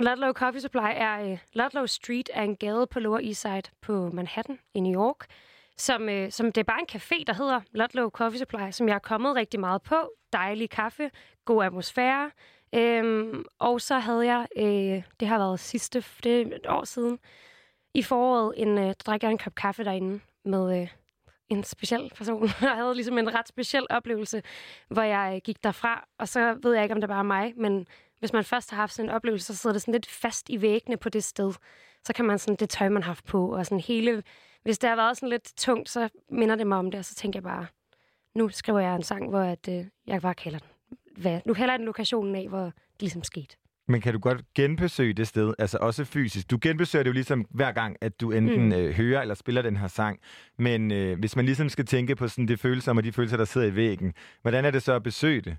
[0.00, 1.20] Ludlow Coffee Supply er...
[1.20, 5.26] Øh, Ludlow Street er en gade på Lower East Side på Manhattan i New York.
[5.76, 8.94] Som, øh, som det er bare en café, der hedder Ludlow Coffee Supply, som jeg
[8.94, 10.12] er kommet rigtig meget på.
[10.32, 11.10] Dejlig kaffe,
[11.44, 12.30] god atmosfære.
[12.74, 17.18] Øhm, og så havde jeg, øh, det har været sidste, det er et år siden,
[17.94, 20.88] i foråret, en, øh, der drak jeg en kop kaffe derinde med øh,
[21.48, 22.42] en speciel person.
[22.62, 24.42] Jeg havde ligesom en ret speciel oplevelse,
[24.88, 27.52] hvor jeg øh, gik derfra, og så ved jeg ikke, om det bare er mig,
[27.56, 27.86] men
[28.20, 30.62] hvis man først har haft sådan en oplevelse, så sidder det sådan lidt fast i
[30.62, 31.52] væggene på det sted.
[32.04, 34.22] Så kan man sådan, det tøj, man har haft på, og sådan hele...
[34.62, 37.14] Hvis det har været sådan lidt tungt, så minder det mig om det, og så
[37.14, 37.66] tænker jeg bare,
[38.34, 40.68] nu skriver jeg en sang, hvor at, øh, jeg bare kalder den.
[41.16, 41.40] Hvad?
[41.46, 43.56] Nu kalder jeg den lokationen af, hvor det ligesom skete.
[43.88, 46.50] Men kan du godt genbesøge det sted, altså også fysisk?
[46.50, 48.66] Du genbesøger det jo ligesom hver gang, at du enten Mm.
[48.66, 48.72] mm.
[48.72, 50.20] øh, hører eller spiller den her sang.
[50.58, 53.44] Men øh, hvis man ligesom skal tænke på sådan det følelser og de følelser, der
[53.44, 55.56] sidder i væggen, hvordan er det så at besøge det?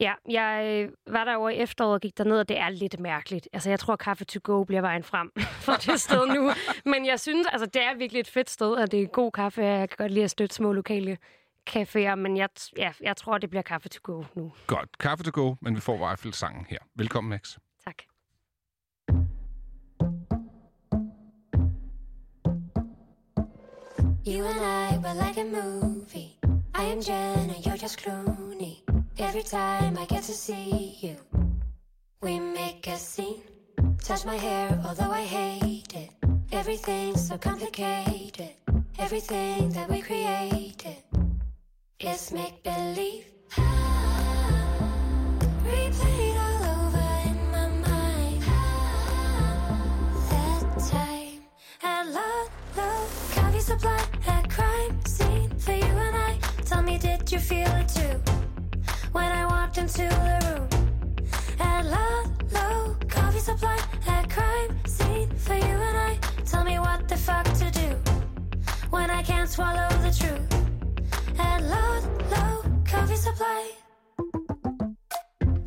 [0.00, 3.00] Ja, jeg øh, var der over i efteråret og gik derned, og det er lidt
[3.00, 3.48] mærkeligt.
[3.52, 5.32] Altså, jeg tror, Kaffe to go bliver vejen frem
[5.66, 6.50] for det sted nu.
[6.84, 9.62] Men jeg synes, altså, det er virkelig et fedt sted, og det er god kaffe.
[9.62, 11.16] Jeg kan godt lide at støtte små lokale
[11.70, 14.52] caféer, men jeg, ja, jeg tror, det bliver Kaffe to go nu.
[14.66, 14.98] Godt.
[14.98, 16.78] Kaffe to go, men vi får i hvert fald sangen her.
[16.94, 17.58] Velkommen, Max.
[17.84, 17.94] Tak.
[24.26, 26.38] You and I were like a movie.
[26.74, 28.83] I am Jen and you're just Clooney.
[29.16, 31.16] Every time I get to see you,
[32.20, 33.42] we make a scene.
[34.02, 36.10] Touch my hair, although I hate it.
[36.50, 38.54] Everything's so complicated.
[38.98, 40.96] Everything that we created
[42.00, 43.26] is make believe.
[45.62, 48.42] Replayed all over in my mind.
[50.28, 51.40] That time
[51.84, 56.36] at Ludlow Coffee Supply at crime scene for you and I.
[56.64, 58.43] Tell me, did you feel it too
[59.14, 60.64] when I walked into the room?
[61.60, 66.18] At Ludlow Coffee Supply at crime scene for you and I.
[66.44, 67.88] Tell me what the fuck to do
[68.90, 70.50] when I can't swallow the truth.
[71.38, 72.52] At Ludlow
[72.84, 73.70] Coffee Supply.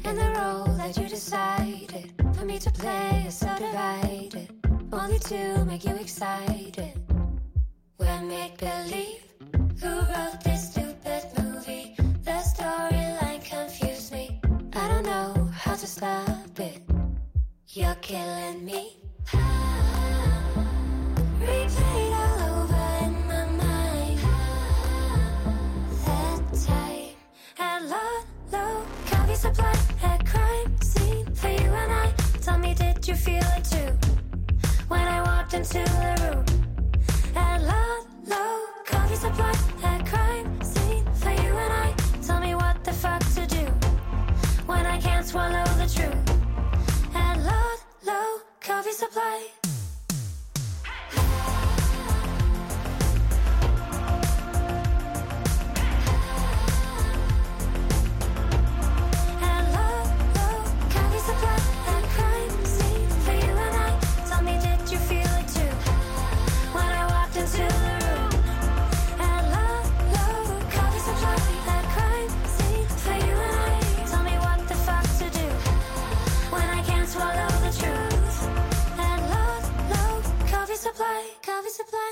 [0.08, 4.50] And the role that you decided for me to play is so divided,
[4.92, 6.94] only to make you excited.
[7.98, 9.24] We're make believe.
[9.82, 10.77] Who wrote this
[15.78, 16.82] hard to stop it.
[17.70, 18.98] You're killing me.
[21.40, 24.20] Replayed all over in my mind.
[26.06, 27.16] That time
[27.60, 28.14] at low,
[28.52, 32.14] low coffee supply at crime scene for you and I.
[32.42, 33.92] Tell me, did you feel it too
[34.88, 36.46] when I walked into the room?
[37.36, 39.54] At low, low coffee supply
[39.84, 40.62] at crime.
[44.98, 49.57] I can't swallow the truth at low, low coffee supply.
[81.78, 82.12] Supply.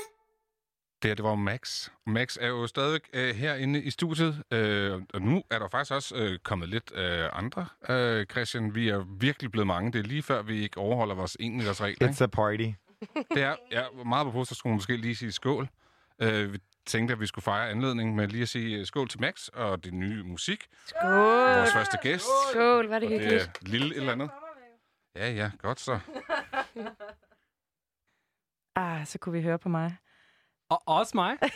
[1.02, 1.88] Det her, det var Max.
[2.06, 6.16] Max er jo stadig øh, herinde i studiet, øh, og nu er der faktisk også
[6.16, 8.74] øh, kommet lidt øh, andre, øh, Christian.
[8.74, 9.92] Vi er virkelig blevet mange.
[9.92, 12.08] Det er lige før, vi ikke overholder vores 1 meters regler.
[12.08, 12.70] It's a party.
[13.34, 15.68] Det er ja, meget på man måske lige sige skål.
[16.22, 19.20] Øh, vi tænkte, at vi skulle fejre anledningen med lige at sige øh, skål til
[19.20, 20.66] Max og det nye musik.
[20.86, 21.10] Skål!
[21.10, 22.26] Vores første gæst.
[22.50, 23.42] Skål, var det det hyggeligt.
[23.42, 24.30] er lille et eller andet.
[25.16, 25.98] Ja, ja, godt så.
[28.76, 29.96] Ah, så kunne vi høre på mig.
[30.68, 31.36] Og også mig.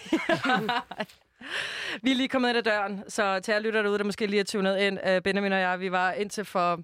[2.03, 4.41] vi er lige kommet ind ad døren, så til jer lytter derude, der måske lige
[4.41, 6.81] er tunet ind, uh, Benjamin og jeg, vi var indtil for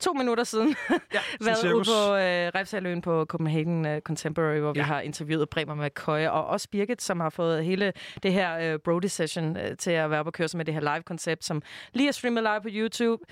[0.00, 0.68] to minutter siden
[1.14, 4.72] ja, været ude på uh, Refsaløen på Copenhagen uh, Contemporary, hvor ja.
[4.72, 7.92] vi har interviewet Bremer McCoy, og også Birgit, som har fået hele
[8.22, 11.62] det her uh, Brody-session uh, til at være på kørsel med det her live-koncept, som
[11.92, 13.22] lige er streamet live på YouTube.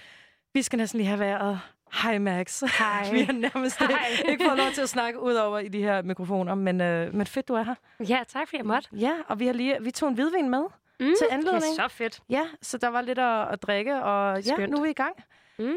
[0.54, 1.60] Vi skal næsten lige have været...
[1.92, 2.60] Hej Max.
[2.78, 3.08] Hej.
[3.12, 4.06] vi har nærmest Hej.
[4.28, 7.26] ikke fået lov til at snakke ud over i de her mikrofoner, men, uh, men
[7.26, 7.74] fedt, du er her.
[8.08, 8.88] Ja, tak fordi jeg måtte.
[8.92, 10.62] Ja, og vi har lige vi tog en hvidvin med
[11.00, 11.62] Mm, til anledning.
[11.62, 12.20] Det er så fedt.
[12.30, 14.70] Ja, så der var lidt at, at drikke, og ja, Skønt.
[14.70, 15.14] nu er vi i gang.
[15.58, 15.74] Mm.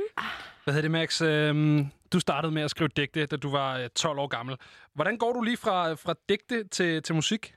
[0.63, 1.21] Hvad hedder det, Max?
[1.21, 4.55] Øhm, du startede med at skrive digte, da du var øh, 12 år gammel.
[4.93, 7.55] Hvordan går du lige fra, fra digte til, til musik?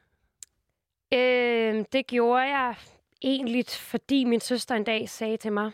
[1.15, 2.75] Øh, det gjorde jeg
[3.23, 5.71] egentlig, fordi min søster en dag sagde til mig,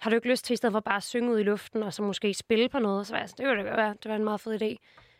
[0.00, 1.92] har du ikke lyst til i stedet for bare at synge ud i luften, og
[1.92, 3.06] så måske spille på noget?
[3.06, 3.96] Så var jeg sådan, det kunne det være.
[4.02, 4.76] Det var en meget fed idé.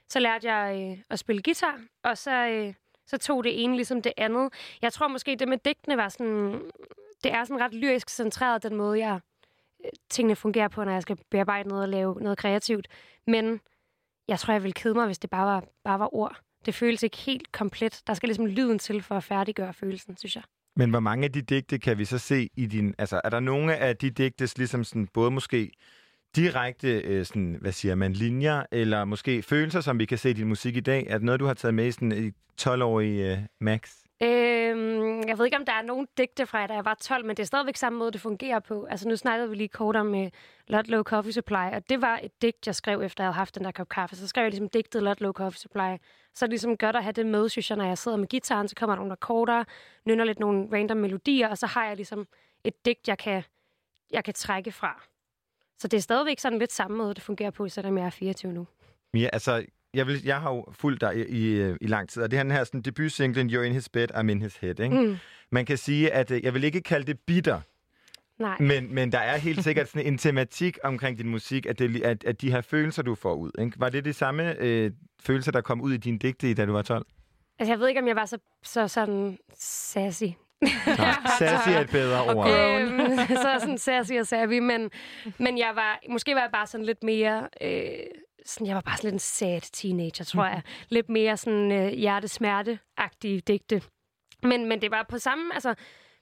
[0.09, 2.75] Så lærte jeg øh, at spille guitar, og så, øh,
[3.07, 4.53] så tog det ene ligesom det andet.
[4.83, 6.63] Jeg tror måske, det med digtene var sådan...
[7.25, 9.21] Det er sådan ret lyrisk centreret, den måde, jeg
[9.85, 12.89] øh, tingene fungerer på, når jeg skal bearbejde noget og lave noget kreativt.
[13.27, 13.61] Men
[14.29, 16.41] jeg tror, jeg ville kede mig, hvis det bare var, bare var ord.
[16.67, 18.03] Det føles ikke helt komplet.
[18.07, 20.45] Der skal ligesom lyden til for at færdiggøre følelsen, synes jeg.
[20.77, 22.95] Men hvor mange af de digte kan vi så se i din...
[22.99, 25.71] Altså, er der nogle af de digtes, ligesom sådan, både måske
[26.37, 30.33] direkte, øh, sådan, hvad siger man, linjer, eller måske følelser, som vi kan se i
[30.33, 31.07] din musik i dag?
[31.09, 32.31] Er det noget, du har taget med i sådan i
[32.63, 34.04] 12-årige øh, Max?
[34.23, 37.37] Øhm, jeg ved ikke, om der er nogen digte fra, da jeg var 12, men
[37.37, 38.85] det er stadigvæk samme måde, det fungerer på.
[38.85, 40.27] Altså, nu snakkede vi lige kort om uh,
[40.67, 43.55] Lot Low Coffee Supply, og det var et digt, jeg skrev, efter jeg havde haft
[43.55, 44.17] den der kop kaffe.
[44.17, 45.97] Så skrev jeg ligesom digtet Lot Low Coffee Supply.
[46.35, 48.29] Så er det ligesom godt at have det med, synes jeg, når jeg sidder med
[48.29, 49.65] gitaren, så kommer der nogle akkorder,
[50.05, 52.27] nynner lidt nogle random melodier, og så har jeg ligesom
[52.65, 53.43] et digt, jeg kan,
[54.13, 55.03] jeg kan trække fra.
[55.79, 58.53] Så det er stadigvæk sådan lidt samme måde, det fungerer på, selvom jeg er 24
[58.53, 58.67] nu.
[59.15, 62.31] Ja, altså, jeg, vil, jeg har jo fulgt dig i, i, i lang tid, og
[62.31, 64.81] det er den her sådan, debutsinglen, You're in his bed, I'm in his head.
[64.81, 65.01] Ikke?
[65.01, 65.17] Mm.
[65.51, 67.61] Man kan sige, at øh, jeg vil ikke kalde det bitter,
[68.39, 68.57] Nej.
[68.61, 72.25] men, men der er helt sikkert sådan en tematik omkring din musik, at, det, at,
[72.25, 73.51] at de her følelser, du får ud.
[73.59, 73.81] Ikke?
[73.81, 74.91] Var det de samme øh,
[75.21, 77.07] følelser, der kom ud i din digte, da du var 12?
[77.59, 80.25] Altså, jeg ved ikke, om jeg var så, så sådan sassy.
[80.87, 82.49] Nej, sassy er et bedre ord.
[82.49, 84.91] Øhm, så sådan sassy og savvy, men,
[85.39, 87.89] men jeg var, måske var jeg bare sådan lidt mere, øh,
[88.45, 90.63] sådan, jeg var bare sådan lidt en sad teenager, tror jeg.
[90.89, 93.83] lidt mere sådan øh, hjertesmerte-agtige digte.
[94.43, 95.75] Men, men det var på samme, altså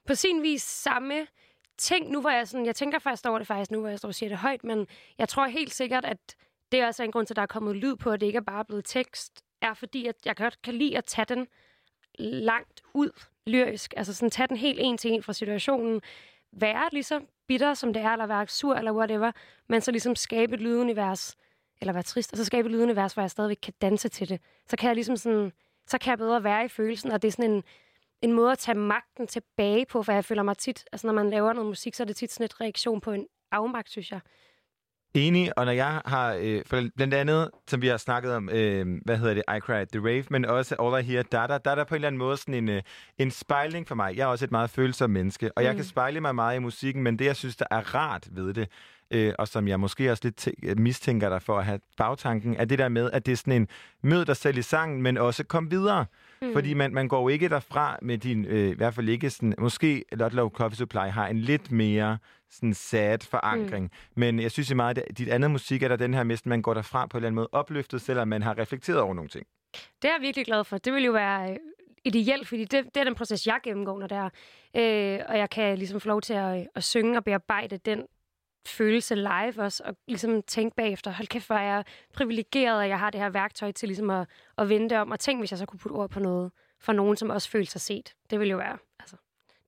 [0.07, 1.27] på sin vis samme
[1.77, 2.11] ting.
[2.11, 4.15] Nu var jeg sådan, jeg tænker først over det faktisk nu, hvor jeg står og
[4.15, 4.87] siger det højt, men
[5.17, 6.35] jeg tror helt sikkert, at
[6.71, 8.37] det er også en grund til, at der er kommet lyd på, at det ikke
[8.37, 11.47] er bare blevet tekst, er fordi, at jeg godt kan lide at tage den
[12.19, 13.09] langt ud
[13.47, 13.93] lyrisk.
[13.97, 16.01] Altså sådan tage den helt en til en fra situationen.
[16.51, 19.31] Være lige så bitter, som det er, eller være sur, eller whatever.
[19.69, 21.35] Men så ligesom skabe et lydunivers,
[21.83, 24.41] eller være trist, og så skabe et lydunivers, hvor jeg stadigvæk kan danse til det.
[24.69, 25.51] Så kan jeg ligesom sådan,
[25.87, 27.63] så kan jeg bedre være i følelsen, og det er sådan en,
[28.21, 31.29] en måde at tage magten tilbage på, for jeg føler mig tit, altså når man
[31.29, 34.19] laver noget musik, så er det tit sådan et reaktion på en afmagt, synes jeg.
[35.15, 38.99] Enig, og når jeg har, øh, for blandt andet, som vi har snakket om, øh,
[39.05, 41.57] hvad hedder det, I Cried The Rave, men også All I Hear, der er der,
[41.57, 42.81] der, er der på en eller anden måde sådan en, øh,
[43.17, 44.17] en spejling for mig.
[44.17, 45.65] Jeg er også et meget følsom menneske, og mm.
[45.65, 48.53] jeg kan spejle mig meget i musikken, men det, jeg synes, der er rart ved
[48.53, 48.69] det,
[49.13, 52.65] øh, og som jeg måske også lidt tæ- mistænker dig for at have bagtanken, er
[52.65, 53.67] det der med, at det er sådan en
[54.01, 56.05] mød dig selv i sangen, men også kom videre.
[56.41, 56.53] Mm.
[56.53, 59.55] Fordi man, man går jo ikke derfra med din, øh, i hvert fald ikke sådan,
[59.57, 62.17] måske Lot Love Coffee Supply har en lidt mere
[62.49, 63.83] sådan sad forankring.
[63.83, 64.19] Mm.
[64.19, 66.45] Men jeg synes i meget, at dit andet musik er der den her med, at
[66.45, 69.29] man går derfra på en eller anden måde opløftet, selvom man har reflekteret over nogle
[69.29, 69.45] ting.
[70.01, 70.77] Det er jeg virkelig glad for.
[70.77, 71.57] Det vil jo være øh,
[72.05, 74.29] ideelt, fordi det, det er den proces, jeg gennemgår, når det er.
[74.75, 78.03] Øh, og jeg kan ligesom få lov til at, at synge og bearbejde den
[78.67, 81.83] følelse live også, og ligesom tænke bagefter, hold kæft, hvor er jeg
[82.13, 84.27] privilegeret, at jeg har det her værktøj til ligesom at,
[84.57, 86.93] at vende det om, og tænk, hvis jeg så kunne putte ord på noget for
[86.93, 88.15] nogen, som også føler sig set.
[88.29, 89.15] Det vil jo være, altså,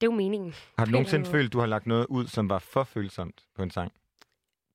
[0.01, 0.53] det er jo meningen.
[0.77, 3.71] Har du nogensinde følt, du har lagt noget ud, som var for følsomt på en
[3.71, 3.91] sang?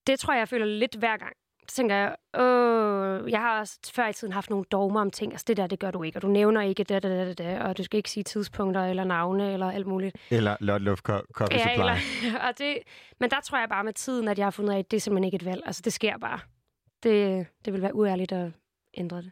[0.06, 1.36] Det tror jeg, jeg føler lidt hver gang.
[1.74, 5.32] Tænker jeg, åh, jeg har også før i tiden haft nogle dogmer om ting.
[5.32, 7.58] Altså, det der, det gør du ikke, og du nævner ikke det, det, det, det,
[7.60, 10.16] og du skal ikke sige tidspunkter eller navne eller alt muligt.
[10.30, 11.80] Eller Lot Love Co- Coffee Ja, Supply?
[11.80, 12.78] eller, og det,
[13.20, 15.00] men der tror jeg bare med tiden, at jeg har fundet af, at det er
[15.00, 15.62] simpelthen ikke et valg.
[15.66, 16.38] Altså, det sker bare.
[17.02, 18.50] Det, det vil være uærligt at
[18.94, 19.30] ændre det.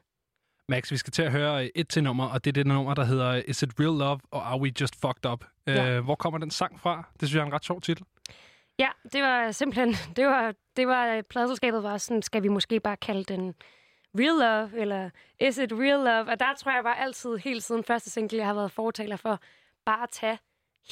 [0.69, 3.05] Max, vi skal til at høre et til nummer, og det er det nummer, der
[3.05, 5.45] hedder Is it real love, or are we just fucked up?
[5.67, 5.91] Ja.
[5.91, 7.09] Øh, hvor kommer den sang fra?
[7.21, 8.05] Det synes jeg er en ret sjov titel.
[8.79, 12.97] Ja, det var simpelthen, det var, det var, pladselskabet var sådan, skal vi måske bare
[12.97, 13.55] kalde den
[14.19, 14.39] real
[14.69, 15.11] love, eller
[15.41, 16.31] is it real love?
[16.33, 19.41] Og der tror jeg bare altid, helt siden første single, jeg har været fortaler for,
[19.87, 20.39] bare at tage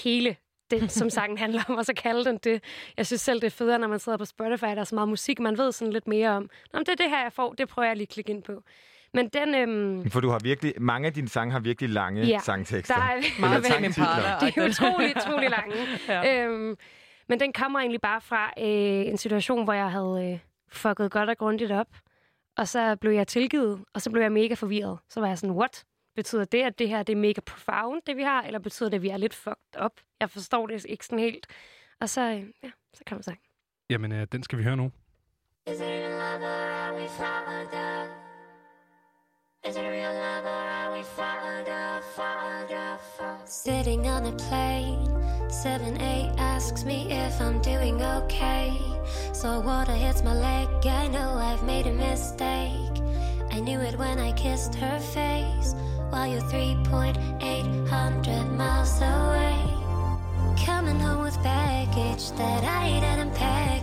[0.05, 0.37] hele
[0.71, 2.65] det, som sangen handler om, og så kalde den det.
[2.97, 5.09] Jeg synes selv, det er federe, når man sidder på Spotify, der er så meget
[5.09, 6.43] musik, man ved sådan lidt mere om.
[6.43, 8.43] Nå, men det er det her, jeg får, det prøver jeg lige at klikke ind
[8.43, 8.63] på.
[9.15, 12.39] Men den, øhm, For du har virkelig, mange af dine sange har virkelig lange Ja,
[12.39, 12.95] sangtekster.
[12.95, 14.39] der er meget sangtitler.
[14.41, 15.75] De er utrolig, utrolig lange.
[16.09, 16.43] ja.
[16.45, 16.77] øhm,
[17.29, 20.39] men den kommer egentlig bare fra øh, en situation, hvor jeg havde øh,
[20.69, 21.97] fucket godt og grundigt op.
[22.57, 24.99] Og så blev jeg tilgivet, og så blev jeg mega forvirret.
[25.09, 25.85] Så var jeg sådan, what?
[26.15, 28.43] Betyder det, at det her det er mega profound, det vi har?
[28.43, 29.93] Eller betyder det, at vi er lidt fucked up?
[30.21, 31.47] Jeg forstår det ikke sådan helt.
[32.01, 33.39] Og så, øh, ja, så kom sang.
[33.91, 34.91] Jamen, øh, den skal vi høre nu.
[35.67, 38.09] Is it real love or are we followed up?
[39.69, 44.37] Is it real love or are we followed up, followed up, followed Sitting on a
[44.49, 48.77] plane, 7-8 asks me if I'm doing okay.
[49.33, 53.03] So water hits my leg, I know I've made a mistake.
[53.51, 55.75] I knew it when I kissed her face,
[56.11, 59.77] while you're 3.8 hundred miles away.
[60.65, 63.76] Coming home with baggage that I didn't pack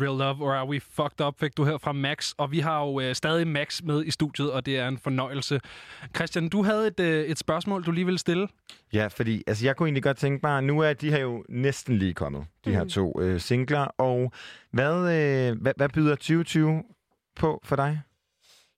[0.00, 2.32] real love, or are we fucked up, fik du her fra Max.
[2.38, 5.60] Og vi har jo øh, stadig Max med i studiet, og det er en fornøjelse.
[6.16, 8.48] Christian, du havde et, øh, et spørgsmål, du lige ville stille.
[8.92, 11.96] Ja, fordi altså, jeg kunne egentlig godt tænke mig, nu er de her jo næsten
[11.98, 12.90] lige kommet, de her Mhm.
[12.90, 13.84] to øh, singler.
[13.84, 14.32] Og
[14.72, 16.82] hvad, øh, hvad, hvad byder 2020
[17.36, 18.00] på for dig?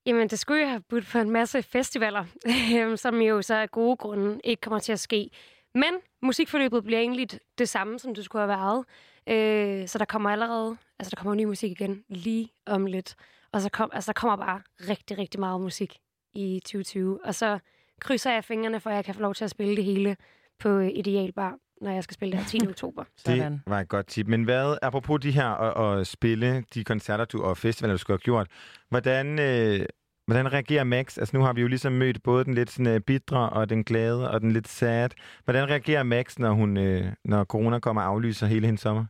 [0.07, 2.25] Jamen, det skulle jo have budt på en masse festivaler,
[2.97, 5.31] som jo så af gode grunde ikke kommer til at ske.
[5.75, 5.93] Men
[6.23, 7.29] musikforløbet bliver egentlig
[7.59, 8.85] det samme, som det skulle have været.
[9.83, 13.15] Øh, så der kommer allerede, altså der kommer ny musik igen lige om lidt.
[13.53, 15.99] Og så kom, altså, der kommer bare rigtig, rigtig meget musik
[16.35, 17.25] i 2020.
[17.25, 17.59] Og så
[18.01, 20.17] krydser jeg fingrene, for at jeg kan få lov til at spille det hele
[20.59, 22.69] på øh, Ideal Bar, når jeg skal spille det her 10.
[22.69, 23.05] oktober.
[23.27, 24.27] Det var et godt tip.
[24.29, 28.15] Men hvad, apropos de her at, at spille, de koncerter du, og festivaler, du skulle
[28.15, 28.47] have gjort,
[28.89, 29.87] hvordan, øh,
[30.27, 31.19] hvordan reagerer Max?
[31.19, 33.85] Altså nu har vi jo ligesom mødt både den lidt sådan, øh, bitre og den
[33.85, 35.11] glade og den lidt sad.
[35.45, 39.05] Hvordan reagerer Max, når, hun, øh, når corona kommer og aflyser hele hendes sommer?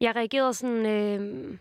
[0.00, 1.58] Jeg reagerede sådan øh,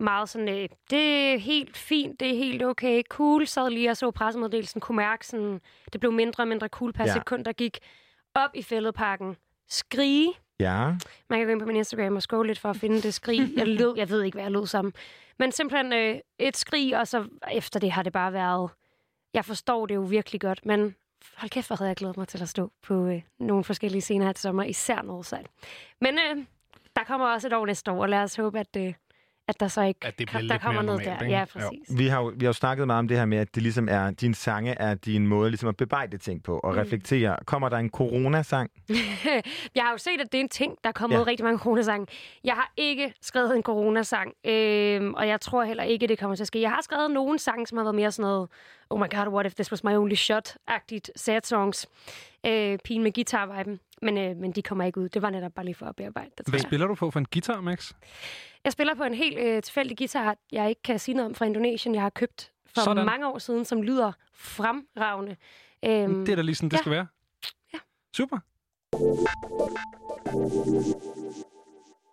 [0.00, 3.46] meget sådan, øh, det er helt fint, det er helt okay, cool.
[3.46, 5.60] Sad lige og så pressemeddelelsen, kunne mærke sådan,
[5.92, 7.12] det blev mindre og mindre cool per Ja.
[7.12, 7.78] sekund, der gik
[8.34, 9.36] op i fældeparken.
[9.68, 10.32] Skrige.
[10.60, 10.84] Ja.
[11.30, 13.56] Man kan gå ind på min Instagram og scrolle lidt for at finde det skrig.
[13.56, 14.92] Jeg, lød, jeg ved ikke, hvad jeg lød sammen.
[15.38, 18.70] Men simpelthen øh, et skrig, og så efter det har det bare været...
[19.34, 20.94] Jeg forstår det jo virkelig godt, men
[21.36, 24.24] hold kæft, hvor havde jeg glædet mig til at stå på øh, nogle forskellige scener
[24.24, 25.44] her til sommer, især Northside.
[26.00, 26.44] Men øh,
[26.96, 28.94] der kommer også et år næste år, og lad os håbe, at, øh,
[29.48, 31.26] at der så ikke At det kom- der kommer noget normalt, der.
[31.26, 31.34] ikke?
[31.36, 31.46] Ja, Jo.
[31.52, 31.98] præcis.
[31.98, 33.88] Vi har, jo, vi har jo snakket meget om det her med, at det ligesom
[33.90, 36.78] er, din sange er din måde ligesom at bebrejde ting på og Mm.
[36.78, 37.36] reflektere.
[37.46, 38.70] Kommer der en coronasang?
[39.74, 41.20] jeg har jo set, at det er en ting, der er kommet Ja.
[41.20, 41.26] ja.
[41.26, 42.06] rigtig mange coronasange.
[42.44, 46.42] Jeg har ikke skrevet en coronasang, øhm, og jeg tror heller ikke, det kommer til
[46.44, 46.60] at ske.
[46.60, 48.48] Jeg har skrevet nogle sange, som har været mere sådan noget,
[48.90, 51.86] oh my god, what if this was my only shot-agtigt sad songs.
[52.46, 53.80] Øh, pigen med guitar-viben.
[54.02, 55.08] Men, øh, men de kommer ikke ud.
[55.08, 56.48] Det var netop bare lige for at bearbejde det.
[56.48, 57.92] Hvad spiller du på for en guitar, Max?
[58.64, 61.44] Jeg spiller på en helt øh, tilfældig guitar, jeg ikke kan sige noget om fra
[61.44, 61.94] Indonesien.
[61.94, 62.80] Jeg har købt for.
[62.80, 63.06] Sådan.
[63.06, 65.36] mange år siden, som lyder fremragende.
[65.84, 66.78] Øhm, Det er da lige sådan, det ja.
[66.80, 67.06] skal være.
[67.74, 67.78] Ja.
[68.16, 68.38] Super.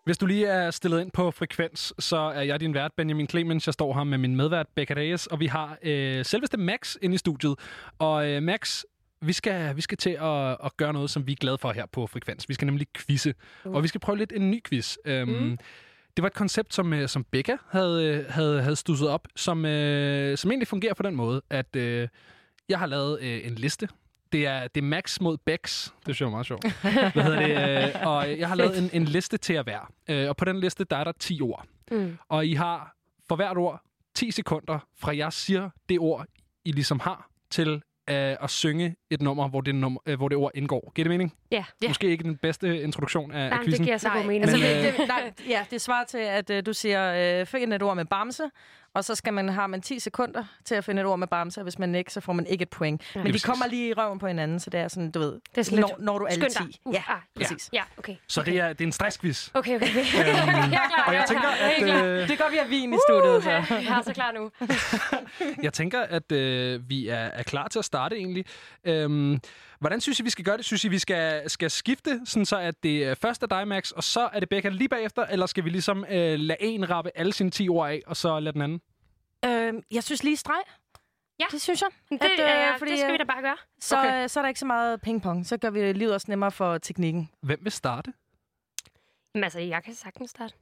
[0.06, 3.68] Hvis du lige er stillet ind på frekvens, så er jeg din vært, Benjamin Clemens.
[3.68, 7.16] Jeg står her med min medvært, Becca Reyes, og vi har øh, selveste Max inde
[7.16, 7.56] i studiet.
[8.00, 8.84] Og øh, Max,
[9.22, 11.86] vi skal, vi skal til at, at gøre noget, som vi er glade for her
[11.86, 12.50] på Frekvens.
[12.50, 13.34] Vi skal nemlig quizze,
[13.66, 13.74] Uh.
[13.76, 14.96] og vi skal prøve lidt en ny quiz.
[15.10, 15.58] Um, Mm.
[16.18, 19.66] Det var et koncept, som, øh, som Becca havde, øh, havde, havde stusset op, som,
[19.66, 22.08] øh, som egentlig fungerer på den måde, at øh,
[22.70, 23.88] jeg har lavet øh, en liste.
[24.32, 25.86] Det er, det er Max mod Bex.
[25.86, 26.66] Det synes jeg er meget sjovt.
[27.14, 27.40] Hvad hedder
[27.88, 27.88] det?
[27.96, 29.86] Øh, og jeg har lavet en, en liste til at være.
[30.10, 31.66] Øh, og på den liste, der er der 10 ord.
[31.92, 32.18] Mm.
[32.30, 32.96] Og I har
[33.28, 33.82] for hvert ord
[34.16, 36.26] 10 sekunder, fra jeg siger det ord,
[36.66, 40.38] I ligesom har, til øh, at synge et nummer, hvor det, nummer, øh, hvor det
[40.38, 40.92] ord indgår.
[40.96, 41.34] Giver det mening?
[41.52, 41.64] Ja.
[41.88, 43.86] Måske ikke den bedste introduktion af, af Nej, det quizzen.
[43.86, 44.42] giver så god mening.
[44.44, 47.46] Altså, Men, det, øh, det, nej, ja, det svarer til, at øh, du siger, øh,
[47.46, 48.44] find et ord med bamse,
[49.00, 51.60] og så skal man, har man 10 sekunder til at finde et ord med bamse,
[51.60, 53.02] og hvis man ikke, så får man ikke et point.
[53.16, 53.24] Ja.
[53.24, 55.58] Men de kommer lige i røven på hinanden, så det er sådan, du ved, Det
[55.58, 56.72] er sådan når, lidt, når du er alle skynd 10.
[56.74, 56.80] dig.
[56.86, 57.70] Uh, Ja, ah, præcis.
[57.74, 58.16] Ja, okay.
[58.28, 59.50] Så det er, det er en stressquiz.
[59.54, 59.90] Okay, okay.
[59.90, 60.00] okay.
[60.00, 62.58] Øhm, jeg er klar, og jeg er tænker, at, jeg øh, Det er godt, vi
[62.58, 63.44] har vin i studiet.
[63.44, 63.50] Så.
[63.50, 64.52] Jeg er så klar nu.
[65.64, 68.46] Jeg tænker, at øh, vi er, er klar til at starte egentlig.
[68.84, 69.40] Øhm,
[69.80, 70.66] hvordan synes I, vi skal gøre det?
[70.66, 73.92] Synes I, vi skal, skal skifte, sådan så at det er først er dig, Max,
[73.92, 75.26] og så er det Becca lige bagefter?
[75.26, 78.40] Eller skal vi ligesom øh, lade en rappe alle sine 10 ord af, og så
[78.40, 78.82] lade den anden?
[79.46, 80.62] Øh, jeg synes lige streg.
[81.40, 81.46] Ja.
[81.52, 81.90] Det synes jeg.
[82.10, 83.58] Det, At, øh, ja, fordi, det skal vi øh, da bare gøre.
[83.80, 84.08] Så, Okay.
[84.10, 84.28] okay.
[84.28, 85.46] så er der ikke så meget pingpong.
[85.46, 87.30] Så gør vi livet også nemmere for teknikken.
[87.42, 88.14] Hvem vil starte?
[89.34, 90.54] Men altså, jeg kan sagtens starte.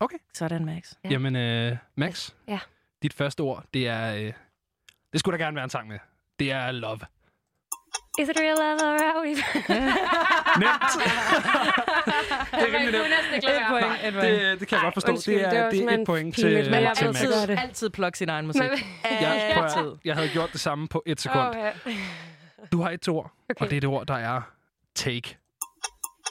[0.00, 0.18] Okay.
[0.34, 0.92] Sådan, Max.
[1.04, 1.08] Ja.
[1.08, 2.58] Jamen, øh, Max, Ja.
[3.02, 4.14] dit første ord, det er...
[4.14, 4.32] Øh,
[5.12, 5.98] det skulle der gerne være en sang med.
[6.38, 7.00] Det er love.
[8.18, 9.28] Is it real love or are we...
[10.62, 10.90] Nemt.
[12.52, 13.44] det er rimelig nemt.
[13.44, 14.40] Et point, et point.
[14.40, 15.12] Det, det kan jeg godt forstå.
[15.12, 17.02] undskyld, det er, det det er et point til, jeg til ved Max.
[17.02, 17.58] altid, det.
[17.62, 18.62] altid plukke sin egen musik.
[18.62, 19.92] Jeg, prøver, Altid.
[20.04, 21.54] jeg havde gjort det samme på et sekund.
[22.72, 23.64] Du har et ord, Okay.
[23.64, 24.40] og det er det ord, der er
[24.94, 25.36] take.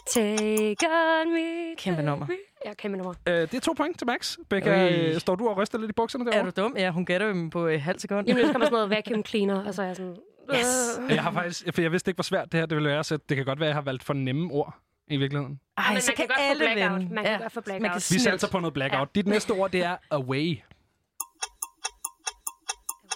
[0.10, 0.76] Take
[1.22, 1.76] on me.
[1.78, 2.28] Kæmpe nummer.
[2.66, 3.14] Ja, kæmpe nummer.
[3.28, 4.38] Øh, det er to point til Max.
[4.49, 6.52] Becca, øh, står du og ryster lidt i bukserne Er derovre?
[6.52, 6.78] du dum?
[6.78, 8.28] Ja, hun gætter dem på et halvt sekund.
[8.28, 10.16] Jamen, så kommer sådan noget vacuum cleaner, og så er jeg sådan...
[10.60, 10.99] Yes.
[11.02, 11.10] Øh.
[11.15, 13.18] Jeg har faktisk, for jeg vidste ikke, hvor svært det her det ville være, så
[13.30, 14.73] det kan godt være, at jeg har valgt for nemme ord
[15.07, 15.60] i virkeligheden.
[15.78, 16.99] Ej, Men så man kan kan godt få alle blackout.
[17.02, 17.14] vinde.
[17.15, 17.82] Man kan godt få blackout.
[17.82, 19.07] Man kan Vi satser på noget blackout.
[19.15, 19.19] Ja.
[19.19, 20.60] Dit næste ord, det er away.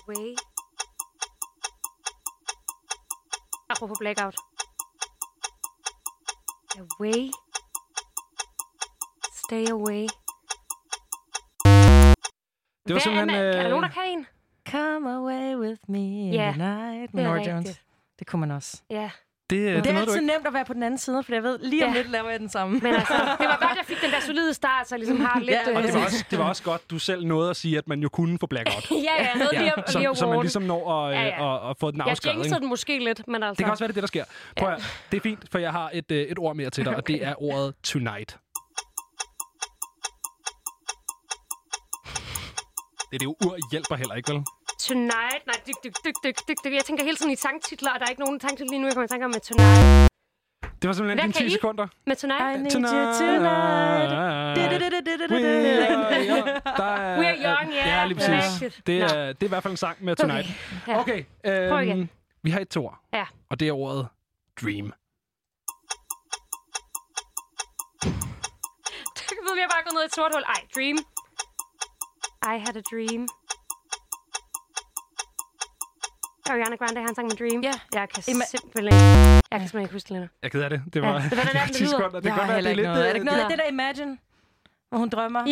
[0.08, 0.36] Away.
[3.70, 4.36] Apropos blackout.
[6.80, 7.32] Away.
[9.46, 10.08] Stay away.
[12.88, 13.28] Det var Hvad er, simpelthen...
[13.28, 14.26] man, er der øh, nogen, der kan en?
[14.76, 15.98] Come away with me
[16.28, 17.12] in Ja, the night.
[17.12, 17.54] det er Nora rigtigt.
[17.56, 17.82] Jones.
[18.20, 18.82] Det kunne man også.
[18.90, 19.10] Ja.
[19.50, 20.28] Det, Det, det, det er altid ikke...
[20.28, 21.98] nemt at være på den anden side, for jeg ved, lige om Ja.
[21.98, 22.80] lidt laver jeg den samme.
[22.80, 25.40] Men altså, det var godt, jeg fik den der solide start, så jeg ligesom har
[25.50, 25.50] lidt...
[25.52, 27.78] Ja, Og det øh, var, også, det var også godt, du selv nåede at sige,
[27.78, 28.92] at man jo kunne få blackout.
[28.92, 31.28] ja, ja, noget lige at, så, lige at så man ligesom når at, Ja, ja,
[31.28, 31.44] ja.
[31.46, 31.66] ja.
[31.66, 32.36] At, at få den Jeg afskrevet.
[32.36, 32.62] jinxede ikke?
[32.62, 33.58] den måske lidt, men altså...
[33.58, 34.24] Det kan også være, det er det, der sker.
[34.58, 34.82] Prøv at,
[35.12, 37.24] det er fint, for jeg har et, øh, et ord mere til dig, og det
[37.26, 38.38] er ordet tonight.
[43.12, 44.44] Det, det jo ur hjælper heller ikke, vel?
[44.80, 46.74] Tonight, nej, dyk, dyk, dyk, dyk, dyk, dyk.
[46.74, 48.94] Jeg tænker hele tiden i sangtitler, og der er ikke nogen sangtitler lige nu, jeg
[48.94, 50.12] kommer i tanke om med Tonight.
[50.82, 51.50] Det var simpelthen Hvad dine kan 10 I?
[51.50, 51.88] sekunder.
[52.08, 52.58] Med Tonight?
[52.58, 53.22] I need you tonight.
[53.22, 54.08] We are
[56.28, 56.46] young.
[56.78, 57.88] Der er, We are young, ja.
[58.00, 58.74] Ja, lige præcis.
[58.88, 60.48] Det er, det er i hvert fald en sang med Tonight.
[60.88, 61.00] Ja.
[61.00, 61.24] Okay,
[61.70, 62.00] Prøv igen.
[62.00, 62.10] øhm,
[62.44, 63.26] vi har et to ord, Ja.
[63.50, 64.08] og det er ordet
[64.62, 64.94] dream.
[69.36, 70.44] Jeg ved, vi har bare gået ned i et sort hul.
[70.56, 70.98] Ej, dream.
[72.54, 73.22] I had a dream.
[76.50, 77.62] Ariana Grande har en sang med Dream.
[77.64, 77.72] Ja.
[78.00, 78.94] Jeg kan Ima- simpelthen.
[79.52, 80.30] Jeg kan simpelthen ikke huske det længere.
[80.42, 80.82] Jeg er ked af det.
[80.94, 81.92] Det Ja, var, det var den der, den 10 lyder.
[81.92, 82.20] sekunder.
[82.20, 82.88] Det Jeg kan godt har være, det heller er ikke lidt...
[82.88, 83.04] noget.
[83.08, 83.50] Er det ikke noget af Nå.
[83.52, 84.12] det der Imagine?
[84.96, 85.40] Hvor hun drømmer?
[85.40, 85.50] Jo,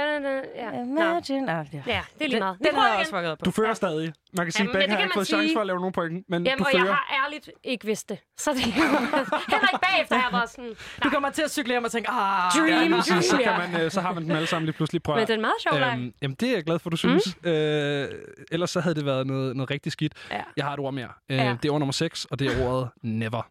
[0.00, 0.70] øh, ja.
[0.70, 1.00] Nå.
[1.00, 1.52] Imagine.
[1.52, 1.82] Ah, ja.
[1.86, 2.58] Ja, det er lige meget.
[2.58, 3.44] Den, den prøver har jeg også fucket på.
[3.44, 4.12] Du fører stadig.
[4.36, 5.56] Man kan sige, at det har ikke fået chance sige.
[5.56, 6.84] for at lave nogle point, men Jamen, du og fører.
[6.84, 8.18] jeg har ærligt ikke vidst det.
[8.38, 10.74] Så det heller ikke bagefter jeg været sådan...
[11.04, 13.24] Du kommer til at cykle hjem og tænke, ah, Dream, Ja, præcis.
[13.24, 15.18] så, dream, kan man, øh, så har man dem alle sammen lige pludselig prøvet.
[15.20, 16.12] Men det er en meget sjov leg.
[16.22, 17.36] Jamen, det er jeg glad for, du synes.
[17.44, 17.50] Mm.
[17.50, 18.08] Øh,
[18.52, 20.12] ellers så havde det været noget, noget rigtig skidt.
[20.30, 20.40] Ja.
[20.56, 21.08] Jeg har et ord mere.
[21.28, 21.56] Øh, Ja.
[21.62, 23.42] Det er ord nummer 6, og det er ordet never.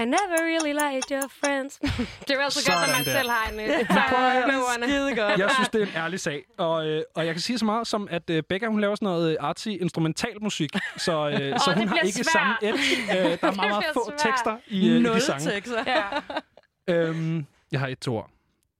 [0.00, 1.78] I never really liked your friends.
[2.20, 3.10] det er jo altid godt, Sådan man der.
[3.18, 3.60] selv har en...
[3.60, 4.86] øh, sang med ordene.
[4.86, 5.38] Skide godt.
[5.40, 6.44] Jeg synes, det er en ærlig sag.
[6.58, 9.06] Og, øh, og jeg kan sige så meget som, at øh, Becca, hun laver sådan
[9.06, 10.70] noget øh, artsy instrumental musik.
[10.96, 12.26] Så, øh, så det hun har ikke svært.
[12.26, 12.78] samme edge.
[13.18, 14.20] Øh, der er meget, meget få svært.
[14.20, 15.50] tekster i, øh, i de sange.
[15.50, 15.84] tekster.
[15.86, 16.94] Ja.
[16.94, 18.30] Øhm, jeg har et to ord.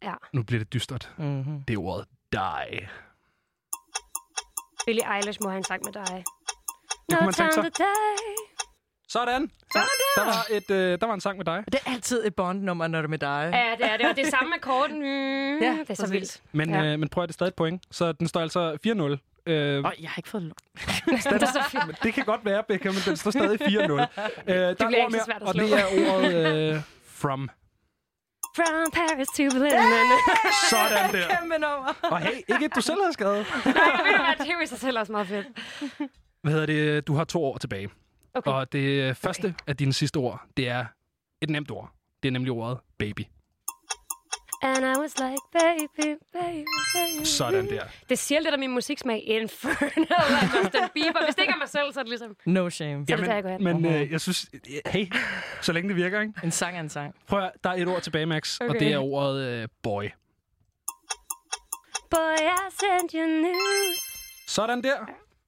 [0.02, 0.12] Ja.
[0.32, 1.10] Nu bliver det dystert.
[1.18, 1.62] Mm-hmm.
[1.68, 2.88] Det er ordet die.
[4.86, 6.24] Billie Eilish må have en sang med dig.
[7.10, 7.64] Det kunne man tænke sig.
[9.08, 9.50] Sådan.
[9.72, 10.22] Sådan der.
[10.22, 11.64] Der var, et, øh, der var en sang med dig.
[11.72, 13.50] Det er altid et bond-nummer, når det er med dig.
[13.54, 14.06] Ja, det er det.
[14.10, 14.90] Og det er samme akkord.
[14.90, 16.42] Mm, Ja, det er så vildt.
[16.52, 16.84] Men, Ja.
[16.84, 17.82] øh, men prøv at det er stadig et point.
[17.90, 19.50] Så den står altså 4-0.
[19.52, 20.52] Øh, Øj, jeg har ikke fået lov.
[21.06, 23.66] det er det kan godt være, Becca, men den står stadig 4-0.
[23.72, 25.62] Øh, der er et bliver ord ikke mere, svært at og slå.
[25.64, 27.50] det er ordet øh, from.
[28.56, 29.70] From Paris to Berlin.
[30.70, 31.36] Sådan der.
[31.38, 31.94] Kæmpe nummer.
[32.02, 33.46] Og hey, ikke et, du selv har skrevet.
[33.64, 35.46] Nej, ved du hvad, det er jo i sig selv også meget fedt.
[36.42, 37.06] Hvad hedder det?
[37.06, 37.88] Du har to år tilbage.
[38.36, 38.50] Okay.
[38.50, 40.84] Og det første af dine sidste ord, det er
[41.40, 41.90] et nemt ord.
[42.22, 43.20] Det er nemlig ordet baby.
[44.62, 46.64] And I was like, baby, baby,
[46.94, 47.24] baby.
[47.24, 47.82] Sådan der.
[48.08, 49.22] Det siger lidt om min musiksmag.
[49.26, 50.06] Infernal
[50.42, 51.24] af Justin Bieber.
[51.24, 52.36] Hvis det ikke er mig selv, så er det ligesom...
[52.46, 53.06] No shame.
[53.08, 53.64] Så er det der, jeg går hen.
[53.64, 54.50] men øh, jeg synes,
[54.86, 55.12] hey,
[55.62, 56.32] så længe det virker, ikke?
[56.44, 57.14] En sang er en sang.
[57.26, 58.68] Prøv at, der er et ord tilbage, Max, okay.
[58.68, 58.86] og Okay.
[58.86, 60.04] det er ordet øh, boy.
[62.10, 63.98] Boy, I sent you news.
[64.46, 64.96] Sådan der.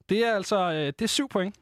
[0.09, 1.57] Det er altså øh, det er syv point.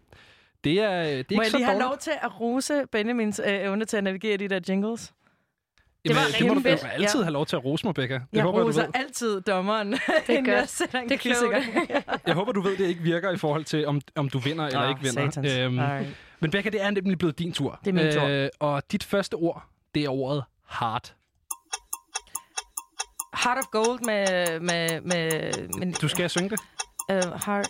[0.64, 1.88] Det er, øh, det er Må ikke jeg lige have dårligt.
[1.88, 5.12] lov til at rose Benjamins øh, evne til at navigere de der jingles?
[6.04, 6.92] Jamen, var det må du rigtig da fedt.
[7.02, 7.24] altid Ja.
[7.24, 8.14] have lov til at rose mig, Becca.
[8.14, 8.90] Det Jeg håber, jeg, du roser ved.
[8.94, 12.18] altid dommeren, det inden jeg sætter en Det er.
[12.26, 14.80] Jeg håber, du ved, det ikke virker i forhold til, om, om du vinder eller
[14.80, 15.30] Ah, ikke vinder.
[15.30, 15.52] satans.
[15.58, 16.08] Øhm, Alright.
[16.40, 17.80] men Becca, det er nemlig blevet din tur.
[17.84, 18.22] Det er min tur.
[18.24, 19.64] Øh, og dit første ord,
[19.94, 20.44] det er ordet
[20.80, 21.14] heart.
[23.44, 24.60] Heart of Gold med...
[24.60, 26.60] med, med, med Du skal synge det.
[27.12, 27.16] Uh,
[27.46, 27.68] heart.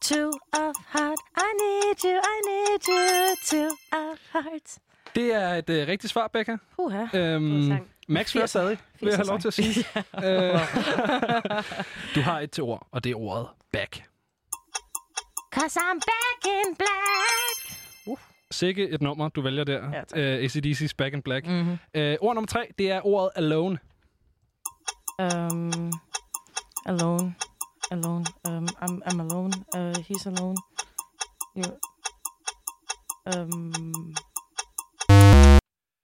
[0.00, 1.18] Two of heart.
[1.36, 3.36] I need you, I need you.
[3.50, 4.78] Two of heart.
[5.14, 6.56] Det er et øh, rigtigt svar, Becca.
[6.78, 7.06] Uha.
[7.14, 7.72] Øhm.
[8.08, 9.84] Max fører stadig, vil jeg have lov til at sige.
[10.24, 10.60] øh,
[12.14, 14.02] du har et til ord, og det er ordet back.
[15.54, 17.78] Cause I'm back in black.
[18.50, 19.90] Sikke et nummer, du vælger der.
[19.92, 20.18] Ja, tak.
[20.18, 21.46] uh, ACDC's Back in Black.
[21.46, 21.72] Mm-hmm.
[21.98, 23.78] Uh, ord nummer tre, det er ordet alone.
[25.18, 25.92] Um,
[26.86, 27.34] alone.
[27.90, 28.24] Alone.
[28.48, 29.52] Um, I'm, I'm alone.
[29.76, 30.56] Uh, he's alone.
[31.56, 31.64] You.
[33.34, 34.14] Um.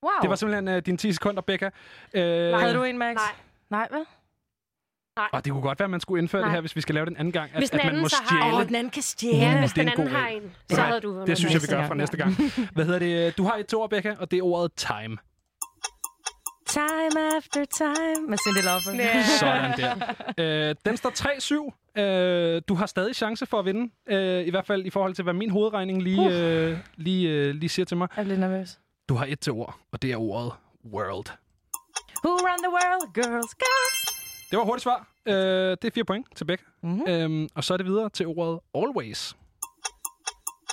[0.03, 0.11] Wow.
[0.21, 1.65] Det var simpelthen uh, dine 10 sekunder, Becca.
[1.65, 1.69] Uh,
[2.59, 3.15] Havde du en, Max?
[3.15, 3.23] Nej.
[3.69, 4.05] Nej, hvad?
[5.33, 6.47] Og det kunne godt være, at man skulle indføre Nej.
[6.49, 7.51] det her, hvis vi skal lave det en anden gang.
[7.53, 8.55] At, Hvis den at man anden må så har- stjæle.
[8.57, 9.37] Åh, den anden kan stjæle.
[9.37, 11.61] Ja, Mm, hvis den en anden har en, så Nej, havde du Det synes jeg,
[11.61, 12.35] vi gør fra næste gang.
[12.75, 13.37] Hvad hedder det?
[13.37, 15.17] Du har et ord, Becca, og det er ordet time.
[16.69, 18.27] Time after time.
[18.27, 18.91] Med Cindy Lauper.
[19.03, 19.23] Ja.
[19.39, 20.69] Sådan der.
[20.69, 21.09] Øh, den står
[21.95, 22.01] 3-7.
[22.01, 23.91] Øh, du har stadig chance for at vinde.
[24.07, 27.69] Øh, I hvert fald i forhold til, hvad min hovedregning lige, øh, lige, øh, lige
[27.69, 28.07] siger til mig.
[28.15, 28.79] Jeg er lidt nervøs.
[29.09, 30.51] Du har et til ord, og det er ordet
[30.93, 31.25] world.
[32.25, 33.13] Who run the world?
[33.13, 34.15] Girls, girls.
[34.51, 35.07] Det var hurtigt svar.
[35.25, 35.33] Øh,
[35.81, 36.63] det er fire point til Beck.
[36.83, 37.03] Mhm.
[37.07, 39.35] Øhm, og så er det videre til ordet always.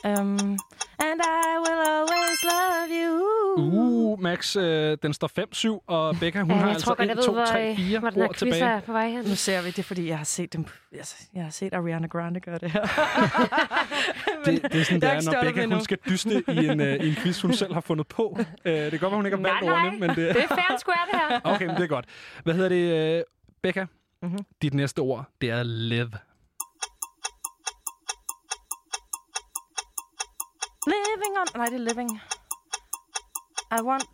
[0.04, 0.58] Um,
[1.06, 3.12] and I will always love you.
[3.58, 5.28] Uh, Max, øh, den står
[5.78, 7.70] 5-7, og Becca, hun Ja, har altså tror godt, 1, jeg ved, 2, hvor, 3,
[7.70, 8.64] øh, 4 hvor den her ord quiz tilbage.
[8.64, 9.24] er på vej hen.
[9.24, 10.64] Nu ser vi det, fordi jeg har set dem.
[10.92, 12.80] Altså, jeg har set Ariana Grande gøre det her.
[14.44, 17.08] Det, det er sådan, det er når Becca hun skal dyste i en, øh, i
[17.08, 18.38] en quiz, hun selv har fundet på.
[18.64, 20.16] Øh, det kan godt være, hun ikke har valgt ordene, men det...
[20.16, 21.40] Det er fair square, det her.
[21.54, 22.04] Okay, men det er godt.
[22.44, 23.22] Hvad hedder det, øh,
[23.62, 23.86] Becca?
[24.22, 24.38] Mhm.
[24.62, 26.10] Dit næste ord, det er live.
[30.86, 31.46] Living on...
[31.56, 32.10] Nej, det er living.
[33.78, 34.04] I want...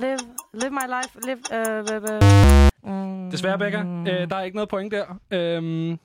[0.00, 0.18] Live,
[0.54, 1.18] live my life.
[1.26, 1.40] Live...
[1.52, 1.84] Uh,
[2.84, 2.94] uh,
[3.26, 5.04] uh, Desværre, Becca, øh, der er ikke noget point der.
[5.30, 5.98] Øhm,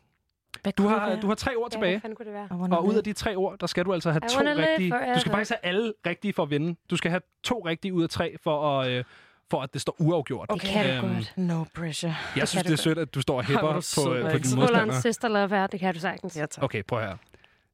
[0.78, 1.92] du, har, du har tre ord Ja, tilbage.
[1.94, 2.78] hvad fanden kunne det være?
[2.78, 4.94] Og ud af de tre ord, der skal du altså have I to rigtige.
[5.16, 6.76] Du skal faktisk have alle rigtige for at vinde.
[6.90, 9.04] Du skal have to rigtige ud af tre, for at, øh,
[9.50, 10.46] for at det står uafgjort.
[10.50, 10.68] Okay.
[10.68, 11.34] Det kan Øhm, godt.
[11.38, 12.16] No pressure.
[12.36, 14.42] Jeg synes, det er sødt, at du står og hæpper er på, på Max.
[14.42, 15.00] din modstander.
[15.00, 16.38] sister love her, det kan du sagtens.
[16.38, 16.64] Ja, tak.
[16.64, 17.16] Okay, prøv her.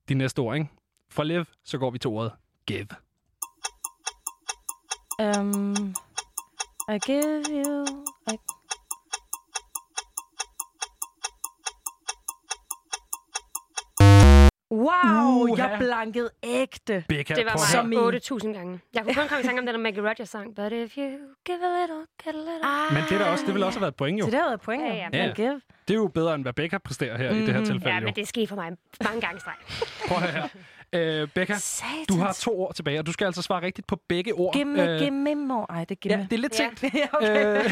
[0.09, 0.69] De næste ord, ikke?
[1.17, 2.31] Fra live, så går vi til ordet
[2.67, 2.87] give.
[5.19, 5.93] Um,
[6.89, 7.85] I give you...
[8.31, 8.37] I...
[14.71, 15.63] Wow, Uha.
[15.67, 17.03] jeg blankede ægte.
[17.07, 18.79] Becca, Det var mig i- 8.000 gange.
[18.93, 20.55] Jeg kunne kun komme i tanke om den der Maggie Rogers sang.
[20.55, 21.03] But if you
[21.45, 22.63] give a little, get a little.
[22.63, 24.25] Ah, Men det, er da også, det vil også have været et point, jo.
[24.25, 24.95] Så det har været point, Ja, jo.
[24.95, 25.09] ja.
[25.13, 25.33] Ja, Ja.
[25.33, 25.61] give.
[25.87, 27.43] Det er jo bedre, end hvad Becca præsterer her mm-hmm.
[27.43, 27.89] i det her tilfælde.
[27.95, 28.05] Ja, jo.
[28.05, 28.71] men det skete for mig
[29.03, 29.55] mange gange i streg.
[30.07, 30.47] Prøv her.
[30.93, 32.07] Øh, Becca, Satans.
[32.09, 34.53] du har to ord tilbage, og du skal altså svare rigtigt på begge ord.
[34.53, 35.65] Give me, Øh, give me more.
[35.69, 36.23] Ej, det er give Ja, me.
[36.23, 36.59] det er lidt.
[36.59, 36.69] Ja,
[37.17, 37.57] okay.
[37.65, 37.71] Øh,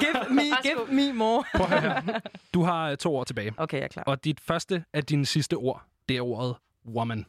[0.00, 1.44] give me, give me more.
[1.54, 2.20] prøv her.
[2.54, 3.52] Du har øh, to ord tilbage.
[3.56, 4.02] Okay, jeg er klar.
[4.06, 6.56] Og dit første af dine sidste ord, det er ordet
[6.94, 7.26] woman.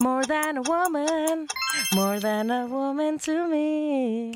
[0.00, 1.48] More than a woman,
[1.94, 4.32] more than a woman to me.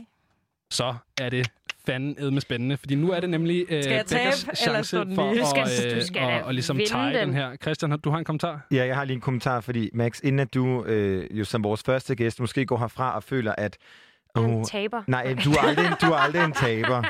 [0.71, 1.51] Så er det
[1.87, 5.15] fanden edme spændende, fordi nu er det nemlig øh, Skal jeg tabe, Beccas eller chance
[5.15, 5.23] for
[5.63, 7.35] at, øh, skal da at, ligesom vinde tage den den.
[7.35, 7.57] her.
[7.63, 8.67] Christian, har- du har en kommentar?
[8.73, 11.83] Ja, jeg har lige en kommentar, fordi Max, inden at du øh, jo som vores
[11.87, 13.77] første gæst måske går herfra og føler, at...
[14.37, 15.03] En Oh, taber.
[15.07, 17.03] nej, du er, aldrig, en- du er aldrig en taber.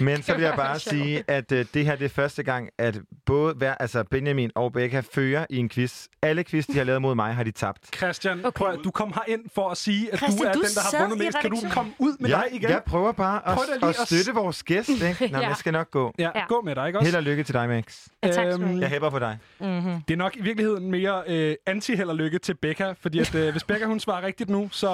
[0.00, 2.98] Men så vil jeg bare sige, at øh, det her det er første gang, at
[3.26, 6.06] både hver, altså Benjamin og Becca fører i en quiz.
[6.22, 7.96] Alle quiz, de har lavet mod mig, har de tabt.
[7.96, 8.50] Christian, Okay.
[8.58, 11.02] prøv, du kom herind for at sige, at Christian, du er du den, der har
[11.08, 11.38] vundet mest.
[11.40, 12.70] Kan du komme ud med jeg, dig igen?
[12.70, 14.88] jeg prøver bare Prøv at, lige at støtte vores gæst.
[14.88, 15.02] Ikke?
[15.20, 15.48] Nå, men Ja.
[15.48, 16.14] jeg skal nok gå.
[16.18, 16.46] Ja, Ja.
[16.48, 17.06] gå med dig, ikke også?
[17.06, 18.06] Held og lykke til dig, Max.
[18.22, 18.80] Ja, tak skal du Øhm, have.
[18.80, 19.38] Jeg hæpper på dig.
[19.60, 20.00] Mm-hmm.
[20.08, 23.50] Det er nok i virkeligheden mere øh, anti-held og lykke til Becca, fordi at, øh,
[23.52, 24.88] hvis Becca hun svarer rigtigt nu, så,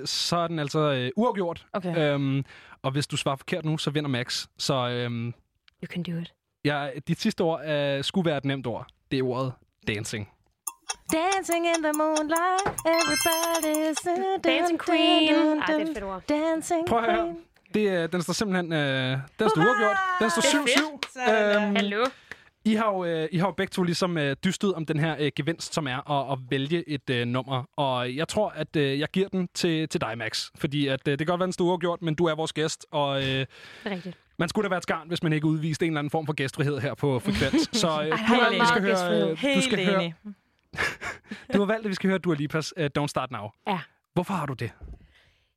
[0.00, 1.66] øh, så er den altså øh, uafgjort.
[1.72, 1.98] Okay.
[2.14, 2.44] Øhm,
[2.82, 4.46] og hvis du svarer forkert nu, så vinder Max.
[4.58, 5.26] Så øhm,
[5.82, 6.32] You can do it.
[6.64, 8.86] ja, dit sidste ord øh, skulle være et nemt ord.
[9.10, 9.52] Det er ordet
[9.88, 10.28] dancing.
[11.12, 15.58] Dancing in the moonlight, everybody's Dancing Queen.
[15.60, 16.22] Ej, det er et fedt ord.
[16.28, 17.24] Dancing Prøv at høre.
[17.24, 17.36] Queen.
[17.74, 19.96] Det, øh, den står simpelthen øh, den står uafgjort.
[20.20, 21.20] Den står Det er 7-7.
[21.26, 22.04] Sådan Øhm, Hallo?
[22.66, 25.16] I har jo, øh, I har jo begge to ligesom øh, dystet om den her
[25.18, 27.64] øh, gevinst, som er at, at vælge et øh, nummer.
[27.76, 30.50] Og jeg tror, at øh, jeg giver den til, til dig, Max.
[30.54, 32.86] Fordi at, øh, det kan godt være, den står uafgjort, men du er vores gæst.
[32.90, 33.46] Og øh,
[33.86, 34.18] rigtigt.
[34.38, 36.32] man skulle da være et skarn, hvis man ikke udviste en eller anden form for
[36.32, 37.70] gæstfrihed her på Frekvens.
[37.80, 40.14] Så øh, Ej, du vi skal høre, øh, du skal høre, enig.
[41.54, 43.48] du har valgt, at vi skal høre Dua Lipas uh, Don't Start Now.
[43.66, 43.78] Ja.
[44.14, 44.70] Hvorfor har du det?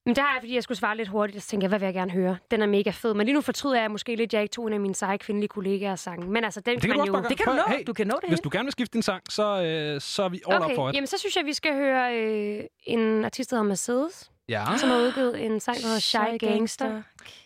[0.09, 1.85] Men det har jeg, fordi jeg skulle svare lidt hurtigt, så tænkte jeg, hvad vil
[1.85, 2.37] jeg gerne høre?
[2.51, 3.13] Den er mega fed.
[3.13, 5.17] Men lige nu fortryder jeg måske lidt, at jeg ikke tog en af mine seje
[5.17, 6.29] kvindelige kollegaer sang.
[6.29, 7.11] Men altså, den Det kan man du jo...
[7.13, 7.29] bare.
[7.29, 7.61] Det kan du nå.
[7.67, 8.43] hey, Du kan nå det Hvis hele.
[8.43, 10.89] du gerne vil skifte din sang, så, øh, så er vi all okay, up for
[10.89, 10.95] it.
[10.95, 14.65] jamen så synes jeg, vi skal høre øh, en artist, der hedder Mercedes, Ja.
[14.77, 16.85] som har udgivet en sang, der hedder Shy Gangster.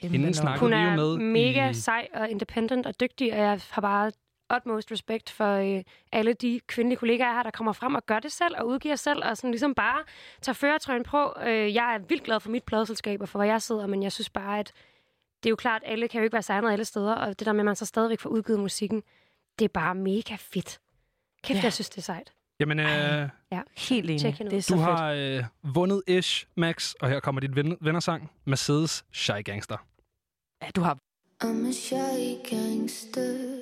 [0.02, 1.74] Kæmpe Hende Hun vi jo er med mega i...
[1.74, 4.12] sej og independent og dygtig, og jeg har bare
[4.56, 8.20] utmost respekt for øh, alle de kvindelige kollegaer, jeg har, der kommer frem og gør
[8.20, 10.04] det selv og udgiver selv, og sådan ligesom bare
[10.42, 11.34] tager føretrøjen på.
[11.44, 14.12] Øh, jeg er vildt glad for mit pladselskab og for, hvor jeg sidder, men jeg
[14.12, 14.72] synes bare, at
[15.44, 17.46] det er jo klart, at alle kan jo ikke være signet alle steder, og det
[17.46, 19.04] der med, at man så stadigvæk får udgivet musikken,
[19.60, 20.80] det er bare mega fedt.
[21.44, 21.64] Kæft, Ja.
[21.64, 22.32] jeg synes, det er sejt.
[22.60, 23.62] Jamen, øh, Ja.
[23.78, 24.38] Helt enig.
[24.52, 24.90] Det er så du fedt.
[24.90, 25.44] har øh,
[25.76, 29.78] vundet Ish, Max, og her kommer dit ven- vennersang, Mercedes Shy Gangster.
[30.62, 30.98] Ja, du har
[31.44, 33.62] I'm a shy gangster,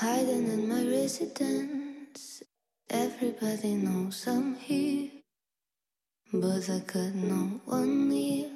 [0.00, 2.42] hiding in my residence.
[2.88, 5.10] Everybody knows I'm here,
[6.32, 8.48] but I got no one near.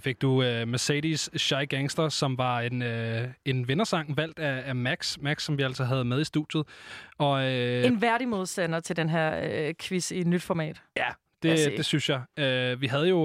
[0.00, 4.76] Fik du uh, Mercedes Shy Gangster, som var en, uh, en vindersang valgt af, af
[4.76, 5.18] Max.
[5.20, 6.64] Max, som vi altså havde med i studiet.
[7.18, 10.82] Og, uh, En værdig modstander til den her øh, quiz i nyt format.
[10.96, 11.08] Ja,
[11.42, 12.20] det, det synes jeg.
[12.74, 13.18] Uh, vi havde jo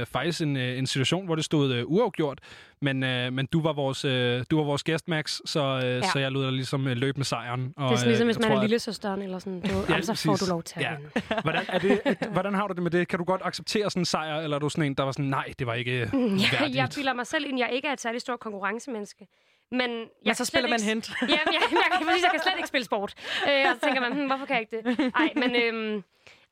[0.00, 2.38] uh, faktisk en, uh, en situation, hvor det stod uh, uafgjort,
[2.82, 4.10] men, uh, men du var vores, uh,
[4.50, 6.02] du var vores gæst, Max, så, uh, ja.
[6.02, 7.74] så jeg lod dig ligesom uh, løbe med sejren.
[7.76, 9.60] Og, Det er sådan ligesom, øh, hvis jeg man er at- lille søsteren, eller sådan,
[9.60, 10.96] du, Ja, ja, så får du lov til at Ja.
[10.96, 11.10] vinde.
[11.44, 13.08] Hvordan, er det, at, hvordan har du det med det?
[13.08, 15.24] Kan du godt acceptere sådan en sejr, eller er du sådan en, der var sådan,
[15.24, 16.52] nej, det var ikke Mm, værdigt?
[16.60, 19.26] Jeg, jeg bilder mig selv ind, jeg ikke er et særligt stort konkurrencemenneske.
[19.72, 21.10] Men, jeg kan så spiller man ikke, hent.
[21.22, 23.14] Ja, jeg, jeg, jeg, præcis, jeg kan slet ikke spille sport.
[23.48, 25.12] Øh, og så tænker man, hm, hvorfor kan jeg ikke det?
[25.14, 26.02] Ej, men øhm,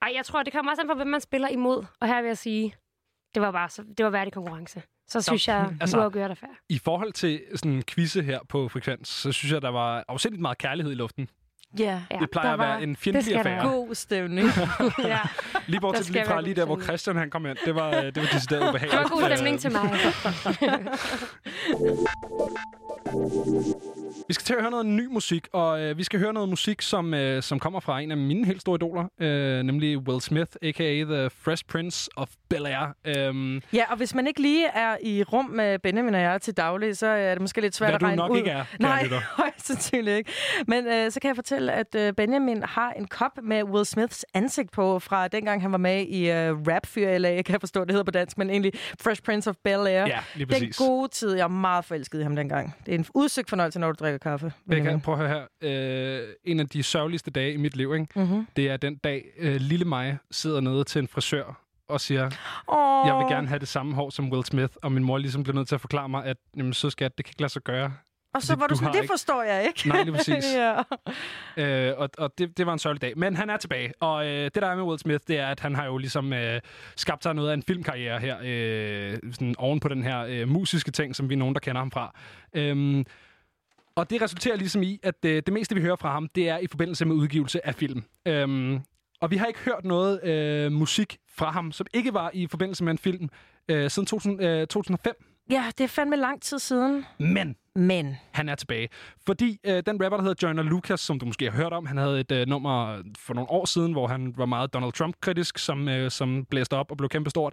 [0.03, 1.85] ej, jeg tror, det kommer også an på, hvem man spiller imod.
[2.01, 2.75] Og her vil jeg sige,
[3.35, 4.83] det var bare så, det var værdig konkurrence.
[5.09, 6.49] Så synes jeg, altså- altså, uafgjort er fair.
[6.69, 10.41] I forhold til sådan en quizze her på Frekvens, så synes jeg, der var afsindigt
[10.43, 11.29] meget kærlighed i luften.
[11.79, 13.55] Ja, Det plejer at være var- en det fjendtlig skal affære.
[13.57, 13.65] være.
[13.77, 14.49] God stemning.
[14.99, 15.19] ja.
[15.67, 16.81] Lige bortset skal lige fra lige der, hvor.
[16.81, 17.57] Christian han kom ind.
[17.65, 18.93] Det var, øh, det var decideret ubehageligt.
[18.93, 19.91] Det var god stemning til mig.
[24.29, 26.83] Vi skal til at høre noget ny musik, og øh, vi skal høre noget musik,
[26.83, 30.51] som, øh, som kommer fra en af mine helt store idoler, øh, nemlig Will Smith,
[30.63, 31.05] a.k.a.
[31.05, 33.11] The Fresh Prince of Bel-Air.
[33.19, 36.57] Øhm, Ja, og hvis man ikke lige er i rum med Benjamin og jeg til
[36.57, 38.37] daglig, så er det måske lidt svært at regne nok ud.
[38.39, 40.33] ikke er, Nej, højst sandsynligt ikke.
[40.67, 44.25] Men øh, så kan jeg fortælle, at øh, Benjamin har en kop med Will Smiths
[44.35, 47.81] ansigt på, fra dengang han var med i øh, Rap Fyr LA, kan jeg forstå,
[47.81, 49.89] det hedder på dansk, men egentlig Fresh Prince of Bel-Air.
[49.89, 50.77] Ja, lige præcis.
[50.77, 52.75] Den gode tid, jeg er meget forelsket i ham dengang.
[52.87, 54.53] Det er en udsøgt fornøjelse, når du drikker kaffe.
[54.71, 56.23] Becca, prøv at høre her.
[56.23, 58.21] Øh, en af de sørgeligste dage i mit liv, ikke?
[58.21, 58.47] Mhm.
[58.57, 62.25] det er den dag, øh, lille mig sidder nede til en frisør og siger,
[62.69, 63.07] Åh.
[63.07, 65.55] jeg vil gerne have det samme hår som Will Smith, og min mor ligesom bliver
[65.55, 67.93] nødt til at forklare mig, at jamen, så skat, det kan ikke lade sig gøre.
[68.35, 69.89] Og så var du sådan, har det ikke- forstår jeg ikke.
[69.89, 70.45] Nej, lige præcis.
[71.57, 71.89] ja.
[71.91, 73.19] Øh, og og det, det var en sørgelig dag.
[73.19, 73.93] Men han er tilbage.
[74.01, 76.33] Og øh, det, der er med Will Smith, det er, at han har jo ligesom
[76.33, 76.61] øh,
[76.97, 80.91] skabt sig noget af en filmkarriere her, øh, sådan oven på den her øh, musiske
[80.91, 82.15] ting, som vi er nogen, der kender ham fra.
[82.55, 83.05] Øhm,
[83.99, 86.59] og det resulterer ligesom i, at øh, det meste, vi hører fra ham, det er
[86.59, 88.03] i forbindelse med udgivelse af film.
[88.27, 88.81] Øhm,
[89.21, 92.85] og vi har ikke hørt noget øh, musik fra ham, som ikke var i forbindelse
[92.85, 93.29] med en film,
[93.69, 95.15] øh, siden 2000, øh, 2005.
[95.51, 97.05] Ja, det er fandme lang tid siden.
[97.19, 98.89] Men Men han er tilbage.
[99.27, 101.97] Fordi øh, den rapper, der hedder Joyner Lucas, som du måske har hørt om, han
[101.97, 105.89] havde et øh, nummer for nogle år siden, hvor han var meget Donald Trump-kritisk, som,
[105.89, 107.53] øh, som blæste op og blev kæmpestort.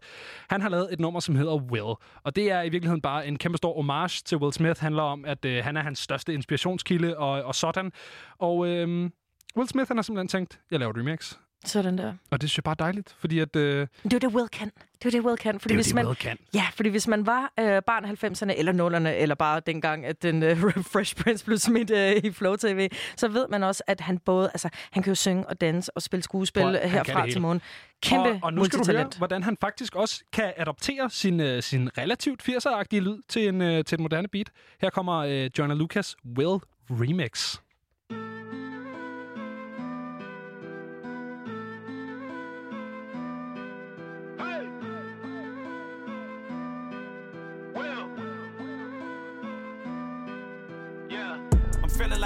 [0.49, 1.95] Han har lavet et nummer, som hedder Will.
[2.23, 4.81] Og det er i virkeligheden bare en kæmpestor homage til Will Smith.
[4.81, 7.91] handler om, at øh, han er hans største inspirationskilde og, og sådan.
[8.39, 9.09] Og øh,
[9.57, 11.37] Will Smith, han har simpelthen tænkt, jeg laver et remix.
[11.65, 12.13] Sådan der.
[12.31, 13.55] Og det synes jeg bare dejligt, fordi at...
[13.55, 14.71] Øh, Det er det, Will kan.
[14.99, 15.59] Det er det, Will kan.
[15.59, 16.37] Fordi Det er hvis det, man, Will kan.
[16.53, 20.23] Ja, fordi hvis man var øh, barn af 90'erne, eller 0'erne, eller bare dengang, at
[20.23, 20.57] den øh,
[20.93, 24.47] Fresh Prince blev smidt øh, i Flow TV, så ved man også, at han både,
[24.53, 27.61] altså, han kan jo synge og danse og spille skuespil kan herfra til morgen.
[28.03, 31.63] Kæmpe og, og nu skal du høre, hvordan han faktisk også kan adoptere sin, øh,
[31.63, 34.49] sin relativt 80'er-agtige lyd til en, øh, til et moderne beat.
[34.81, 36.59] Her kommer øh, Joyner Lucas Will
[36.89, 37.57] Remix.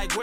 [0.07, 0.17] Like.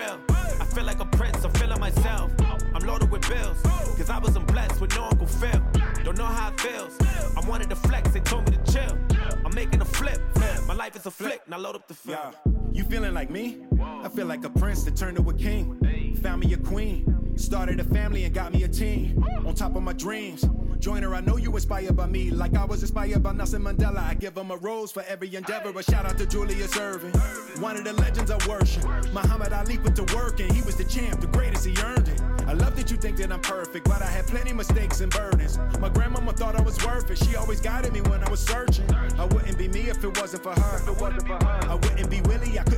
[0.61, 1.45] I feel like a prince.
[1.45, 2.31] I'm feeling myself.
[2.75, 3.61] I'm loaded with bills.
[3.97, 5.61] Cause I wasn't blessed with no Uncle Phil.
[6.05, 6.97] Don't know how it feels.
[7.37, 8.11] I wanted to flex.
[8.11, 8.99] They told me to chill.
[9.45, 10.21] I'm making a flip.
[10.67, 11.47] My life is a flick.
[11.49, 12.19] Now load up the film.
[12.19, 12.53] Yeah.
[12.73, 13.59] You feeling like me?
[13.81, 15.79] I feel like a prince that turned to a king.
[16.23, 17.37] Found me a queen.
[17.37, 19.25] Started a family and got me a team.
[19.45, 20.45] On top of my dreams.
[20.79, 22.31] Joiner, I know you inspired by me.
[22.31, 23.99] Like I was inspired by Nelson Mandela.
[23.99, 25.77] I give him a rose for every endeavor.
[25.79, 27.13] A shout out to Julius Irving.
[27.61, 28.85] One of the legends I worship.
[29.13, 32.21] Muhammad Ali put to work and he was the champ, the greatest, he earned it.
[32.47, 35.59] I love that you think that I'm perfect, but I had plenty mistakes and burdens.
[35.81, 37.19] My grandmama thought I was worth it.
[37.19, 38.89] She always guided me when I was searching.
[39.19, 40.77] I wouldn't be me if it wasn't for her.
[40.77, 41.61] If it wasn't for her.
[41.69, 42.59] I wouldn't be Willie.
[42.59, 42.76] I me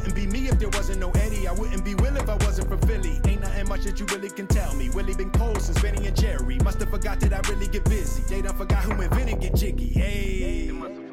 [0.58, 1.46] there wasn't no Eddie.
[1.46, 3.20] I wouldn't be Will if I wasn't from Philly.
[3.26, 4.90] Ain't nothing much that you really can tell me.
[4.90, 6.58] Willie been cold since Benny and Jerry.
[6.58, 8.22] Must have forgot that I really get busy.
[8.22, 9.88] They done forgot who invented get jiggy.
[9.88, 11.07] Hey.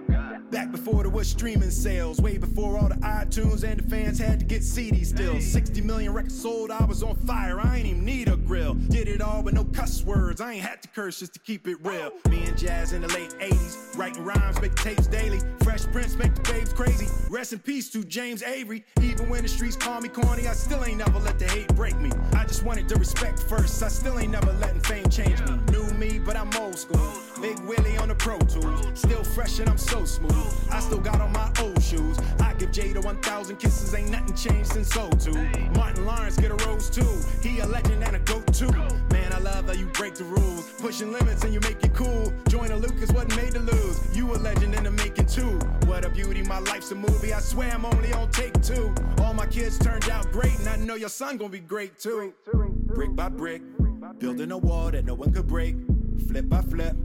[0.52, 4.40] Back before there was streaming sales, way before all the iTunes and the fans had
[4.40, 5.40] to get CDs still.
[5.42, 8.76] 60 million records sold, I was on fire, I ain't even need a grill.
[8.76, 11.68] Did it all with no cuss words, I ain't had to curse just to keep
[11.68, 12.12] it real.
[12.14, 12.30] Oh.
[12.30, 15.40] Me and Jazz in the late 80s, writing rhymes, making tapes daily.
[15.64, 17.08] Fresh Prince make the babes crazy.
[17.30, 18.86] Rest in peace to James Avery.
[19.02, 21.98] Even when the streets call me corny, I still ain't never let the hate break
[21.98, 22.12] me.
[22.34, 25.58] I just wanted the respect first, I still ain't never letting fame change me.
[25.72, 27.12] New me, but I'm old school.
[27.42, 28.86] Big Willie on the Pro Tools.
[28.94, 30.54] Still fresh and I'm so smooth.
[30.72, 32.18] I still got on my old shoes.
[32.40, 35.48] I give Jada 1,000 kisses, ain't nothing changed since so too.
[35.76, 37.20] Martin Lawrence get a rose too.
[37.42, 38.72] He a legend and a goat too.
[39.12, 40.70] Man, I love how you break the rules.
[40.80, 42.34] Pushing limits and you make it cool.
[42.48, 44.00] Joyner Lucas wasn't made to lose.
[44.16, 45.60] You a legend in the making too.
[45.86, 47.34] What a beauty, my life's a movie.
[47.34, 48.94] I swear I'm only on take two.
[49.20, 52.34] All my kids turned out great, and I know your son gonna be great too.
[52.86, 53.62] Brick by brick,
[54.20, 55.76] building a wall that no one could break.
[56.28, 56.96] Flip by flip.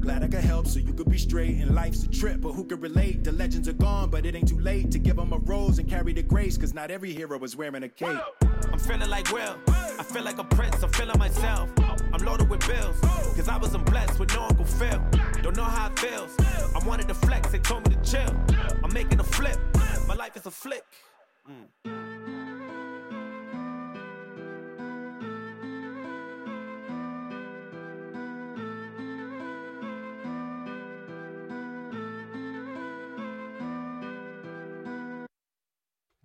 [0.00, 1.56] Glad I could help so you could be straight.
[1.56, 3.24] And life's a trip, but who could relate?
[3.24, 5.88] The legends are gone, but it ain't too late to give them a rose and
[5.88, 6.56] carry the grace.
[6.56, 8.20] Cause not every hero is wearing a cape.
[8.72, 9.56] I'm feeling like Will.
[9.68, 10.82] I feel like a prince.
[10.82, 11.70] I'm feeling myself.
[12.12, 13.00] I'm loaded with bills.
[13.00, 15.02] Cause I wasn't blessed with no Uncle Phil.
[15.42, 16.36] Don't know how it feels.
[16.74, 17.50] I wanted to flex.
[17.50, 18.34] They told me to chill.
[18.84, 19.58] I'm making a flip.
[20.06, 20.84] My life is a flick.
[21.50, 22.09] Mm.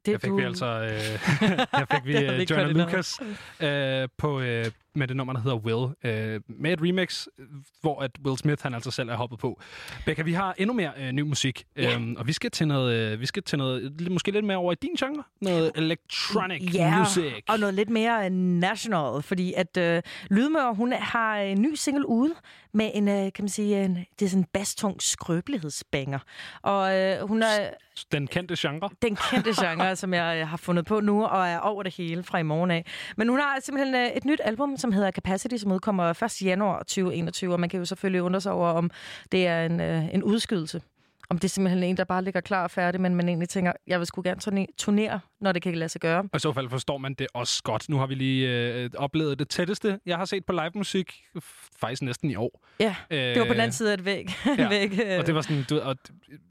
[0.05, 0.89] Det Her fik du- vi altså øh,
[1.79, 2.85] her fik vi vi øh, ikke Joyner hørt endnu.
[2.85, 3.19] Lucas
[3.59, 4.65] øh, på, øh,
[4.95, 5.93] med det nummer, der hedder Will.
[6.03, 7.45] Øh, med et remix, øh,
[7.81, 9.61] hvor at Will Smith han altså selv er hoppet på.
[10.05, 11.95] Becca, vi har endnu mere øh, ny musik, Ja.
[11.95, 14.71] øhm, og vi skal til noget, øh, vi skal til noget måske lidt mere over
[14.71, 15.23] i din genre.
[15.41, 17.43] Noget electronic Ja, music.
[17.49, 22.07] og noget lidt mere øh, national, fordi at øh, Lydmør, hun har en ny single
[22.07, 22.33] ude
[22.73, 26.19] med en, øh, kan man sige, en, det er sådan en bastung skrøbelighedsbanger.
[26.61, 27.69] Og øh, hun er
[28.11, 28.89] Den kendte genre.
[29.01, 32.23] den kendte genre, som jeg øh, har fundet på nu, og er over det hele
[32.23, 32.85] fra i morgen af.
[33.17, 36.41] Men hun har simpelthen øh, et nyt album, som hedder Capacity, som udkommer 1.
[36.45, 38.91] januar 2021, og man kan jo selvfølgelig undre sig over, om
[39.31, 40.81] det er en, øh, en udskydelse.
[41.29, 43.71] Om det er simpelthen en, der bare ligger klar og færdig, men man egentlig tænker,
[43.87, 46.19] jeg vil sgu gerne turne- turnere, når det kan lade sig gøre.
[46.19, 47.89] Og i så fald forstår man det også godt.
[47.89, 51.13] Nu har vi lige øh, oplevet det tætteste, jeg har set på live musik,
[51.79, 52.65] faktisk næsten i år.
[52.79, 54.29] Ja, det var på den anden side af et væg.
[54.57, 55.19] Ja, væg øh.
[55.19, 55.95] og det var sådan, du ved, og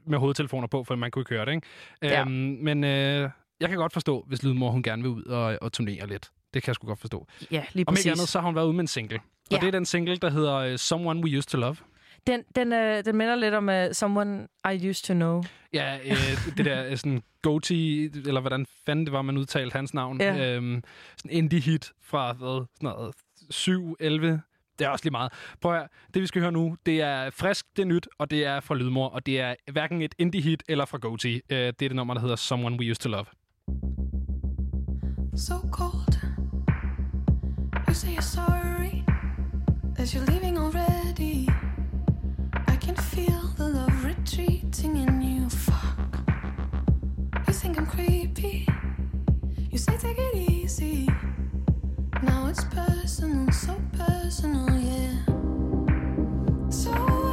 [0.07, 1.67] med hovedtelefoner på, for man kunne ikke høre det, ikke?
[2.03, 2.21] Ja.
[2.21, 2.31] Øhm,
[2.61, 3.31] men øh,
[3.61, 6.31] jeg kan godt forstå, hvis Lydmor hun gerne vil ud og, og turnere lidt.
[6.55, 7.27] Det kan jeg sgu godt forstå.
[7.51, 8.07] Ja, lige Om præcis.
[8.07, 9.17] ikke andet, så har hun været ude med en single.
[9.19, 9.57] Og Ja.
[9.57, 11.77] det er den single, der hedder øh, Someone We Used to Love.
[12.27, 15.43] Den, den, øh, den minder lidt om uh, Someone I Used to Know.
[15.73, 16.17] Ja, øh,
[16.57, 20.21] det der øh, sådan goatee, eller hvordan fanden det var, man udtalte hans navn.
[20.21, 20.55] Ja.
[20.57, 20.83] Øhm,
[21.17, 23.15] sådan indie-hit fra hvad, sådan noget,
[23.51, 24.41] 7, 11,
[24.79, 25.33] det er også lige meget.
[25.61, 28.31] Prøv at høre, det vi skal høre nu, det er frisk, det er nyt, og
[28.31, 31.41] det er fra Lydmor, og det er hverken et indie-hit eller fra Goatee.
[31.51, 33.25] Det er det nummer, der hedder Someone We Used To Love.
[35.37, 36.24] so cold.
[52.23, 55.25] Now it's personal, so personal, yeah.
[56.71, 57.24] So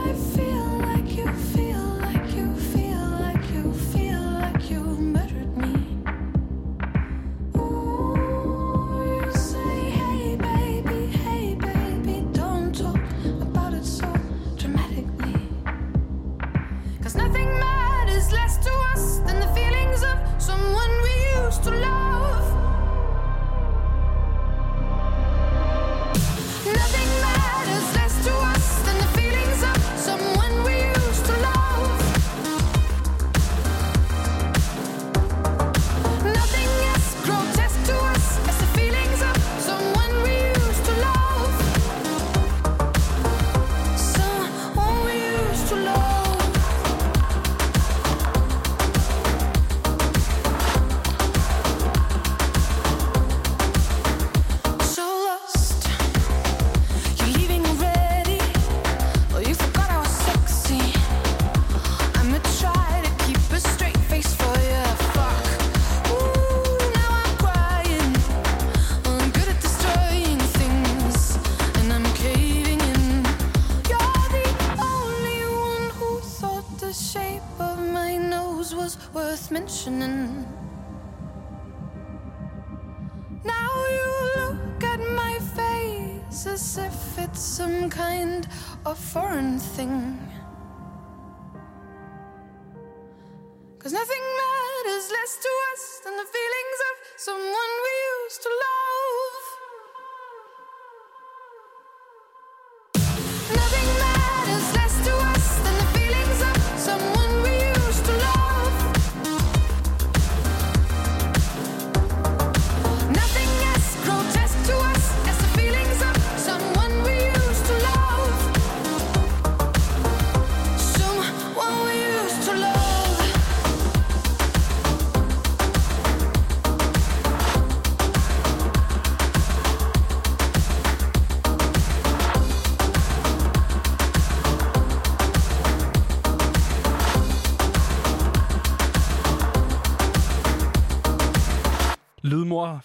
[93.83, 97.93] Cause nothing matters less to us than the feelings of someone we
[98.25, 99.50] used to love.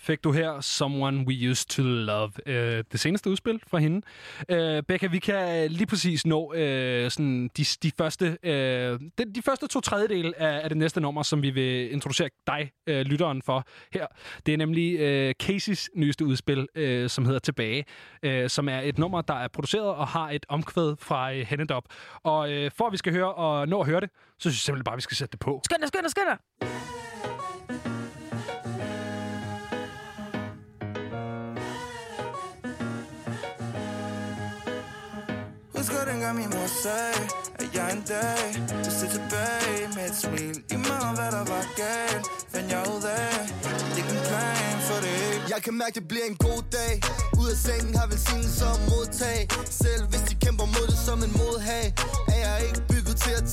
[0.07, 2.33] Fik du her, Someone We Used To Love.
[2.47, 4.07] Øh, det seneste udspil fra hende.
[4.49, 9.43] Øh, Becca, vi kan lige præcis nå øh, sådan de, de, første, øh, de, de
[9.43, 13.43] første to tredjedel af, af det næste nummer, som vi vil introducere dig, øh, lytteren,
[13.43, 14.07] for her.
[14.47, 17.85] Det er nemlig øh, Caseys nyeste udspil, øh, som hedder Tilbage,
[18.23, 21.85] øh, som er et nummer, der er produceret og har et omkvæd fra øh, Hennedop.
[22.23, 24.61] Og øh, for at vi skal høre og nå at høre det, så synes jeg
[24.61, 25.61] simpelthen bare, at vi skal sætte det på.
[25.65, 28.06] Skynd dig, skynd dig, skynd dig!
[36.17, 38.45] Husker min mor sagde, at jeg en dag
[38.85, 40.57] vil se tilbage med et smil.
[40.75, 43.39] I meget hvad der var galt, fandt jeg ud af,
[43.99, 45.51] ikke en plan for det.
[45.53, 46.93] Jeg kan mærke, det bliver en god dag
[47.41, 49.49] Ud af sengen har velsignelse som modtag
[49.85, 51.87] Selv hvis de kæmper mod det som en modhag
[52.35, 52.81] Er jeg ikke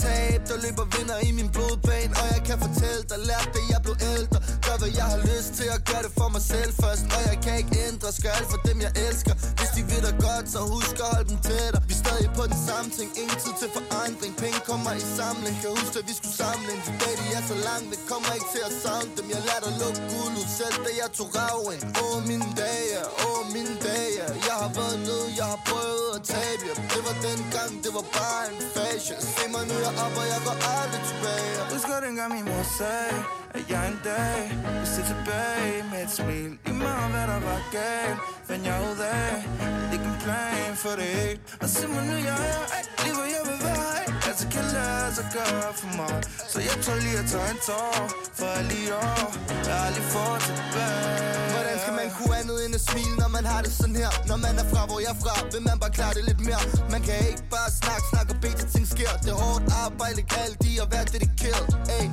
[0.03, 3.79] tab Der løber vinder i min blodbane Og jeg kan fortælle dig, lærte det jeg
[3.85, 4.39] blev ældre.
[4.65, 7.37] Gør hvad jeg har lyst til at gøre det for mig selv først Og jeg
[7.45, 9.33] kan ikke ændre, skal alt for dem jeg elsker.
[9.59, 11.81] Hvis de vil dig godt, så husk at holde dem tættere.
[11.89, 14.31] Vi er stadig på den samme ting, ingen tid til forandring.
[14.43, 17.57] Penge kommer i samling, kan huske at vi skulle samle en De de er så
[17.67, 20.77] langt, det kommer ikke til at savne dem Jeg lærte at lukke guld ud, selv
[20.85, 24.23] da jeg tog raven Åh oh, mine dage, åh oh, mine dage.
[24.47, 26.75] Jeg har været nede, jeg har prøvet at tabe jer.
[26.93, 30.39] Det var dengang, det var bare en fashion Se mig nu, jeg op, og jeg
[30.47, 33.15] går aldrig tilbage Jeg Husker dengang min mor sagde,
[33.57, 34.39] at jeg en dag
[34.79, 36.51] vil se tilbage med et smil.
[36.69, 39.33] I meget hvad der var galt, fandt jeg ud af,
[39.65, 41.41] at ikke en plan for det ikke.
[41.63, 44.05] Og se mig nu, jeg er, ej, lige hvor jeg vil være, ej.
[44.29, 47.95] Altså kan lade sig gøre for mig Så jeg tør lige at tage en tår
[48.37, 49.25] For jeg lige år
[49.65, 53.61] Jeg har aldrig fået tilbage skal man kunne andet end at smile, når man har
[53.65, 54.11] det sådan her?
[54.29, 56.63] Når man er fra, hvor jeg er fra, vil man bare klare det lidt mere.
[56.93, 59.11] Man kan ikke bare snakke, snakke og bede til ting sker.
[59.23, 62.05] Det er hårdt arbejde, kaldt i at være dedikeret ey.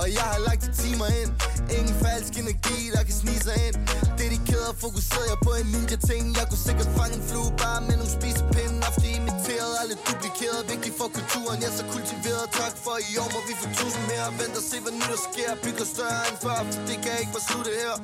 [0.00, 1.30] Og jeg har lagt de timer ind.
[1.76, 3.76] Ingen falsk energi, der kan snige sig ind.
[4.22, 6.22] Dedikeret og fokuseret jeg på en ninja ting.
[6.38, 10.60] Jeg kunne sikkert fange en flue bare med nogle spisepinde Ofte imiteret, alle duplikeret.
[10.72, 12.46] Vigtigt for kulturen, jeg er så kultiveret.
[12.60, 14.26] Tak for i år må vi få tusind mere.
[14.40, 15.50] Vent og se hvad nu der sker.
[15.64, 16.58] Bygger større end før,
[16.88, 17.94] det kan ikke bare slutte her.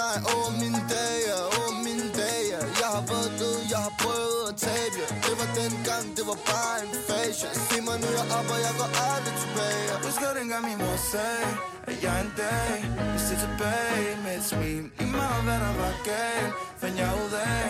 [0.00, 2.46] Nej, over min mine dage, over mine dage
[2.80, 4.96] Jeg har været død, jeg har prøvet at tabe.
[5.00, 8.58] Jer Det var dengang, det var bare en fase Se mig nu, jeg op, og
[8.66, 9.86] jeg går aldrig tilbage.
[10.06, 11.48] Husker dengang min mor sagde
[11.90, 12.72] At jeg en dag
[13.12, 14.84] vil se tilbage med et smil.
[15.02, 17.66] I mig, hvad der var galt Fandt jeg ud af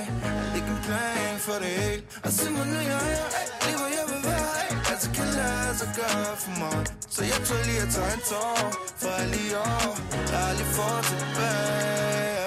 [0.46, 2.02] At ikke en plan for det hele.
[2.26, 3.26] Og se mig nu, jeg er
[3.64, 4.58] Det hvor jeg vil være.
[4.90, 8.58] Altså kan lade sig gøre for mig Så jeg tror lige at tage en tår
[9.00, 9.98] For alle år
[10.30, 12.37] der er lige for tilbage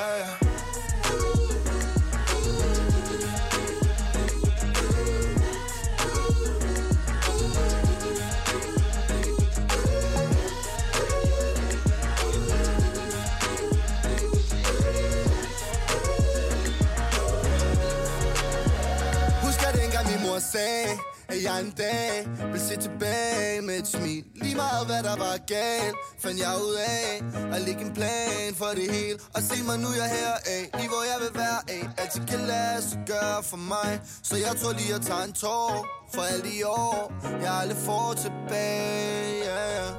[20.42, 20.92] og sagde
[21.28, 24.24] At jeg en dag vil se tilbage med et smil.
[24.36, 27.08] Lige meget hvad der var galt Fandt jeg ud af
[27.56, 29.20] At lægge en plan for det hele.
[29.36, 31.84] Og se mig nu jeg her af Lige hvor jeg vil være af.
[32.02, 33.92] Altid kan lade sig gøre for mig.
[34.24, 37.14] Så jeg tror lige at tage en tår For alle de år.
[37.44, 39.96] Jeg aldrig får tilbage yeah.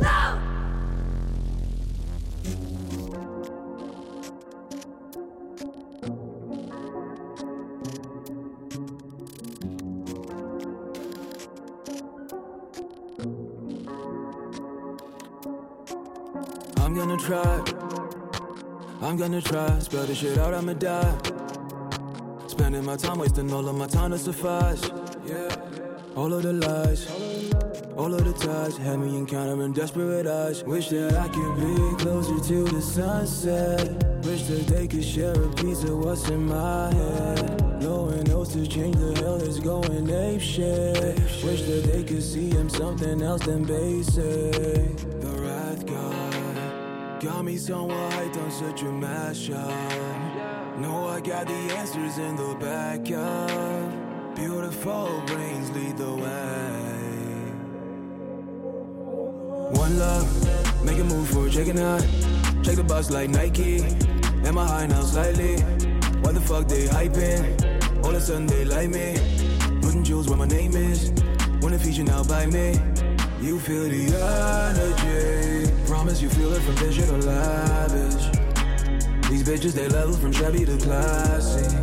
[0.00, 0.51] No!
[16.92, 17.64] I'm gonna try.
[19.00, 19.78] I'm gonna try.
[19.78, 21.16] Spell this shit out, I'ma die.
[22.48, 24.90] Spending my time wasting all of my time to suffice.
[25.24, 25.56] Yeah.
[26.14, 27.10] All of the lies.
[27.96, 30.64] All of the ties had me encountering desperate eyes.
[30.64, 33.88] Wish that I could be closer to the sunset.
[34.26, 37.80] Wish that they could share a piece of what's in my head.
[37.80, 41.18] No one else to change the hell that's going ape shit.
[41.42, 44.98] Wish that they could see him something else than basic.
[45.22, 46.21] The wrath God
[47.22, 50.78] got me somewhat hyped on such a mashup.
[50.80, 54.34] Know I got the answers in the backup.
[54.34, 56.72] Beautiful brains lead the way.
[59.78, 62.00] One love, make a move for checking out.
[62.64, 63.84] Check the box like Nike.
[64.44, 65.60] Am I high now slightly?
[66.22, 68.04] Why the fuck they hyping?
[68.04, 69.14] All of a sudden they like me.
[69.80, 71.12] Putting jewels where my name is.
[71.60, 72.80] Wanna feature now by me.
[73.40, 75.51] You feel the energy.
[76.02, 78.24] Promise you feel it from vision to lavish.
[79.30, 81.76] These bitches they level from shabby to classy.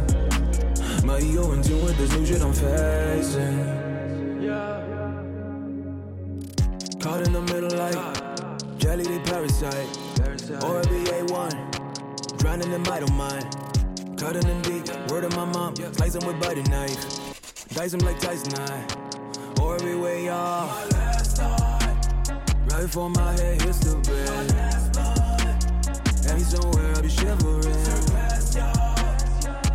[1.06, 3.64] My ego in tune with this new shit I'm facing.
[7.00, 9.88] Caught in the middle like jelly, they parasite.
[10.66, 13.48] Or BA1, drowning in my mind.
[14.20, 15.76] Cutting them deep, word of my mom,
[16.12, 17.06] them with butter knife.
[17.70, 19.62] Dice them like Tyson I.
[19.62, 20.99] Or every way off.
[22.80, 24.54] Right for my head hits the bed.
[26.34, 27.76] Me somewhere I'll be shivering.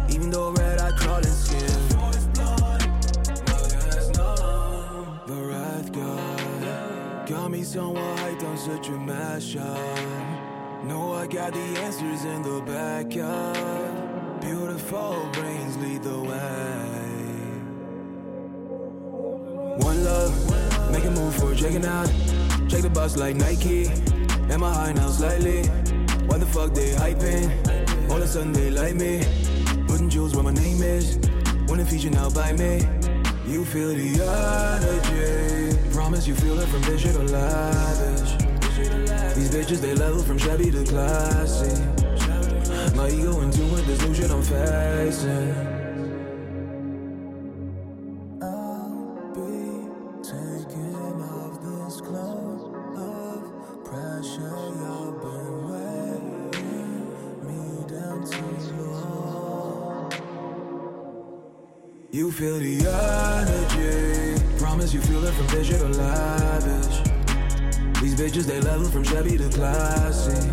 [0.09, 1.67] Even though red, I crawl in skin.
[5.27, 10.85] The wrath God got me somewhat hyped on such a mashup.
[10.85, 14.41] Know I got the answers in the backyard.
[14.41, 16.89] Beautiful brains lead the way.
[19.85, 22.11] One love, make a move for checking out.
[22.69, 23.89] Check the box like Nike.
[24.51, 25.63] Am I high now slightly?
[26.27, 27.51] Why the fuck they hyping?
[28.11, 29.23] All of a sudden they like me.
[29.87, 31.19] Putting jewels where my name is.
[31.69, 32.87] Wanna feature now by me.
[33.47, 34.21] You feel the
[34.81, 35.79] energy.
[35.93, 38.33] Promise you feel it from digital lavish.
[39.35, 41.75] These bitches they level from shabby to classy.
[42.97, 45.54] My ego in tune with this new shit I'm facing.
[62.15, 64.41] You feel the energy.
[64.57, 67.03] Promise you feel it from digital lavish.
[68.01, 70.49] These bitches they level from shabby to classy.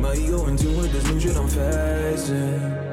[0.00, 2.83] My ego in tune with this new shit I'm facing.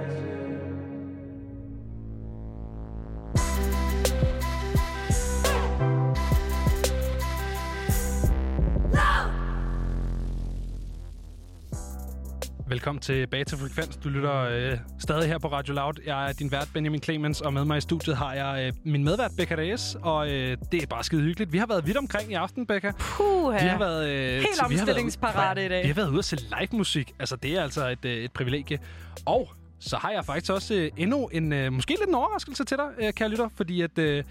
[13.02, 13.98] Tilbage til Frekvens.
[14.03, 15.94] Du lytter øh, stadig her på Radio Loud.
[16.06, 19.03] Jeg er din vært, Benjamin Clemens, og med mig i studiet har jeg øh, min
[19.03, 21.52] medvært, Becca Reyes, og øh, det er bare skide hyggeligt.
[21.53, 22.91] Vi har været vidt omkring i aften, Becca.
[22.99, 23.64] Puha.
[23.64, 24.10] Vi har været...
[24.10, 25.84] Øh, Helt til- vi har været- omstillingsparate i dag.
[25.84, 27.11] Vi har været ude at se live musik.
[27.19, 28.80] Altså, det er altså et, øh, et privilegie.
[29.26, 29.49] Og
[29.80, 32.88] så har jeg faktisk også øh, endnu en, øh, måske lidt en overraskelse til dig,
[33.07, 33.98] øh, kære lytter, fordi at...
[33.98, 34.23] Øh,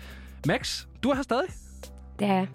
[0.46, 1.48] Max, du er her stadig.
[2.18, 2.46] Det er.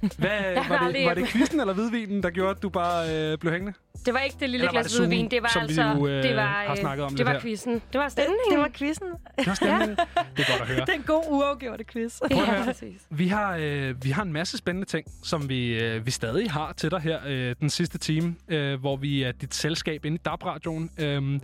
[0.18, 3.52] Hvad, var, det, var det quizzen eller hvidvinen, der gjorde, at du bare øh, blev
[3.52, 3.78] hængende?
[4.06, 5.30] Det var ikke det lille glas det hvidvin.
[5.30, 5.82] Det var som vi altså...
[5.82, 7.82] jo, øh, det var, har snakket om det var quizzen.
[7.92, 8.50] Det var stemningen.
[8.50, 9.08] Det var quizzen.
[9.38, 9.96] Det var stemningen.
[10.36, 10.80] Det er godt at høre.
[10.86, 12.18] Det er en god uafgjorte quiz.
[12.32, 12.74] Prøv at høre.
[13.10, 16.72] Vi har, øh, vi har en masse spændende ting, som vi, øh, vi stadig har
[16.72, 20.20] til dig her øh, den sidste time, øh, hvor vi er dit selskab inde i
[20.24, 20.90] DAB-radioen.
[20.98, 21.40] Øh,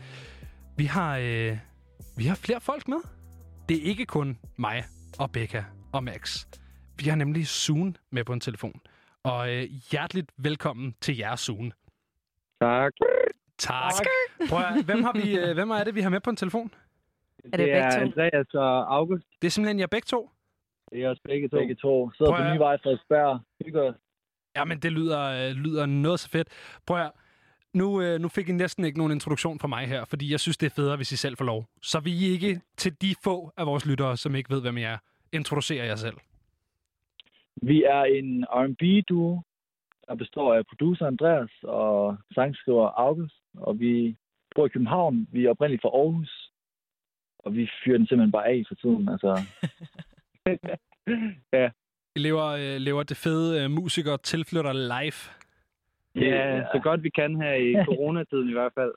[0.76, 1.56] vi, har, øh,
[2.16, 2.98] vi har flere folk med.
[3.68, 4.84] Det er ikke kun mig
[5.18, 6.44] og Becca og Max.
[6.98, 8.80] Vi har nemlig Soon med på en telefon.
[9.22, 11.72] Og øh, hjerteligt velkommen til jer, Soon.
[12.60, 12.92] Tak.
[13.58, 13.92] Tak.
[14.48, 16.70] Prøv at, hvem, har vi, øh, hvem er det, vi har med på en telefon?
[17.44, 19.24] Er det, det er Andreas og August.
[19.42, 20.30] Det er simpelthen jer begge to?
[20.92, 21.56] Det er os begge to.
[21.56, 22.10] Begge to.
[22.12, 23.40] Sidder Prøv på nye vej Frederiksberg.
[23.64, 23.94] Hygger os.
[24.56, 26.48] Jamen, det lyder, øh, lyder noget så fedt.
[26.86, 27.10] Prøv at
[27.72, 30.56] nu, øh, nu fik I næsten ikke nogen introduktion fra mig her, fordi jeg synes,
[30.56, 31.66] det er federe, hvis I selv får lov.
[31.82, 34.82] Så vil I ikke til de få af vores lyttere, som ikke ved, hvem I
[34.82, 34.98] er,
[35.32, 36.16] introducere jer selv.
[37.62, 39.42] Vi er en R&B-duo,
[40.08, 43.34] der består af producer Andreas og sangskriver August.
[43.56, 44.16] Og vi
[44.54, 45.28] bor i København.
[45.32, 46.50] Vi er oprindeligt fra Aarhus.
[47.38, 49.08] Og vi fyrer den simpelthen bare af for tiden.
[49.08, 49.40] Altså,
[51.58, 51.70] ja.
[52.16, 55.20] I lever, øh, lever det fede øh, musikere tilflytter live.
[56.26, 58.92] ja, så godt vi kan her i coronatiden i hvert fald.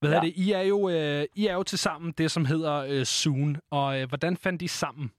[0.00, 0.16] Hvad Ja.
[0.16, 0.20] ja.
[0.20, 0.32] det?
[0.36, 3.56] I er jo, øh, I er jo til sammen det, som hedder øh, Soon.
[3.70, 5.10] Og øh, hvordan fandt I sammen?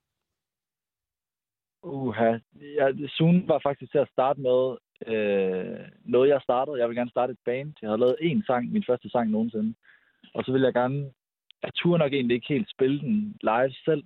[1.84, 2.38] Uha.
[2.78, 6.80] Ja, Zoom var faktisk til at starte med øh, noget, jeg startede.
[6.80, 7.74] Jeg ville gerne starte et band.
[7.82, 9.74] Jeg havde lavet én sang, min første sang nogensinde.
[10.34, 11.12] Og så ville jeg gerne...
[11.64, 14.04] Jeg turde nok egentlig ikke helt spille den live selv,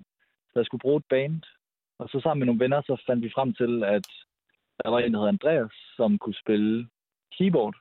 [0.52, 1.42] så jeg skulle bruge et band.
[2.00, 4.08] Og så sammen med nogle venner, så fandt vi frem til, at
[4.84, 6.88] der var en, der hed Andreas, som kunne spille
[7.38, 7.76] keyboard.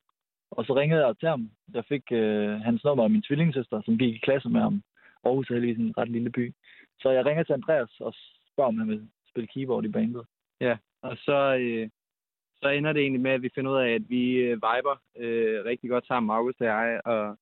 [0.50, 1.50] Og så ringede jeg til ham.
[1.74, 4.82] Jeg fik øh, hans nummer af min tvillingssøster, som gik i klasse med ham.
[5.24, 6.54] Aarhus er heldigvis en ret lille by.
[7.00, 8.14] Så jeg ringer til Andreas og
[8.52, 10.24] spørger, om han vil spille keyboard i bandet.
[10.60, 11.88] Ja, og så, øh,
[12.62, 15.64] så ender det egentlig med, at vi finder ud af, at vi øh, viber øh,
[15.64, 17.36] rigtig godt sammen, August og jeg, og,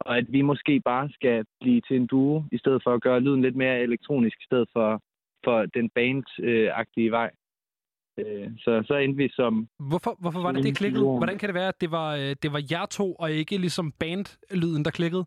[0.00, 3.20] og at vi måske bare skal blive til en duo, i stedet for at gøre
[3.20, 5.02] lyden lidt mere elektronisk, i stedet for,
[5.44, 7.30] for den band-agtige vej.
[8.18, 9.68] Øh, så, så endte vi som...
[9.78, 11.04] Hvorfor, hvorfor var det, det klikkede?
[11.04, 13.92] Hvordan kan det være, at det var, øh, det var jer to, og ikke ligesom
[13.92, 15.24] bandlyden, der klikkede?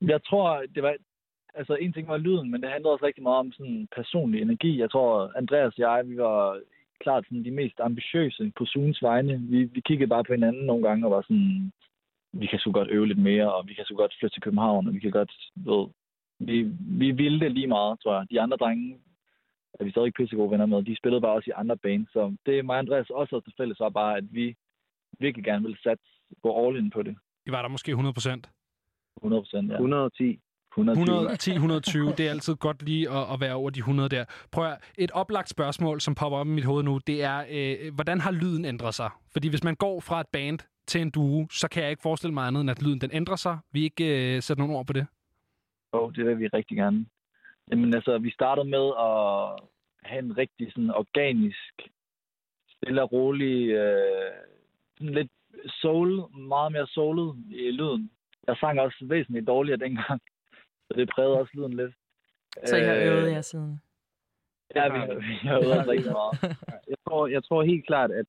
[0.00, 0.94] Jeg tror, det var...
[1.54, 4.80] Altså, en ting var lyden, men det handlede også rigtig meget om sådan personlig energi.
[4.80, 6.60] Jeg tror, Andreas og jeg, vi var
[7.00, 9.34] klart sådan de mest ambitiøse på Zunes vegne.
[9.38, 11.72] Vi, vi kiggede bare på hinanden nogle gange og var sådan,
[12.32, 14.86] vi kan sgu godt øve lidt mere, og vi kan sgu godt flytte til København,
[14.88, 15.86] og vi kan godt, ved,
[16.38, 16.56] vi,
[17.02, 18.26] vi ville det lige meget, tror jeg.
[18.30, 18.98] De andre drenge
[19.80, 20.82] er vi stadig ikke pissegode venner med.
[20.82, 23.54] De spillede bare også i andre bands, så det mig og Andreas også havde til
[23.56, 24.56] fælles var bare, at vi
[25.18, 26.04] virkelig gerne ville satse,
[26.42, 27.16] gå all in på det.
[27.46, 28.50] I var der måske 100 procent?
[29.16, 29.74] 100 procent, ja.
[29.74, 30.40] 110.
[30.78, 34.24] 110, 120, det er altid godt lige at, at være over de 100 der.
[34.52, 37.94] Prøv at, et oplagt spørgsmål, som popper op i mit hoved nu, det er, øh,
[37.94, 39.10] hvordan har lyden ændret sig?
[39.32, 42.34] Fordi hvis man går fra et band til en duo, så kan jeg ikke forestille
[42.34, 43.58] mig andet, end at lyden den ændrer sig.
[43.72, 45.06] Vi ikke øh, sætte nogle ord på det.
[45.94, 47.06] Jo, det vil vi rigtig gerne.
[47.70, 49.14] Jamen altså, vi startede med at
[50.10, 51.72] have en rigtig sådan organisk,
[52.68, 54.32] stille og rolig, øh,
[54.98, 55.32] sådan lidt
[55.80, 58.10] soul, meget mere soulet i lyden.
[58.46, 60.20] Jeg sang også væsentligt dårligere dengang,
[60.86, 61.94] så det prægede også lyden lidt.
[62.64, 63.80] Så I har Øh, øvet jer siden?
[64.76, 64.98] Ja, vi,
[65.28, 66.56] vi har øvet os rigtig meget.
[66.88, 68.26] Jeg tror, jeg tror helt klart, at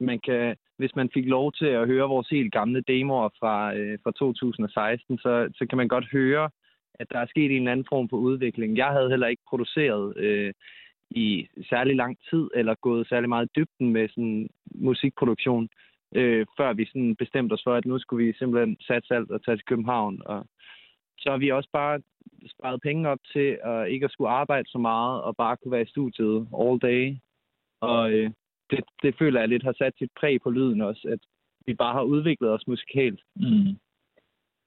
[0.00, 3.98] man kan, hvis man fik lov til at høre vores helt gamle demoer fra, øh,
[4.02, 6.50] fra 2016, så, så kan man godt høre,
[6.94, 8.76] at der er sket en eller anden form for udvikling.
[8.76, 10.52] Jeg havde heller ikke produceret øh,
[11.10, 15.68] i særlig lang tid, eller gået særlig meget i dybden med sådan musikproduktion,
[16.14, 19.44] øh, før vi sådan bestemte os for, at nu skulle vi simpelthen satse alt og
[19.44, 20.22] tage til København.
[20.26, 20.46] Og
[21.22, 22.00] så har vi også bare
[22.54, 25.82] sparet penge op til at ikke at skulle arbejde så meget, og bare kunne være
[25.82, 27.16] i studiet all day.
[27.80, 28.30] Og øh,
[28.70, 31.18] det, det føler jeg lidt har sat sit præg på lyden også, at
[31.66, 33.20] vi bare har udviklet os musikalt.
[33.36, 33.76] Mm.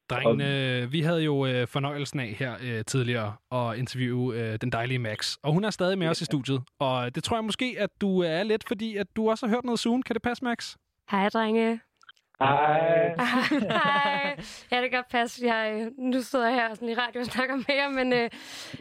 [0.10, 4.72] Drengene, øh, vi havde jo øh, fornøjelsen af her øh, tidligere at interviewe øh, den
[4.72, 5.38] dejlige Max.
[5.44, 6.61] Og hun er stadig med os i studiet.
[6.80, 9.64] Og det tror jeg måske, at du er lidt, fordi at du også har hørt
[9.64, 10.03] noget soon.
[10.03, 10.76] Kan det passe, Max?
[11.11, 11.80] Hej, drenge.
[12.39, 13.15] Hej.
[13.17, 14.37] Hej.
[14.71, 15.45] Ja, det kan godt passe.
[15.47, 18.29] Jeg, øh, nu sidder jeg her sådan i radio og snakker med jer, men, øh,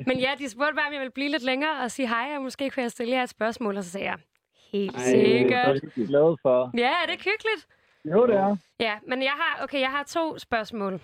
[0.07, 2.43] men ja, de spurgte bare, om jeg ville blive lidt længere og sige hej, og
[2.43, 4.19] måske kunne jeg stille jer et spørgsmål, og så sagde jeg,
[4.73, 5.79] helt Ej, sikkert.
[5.79, 6.71] så er vi glade for.
[6.79, 7.67] Ja, er det hyggeligt?
[8.05, 8.57] Jo, det er.
[8.81, 11.01] Ja, men jeg har, okay, jeg har to spørgsmål.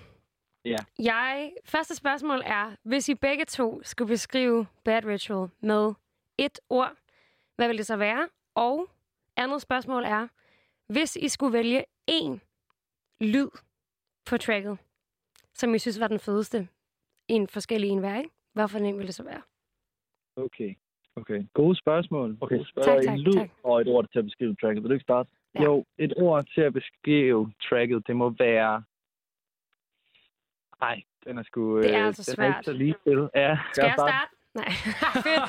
[0.65, 0.77] Ja.
[0.99, 5.93] Jeg, første spørgsmål er, hvis I begge to skulle beskrive Bad Ritual med
[6.39, 6.93] et ord,
[7.57, 8.29] hvad vil det så være?
[8.55, 8.87] Og
[9.37, 10.27] andet spørgsmål er,
[10.89, 12.41] hvis I skulle vælge én
[13.21, 13.51] lyd
[14.27, 14.79] på tracket,
[15.55, 16.69] som I synes var den fedeste,
[17.29, 18.31] en forskellig en hver, ikke?
[18.53, 19.43] Hvorfor en ville det så være?
[20.37, 20.75] Okay.
[21.17, 21.45] Okay.
[21.55, 22.39] Gode spørgsmål.
[22.41, 23.51] Okay, spørg Tak, en tak, lyd tak.
[23.63, 24.83] og et ord til at beskrive tracket.
[24.83, 25.31] Vil du ikke starte?
[25.55, 25.63] Ja.
[25.63, 28.83] Jo, et ord til at beskrive tracket, det må være...
[30.81, 31.79] Nej, den er sgu...
[31.83, 32.65] Det er øh, altså den er ikke svært.
[32.65, 33.29] så lige til.
[33.35, 34.35] Ja, Skal jeg starte?
[34.55, 34.71] Nej.
[35.27, 35.45] Fedt.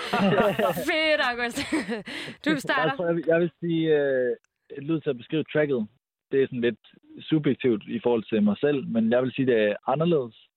[0.89, 1.57] Fedt, August.
[2.45, 2.89] du starter.
[2.89, 4.35] Jeg, tror, jeg, vil, jeg vil sige, øh,
[4.77, 5.87] et lyd til at beskrive tracket,
[6.31, 6.85] det er sådan lidt
[7.19, 10.47] subjektivt i forhold til mig selv, men jeg vil sige, det er anderledes.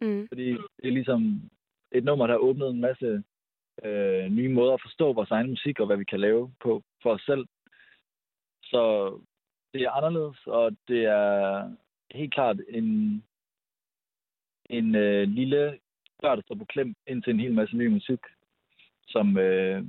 [0.00, 0.28] Mm.
[0.28, 1.50] Fordi det er ligesom
[1.92, 3.22] et nummer, der har åbnet en masse
[3.84, 7.10] øh, nye måder at forstå vores egen musik og hvad vi kan lave på for
[7.14, 7.46] os selv.
[8.62, 9.12] Så
[9.74, 11.70] det er anderledes, og det er
[12.10, 13.22] helt klart en,
[14.70, 15.78] en øh, lille
[16.22, 18.20] dør, der står på klem ind til en hel masse ny musik,
[19.08, 19.84] som øh,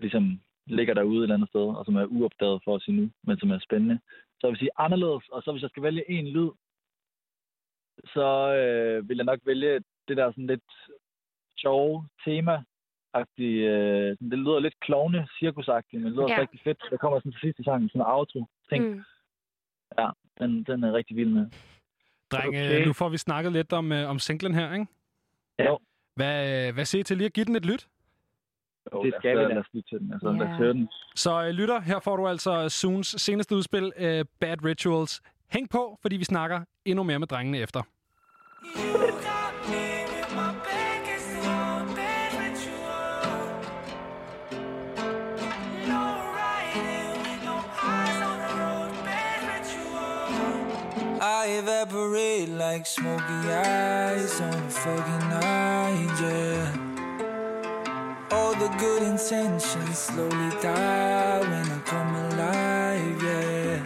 [0.00, 3.38] ligesom ligger derude et eller andet sted, og som er uopdaget for os endnu, men
[3.38, 3.98] som er spændende.
[4.38, 6.50] Så jeg vil sige anderledes, og så hvis jeg skal vælge en lyd,
[8.04, 8.26] så
[8.60, 9.74] øh, vil jeg nok vælge
[10.08, 10.70] det der sådan lidt
[11.58, 12.64] sjove tema
[13.38, 16.34] øh, det lyder lidt klovne, cirkusagtigt, men det lyder Ja.
[16.34, 16.40] ja.
[16.40, 16.82] rigtig fedt.
[16.90, 18.84] Der kommer sådan til sidste sang, sådan en outro ting.
[18.84, 19.02] Mm.
[19.98, 20.08] Ja,
[20.38, 21.46] den, den er rigtig vild med.
[22.30, 22.86] Drenge, Okay.
[22.86, 24.86] nu får vi snakket lidt om, øh, om singlen her, ikke?
[25.64, 25.78] Jo.
[26.14, 27.88] Hvad, hvad siger I til lige at give den et lyt?
[28.94, 29.48] Jo, det skal vi da.
[29.48, 30.12] Lad os lytte til den.
[30.12, 30.88] Altså, lad os høre den.
[31.16, 35.20] Så øh, lytter, her får du altså Soons seneste udspil, øh, Bad Rituals.
[35.52, 37.82] Hæng på, fordi vi snakker endnu mere med drengene efter.
[51.46, 56.85] I evaporate like smoky eyes on a foggy night, yeah.
[58.66, 63.78] The good intentions slowly die when I come alive, yeah.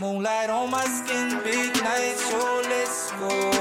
[0.00, 3.51] Moonlight on my skin, big night, so let's go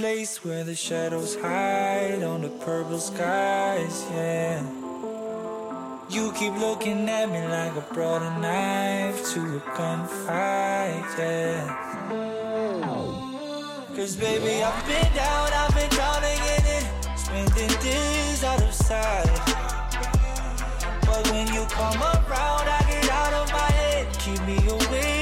[0.00, 4.64] place where the shadows hide on the purple skies, yeah.
[6.08, 11.66] You keep looking at me like I brought a knife to a gunfight, yeah.
[13.94, 16.84] Cause baby, I've been down, I've been drowning in it,
[17.18, 19.26] spending days out of sight.
[21.04, 25.19] But when you come around, I get out of my head, keep me awake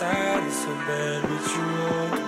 [0.00, 2.27] you're by my side, it's a bad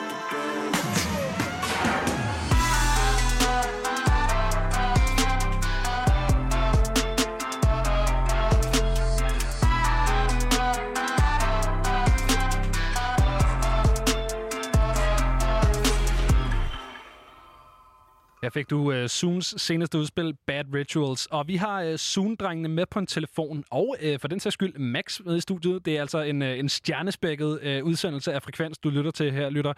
[18.42, 21.26] Her fik du uh, Soons seneste udspil, Bad Rituals.
[21.26, 24.78] Og vi har uh, Soon-drengene med på en telefon, og uh, for den sags skyld
[24.78, 25.86] Max med i studiet.
[25.86, 29.50] Det er altså en, uh, en stjernespækket uh, udsendelse af Frekvens, du lytter til her,
[29.50, 29.72] lytter.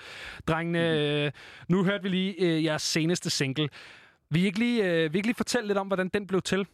[0.48, 1.30] Drengene, uh,
[1.68, 3.68] nu hørte vi lige uh, jeres seneste single.
[4.30, 6.42] Vil I ikke lige, uh, vil I ikke lige fortælle lidt om, hvordan den blev
[6.42, 6.66] til?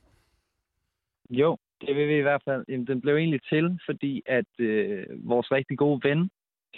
[1.31, 2.65] Jo, det vil vi i hvert fald.
[2.69, 6.31] Jamen, Den blev egentlig til, fordi at øh, vores rigtig gode ven,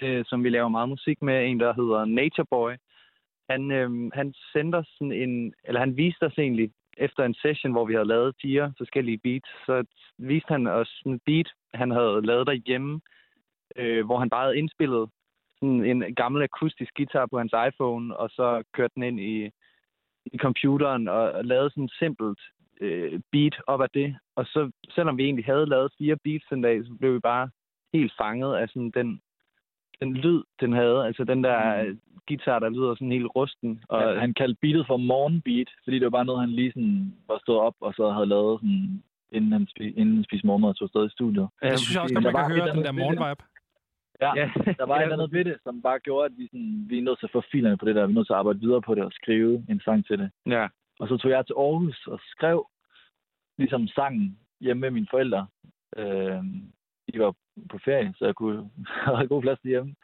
[0.02, 2.72] øh, som vi laver meget musik med, en der hedder Nature Boy,
[3.50, 7.72] han, øh, han sendte os sådan en, eller han viste os egentlig, efter en session,
[7.72, 9.84] hvor vi havde lavet fire forskellige beats, så
[10.18, 13.00] viste han os sådan en beat, han havde lavet derhjemme,
[13.76, 15.10] øh, hvor han bare havde indspillet
[15.58, 19.50] sådan en gammel akustisk guitar på hans iPhone, og så kørte den ind i,
[20.26, 22.40] i computeren og, og lavede sådan et simpelt
[22.80, 24.16] øh, beat op af det.
[24.36, 27.50] Og så, selvom vi egentlig havde lavet fire beats den dag, så blev vi bare
[27.92, 29.20] helt fanget af sådan den,
[30.02, 31.06] den lyd, den havde.
[31.06, 32.00] Altså den der mm.
[32.28, 33.82] guitar, der lyder sådan helt rusten.
[33.88, 37.14] Og Og han kaldte beatet for morgenbeat, fordi det var bare noget, han lige sådan
[37.28, 39.02] var stået op, og så havde lavet sådan,
[39.32, 41.48] inden han, spi, inden han spiste morgenmad og tog afsted i studiet.
[41.62, 43.42] Det synes jeg også, når man kan høre den der morgenvibe.
[44.24, 44.46] Ja, Ja.
[44.78, 46.98] der var et Ja, eller andet ved det, som bare gjorde, at vi, sådan, vi
[46.98, 48.06] er nødt til at få filerne på det der.
[48.06, 50.30] Vi er nødt til at arbejde videre på det og skrive en sang til det.
[50.46, 50.66] Ja.
[51.00, 52.66] Og så tog jeg til Aarhus og skrev
[53.58, 55.46] ligesom sangen hjemme med mine forældre.
[55.96, 56.42] Øh,
[57.12, 57.34] de var
[57.70, 58.70] på ferie, så jeg kunne
[59.04, 59.94] have god plads hjemme.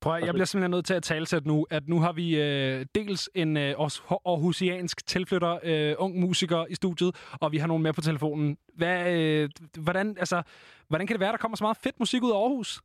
[0.00, 2.86] Prøv at, jeg bliver simpelthen nødt til at talsætte nu, at nu har vi øh,
[2.94, 7.82] dels en øh, Aarhus- aarhusiansk tilflytter, øh, ung musiker i studiet, og vi har nogen
[7.82, 8.58] med på telefonen.
[8.74, 9.48] Hvad, øh,
[9.82, 10.42] hvordan, altså,
[10.88, 12.80] hvordan kan det være, der kommer så meget fedt musik ud af Aarhus?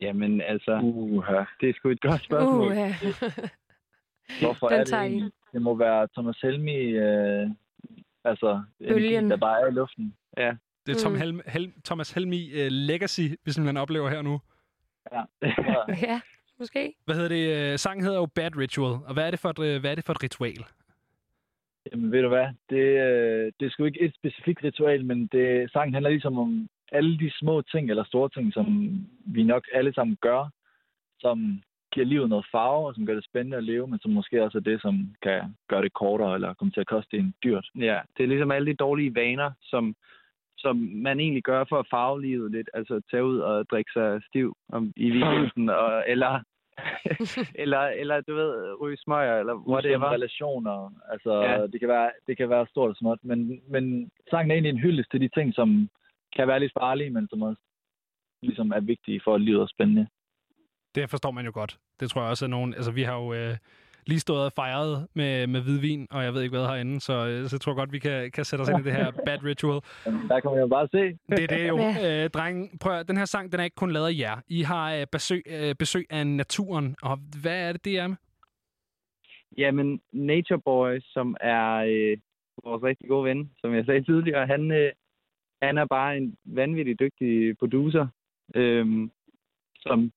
[0.00, 1.56] Jamen altså, uh-huh.
[1.60, 2.72] det er sgu et godt spørgsmål.
[2.72, 2.76] Uh,
[4.42, 5.32] Hvorfor Den er det egentlig?
[5.52, 7.50] Det må være Thomas Helmi, øh,
[8.24, 9.30] altså, Bølgen.
[9.30, 10.14] der bare er i luften.
[10.36, 10.52] Ja.
[10.88, 11.18] Det er Tom Mm.
[11.18, 14.40] Helm, Helm, Thomas Helmi uh, Legacy, vi simpelthen oplever her nu.
[15.12, 15.22] Ja.
[16.08, 16.20] ja,
[16.58, 16.94] måske.
[17.04, 17.72] Hvad hedder det?
[17.72, 19.94] Øh, Sangen hedder jo Bad Ritual, og hvad er det for et, øh, hvad er
[19.94, 20.64] det for et ritual?
[21.92, 22.46] Jamen, ved du hvad?
[22.70, 22.84] Det,
[23.60, 27.30] det er sgu ikke et specifikt ritual, men det, sangen handler ligesom om alle de
[27.38, 28.66] små ting eller store ting, som
[29.26, 30.50] vi nok alle sammen gør,
[31.20, 31.62] som
[31.92, 34.58] giver livet noget farve, og som gør det spændende at leve, men som måske også
[34.58, 37.66] er det, som kan gøre det kortere eller komme til at koste en dyrt.
[37.74, 39.94] Ja, det er ligesom alle de dårlige vaner, som,
[40.58, 42.70] som man egentlig gør for at farve livet lidt.
[42.74, 46.42] Altså tage ud og drikke sig stiv om, i weekenden, og, eller,
[47.64, 50.10] eller, eller du ved, ryge smøger, eller whatever.
[50.10, 51.66] relationer, altså ja.
[51.66, 54.84] det, kan være, det kan være stort og småt, men, men sangen er egentlig en
[54.86, 55.88] hyldest til de ting, som
[56.36, 57.62] kan være lidt farlige, men som også
[58.42, 60.06] ligesom er vigtige for, at livet er spændende.
[60.94, 61.78] Det forstår man jo godt.
[62.00, 62.74] Det tror jeg også er nogen...
[62.74, 63.56] Altså, vi har jo øh,
[64.08, 67.48] lige stået og fejret med, med hvidvin, og jeg ved ikke hvad herinde, så, øh,
[67.48, 69.80] så jeg tror godt, vi kan, kan sætte os ind i det her Bad Ritual.
[70.28, 71.02] Der kan man jo bare se.
[71.36, 71.78] Det er det jo.
[71.78, 72.24] Ja.
[72.24, 74.36] Øh, drenge, prøv at, den her sang, den er ikke kun lavet af jer.
[74.48, 78.16] I har øh, besøg, øh, besøg af naturen, og hvad er det, det er med?
[79.58, 82.16] Jamen, Nature Boy, som er øh,
[82.64, 84.92] vores rigtig gode ven, som jeg sagde tidligere, han, øh,
[85.62, 88.06] han er bare en vanvittig dygtig producer,
[88.54, 89.08] øh,
[89.80, 90.12] som,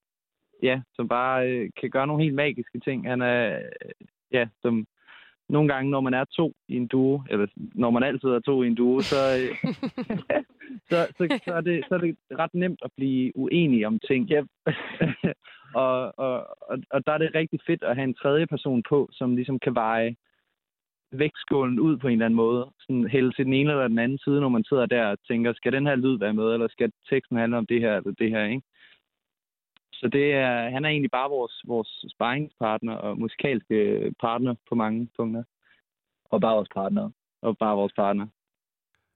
[0.62, 3.10] ja, som bare øh, kan gøre nogle helt magiske ting.
[3.10, 4.88] Han er, øh, ja, som
[5.50, 8.64] nogle gange, når man er to i en duo, eller når man altid er to
[8.64, 9.74] i en duo, så, øh,
[10.90, 14.32] så, så, så, er det, så er det ret nemt at blive uenig om ting.
[14.32, 14.48] Yep.
[15.84, 19.10] og, og, og, og der er det rigtig fedt at have en tredje person på,
[19.12, 20.16] som ligesom kan veje
[21.12, 22.72] vægtskålen ud på en eller anden måde.
[22.80, 25.54] Sådan hælde til den ene eller den anden side, når man sidder der og tænker,
[25.54, 28.30] skal den her lyd være med, eller skal teksten handle om det her eller det
[28.30, 28.64] her, ikke?
[30.02, 33.76] Så det er, han er egentlig bare vores, vores sparringspartner og musikalske
[34.20, 35.44] partner på mange punkter.
[36.26, 37.10] Og bare vores partner.
[37.42, 38.28] Og bare vores partner.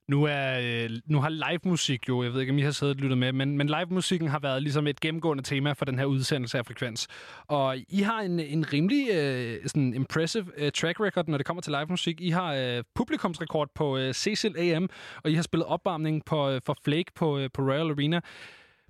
[0.08, 2.96] Nu, er, øh, nu har live musik jo, jeg ved ikke, om I har siddet
[2.96, 6.00] og lyttet med, men, men live musikken har været ligesom et gennemgående tema for den
[6.00, 7.08] her udsendelse af Frekvens.
[7.48, 11.62] Og I har en, en rimelig øh, sådan impressive øh, track record, når det kommer
[11.62, 12.22] til live musik.
[12.22, 14.90] I har øh, publikumsrekord på øh, Cecil AM,
[15.24, 18.22] og I har spillet opvarmning på, øh, for Flake på, øh, på Royal Arena.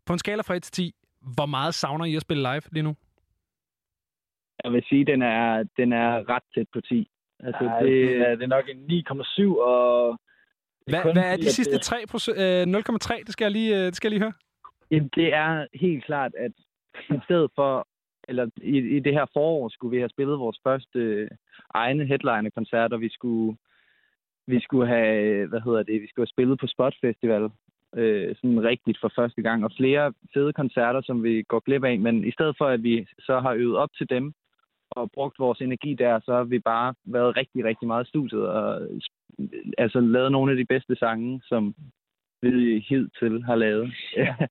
[0.06, 0.94] På en skala fra 1 til 10,
[1.36, 2.96] hvor meget savner I at spille live lige nu?
[4.64, 7.10] Jeg vil sige, den er, den er ret tæt på 10.
[7.40, 10.20] Altså, Ja, det, det, er, det er nok en 9,7, og...
[10.88, 12.38] Hvad, kun hvad er de sidste det- 3 procent?
[12.40, 14.34] Øh, 0,3, det skal, jeg lige, øh, det skal jeg lige høre.
[14.92, 16.52] Jamen, det er helt klart, at
[17.10, 17.88] i stedet for,
[18.28, 21.30] eller i, i det her forår, skulle vi have spillet vores første øh,
[21.74, 23.58] egne headliner-koncert, og vi skulle,
[24.48, 27.50] vi skulle have, hvad hedder det, vi skulle have spillet på Spot Festival,
[27.96, 32.00] øh, sådan rigtigt for første gang, og flere fede koncerter, som vi går glip af,
[32.00, 34.34] men i stedet for, at vi så har øvet op til dem,
[34.92, 38.48] og brugt vores energi der, så har vi bare været rigtig, rigtig meget i studiet,
[38.48, 38.88] og
[39.78, 41.76] altså lavet nogle af de bedste sange, som
[42.42, 43.94] vi hidtil har lavet.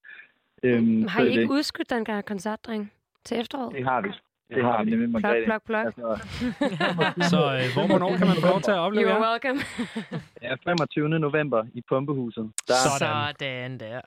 [0.65, 2.93] øhm, Har I ikke det- udskudt den koncert, dreng?
[3.25, 3.75] Til efteråret?
[3.75, 4.09] det har vi.
[4.49, 4.91] Det har vi.
[4.91, 6.21] nemlig, Plok, plok, plok.
[7.33, 9.31] Så øh, hvor, hvornår kan man få lov til at opleve You're jer?
[9.31, 9.61] welcome.
[10.43, 11.09] Ja, 25.
[11.09, 12.51] november i Pumpehuset.
[12.99, 14.01] Sådan der.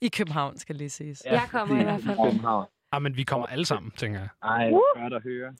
[0.00, 1.22] I København, skal lige siges.
[1.26, 2.16] Jeg kommer i hvert fald.
[2.30, 2.66] København.
[2.92, 4.28] Ah, men vi kommer alle sammen, tænker jeg.
[4.42, 5.54] Ej, godt at høre.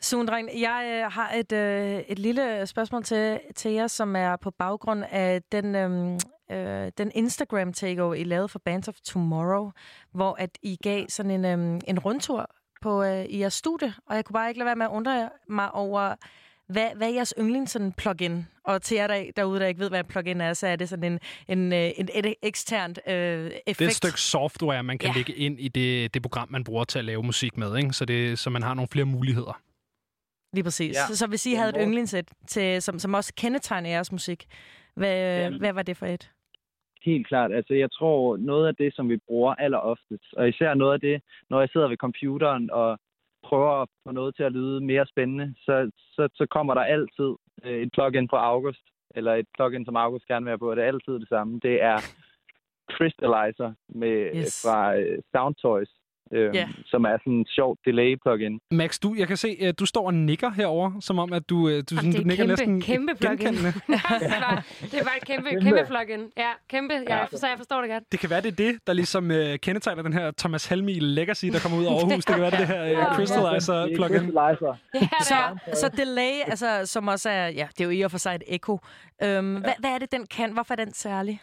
[0.00, 4.50] Sundring, jeg øh, har et, øh, et lille spørgsmål til, til jer, som er på
[4.50, 6.18] baggrund af den, øhm,
[6.50, 9.70] øh, den Instagram takeover, I lavede for Bands of Tomorrow,
[10.12, 12.50] hvor at I gav sådan en, øhm, en rundtur
[12.84, 15.30] på øh, i jeres studie, og jeg kunne bare ikke lade være med at undre
[15.48, 16.14] mig over,
[16.68, 18.46] hvad, hvad er jeres yndlings sådan plugin?
[18.64, 20.88] Og til jer der, derude, der ikke ved, hvad en plugin er, så er det
[20.88, 23.78] sådan en, en, øh, en, et eksternt øh, effekt.
[23.78, 25.14] Det er et stykke software, man kan Ja.
[25.16, 27.92] lægge ind i det, det program, man bruger til at lave musik med, ikke?
[27.92, 29.60] Så, det, så man har nogle flere muligheder.
[30.52, 30.94] Lige præcis.
[30.94, 31.06] Ja.
[31.06, 34.46] Så, så hvis I havde et yndlingssæt, til, som, som også kendetegner jeres musik,
[34.96, 35.58] hvad, Jamen.
[35.58, 36.30] hvad var det for et?
[37.04, 37.52] Helt klart.
[37.52, 41.22] Altså, jeg tror, noget af det, som vi bruger alleroftest, og især noget af det,
[41.50, 42.98] når jeg sidder ved computeren og
[43.44, 47.30] prøver at få noget til at lyde mere spændende, så, så, så kommer der altid
[47.64, 50.76] øh, et plugin fra August, eller et plugin, som August gerne vil have på, og
[50.76, 51.60] det er altid det samme.
[51.62, 51.98] Det er
[52.90, 54.62] Crystallizer med, Yes.
[54.66, 55.90] fra øh, Soundtoys,
[56.32, 56.68] øh, Ja.
[56.86, 58.58] som er sådan en sjov delay-plugin.
[58.70, 61.68] Max, du, jeg kan se, at du står og nikker herover, som om, at du,
[61.68, 63.38] øh, du, sådan, Jamen, det du er nikker kæmpe, næsten kæmpe plugin.
[63.38, 63.72] genkendende.
[64.24, 65.64] det, var, det var et kæmpe, Kæmpe.
[65.64, 66.22] kæmpe plugin.
[66.36, 66.94] Ja, kæmpe.
[67.08, 68.04] Ja, så jeg forstår det godt.
[68.12, 71.46] Det kan være, det er det, der ligesom øh, kendetegner den her Thomas Helmi Legacy,
[71.46, 72.24] der kommer ud af Aarhus.
[72.24, 74.18] Det kan være, det er det her øh, Crystallizer Det er plugin.
[74.20, 74.74] Crystallizer.
[75.30, 75.38] så,
[75.80, 78.42] så delay, altså, som også er, ja, det er jo i og for sig et
[78.48, 78.78] echo.
[79.24, 80.52] Øhm, hvad, hvad er det, den kan?
[80.52, 81.40] Hvorfor er den særlig?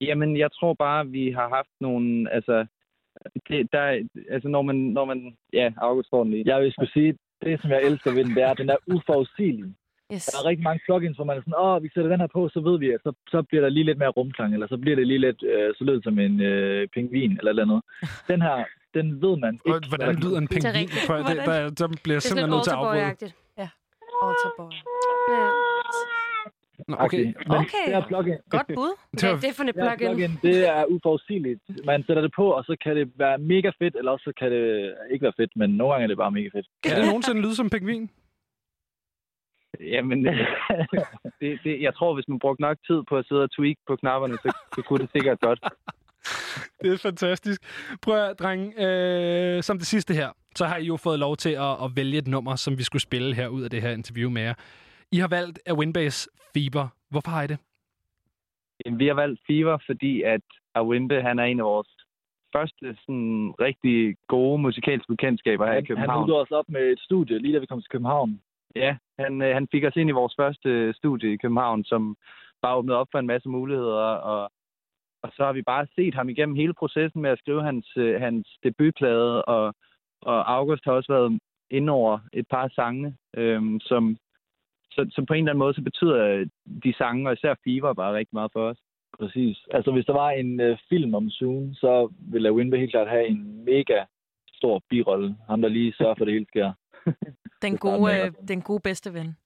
[0.00, 2.66] Jamen, jeg tror bare, vi har haft nogle, altså,
[3.48, 6.44] det, der, er- altså når man, når man, ja, August får den lige.
[6.46, 8.76] Jeg vil skulle sige, det som jeg elsker ved den, det er, at den er
[8.94, 9.70] uforudsigelig.
[10.14, 10.24] Yes.
[10.26, 12.48] Der er rigtig mange plugins, hvor man er sådan, åh, vi sætter den her på,
[12.48, 14.96] så ved vi, at så, så bliver der lige lidt mere rumklang, eller så bliver
[14.96, 17.80] det lige lidt, øh, så lyder det som en øh, pingvin, eller et eller andet.
[18.32, 18.64] Den her,
[18.94, 19.76] den ved man ikke.
[19.76, 20.88] Og Hvordan lyder en pingvin?
[21.08, 23.02] For det, der, der bliver jeg Det er simpelthen nødt til at afbryde.
[23.62, 23.68] Ja,
[24.26, 24.72] Alterboy.
[25.32, 25.44] Ja.
[26.88, 27.24] Nå, okay.
[27.24, 27.84] Men Okay.
[27.86, 28.92] Det her plugin, Godt bud.
[29.20, 29.98] Hvad er det for et det plugin?
[29.98, 31.60] plugin, det er uforudsigeligt.
[31.84, 34.48] Man sætter det på, og så kan det være mega fedt, eller også så kan
[34.52, 36.66] det ikke være fedt, men nogle gange er det bare mega fedt.
[36.84, 38.10] Kan det nogensinde lyde som pingvin?
[39.80, 40.18] Jamen,
[41.40, 43.96] det, det, jeg tror, hvis man brugte nok tid på at sidde og tweak på
[43.96, 45.60] knapperne, så, så kunne det sikkert godt.
[46.82, 47.60] Det er fantastisk.
[48.02, 51.50] Prøv at, drenge, øh, som det sidste her, så har I jo fået lov til
[51.50, 54.30] at, at vælge et nummer, som vi skulle spille her ud af det her interview
[54.30, 54.54] med jer.
[55.12, 56.88] I har valgt af Winbase Fever.
[57.10, 57.58] Hvorfor har I det?
[58.84, 60.40] Jamen, vi har valgt Fever, fordi at
[60.74, 61.88] Awimbe, han er en af vores
[62.52, 66.18] første sådan, rigtig gode musikalske bekendtskaber her i Han, han København.
[66.18, 68.40] hookede os op med et studie, lige da vi kom til København.
[68.76, 72.16] Ja, han, øh, han fik os ind i vores første studie i København, som
[72.62, 74.50] bare åbnede op for en masse muligheder, og,
[75.22, 78.20] og så har vi bare set ham igennem hele processen med at skrive hans, øh,
[78.20, 79.74] hans debutplade, og,
[80.22, 81.38] og August har også været
[81.70, 84.16] inde over et par sange, øhm, som,
[84.96, 86.44] så, så på en eller anden måde, så betyder
[86.84, 88.78] de sange, og især Fever, bare rigtig meget for os.
[89.18, 89.56] Præcis.
[89.70, 93.26] Altså, hvis der var en øh, film om Zoom, så ville Winbe helt klart have
[93.26, 93.98] en mega
[94.52, 95.36] stor birolle.
[95.48, 96.72] Ham, der lige sørger for, at det hele sker.
[97.62, 99.36] Den gode, øh, den gode bedste ven.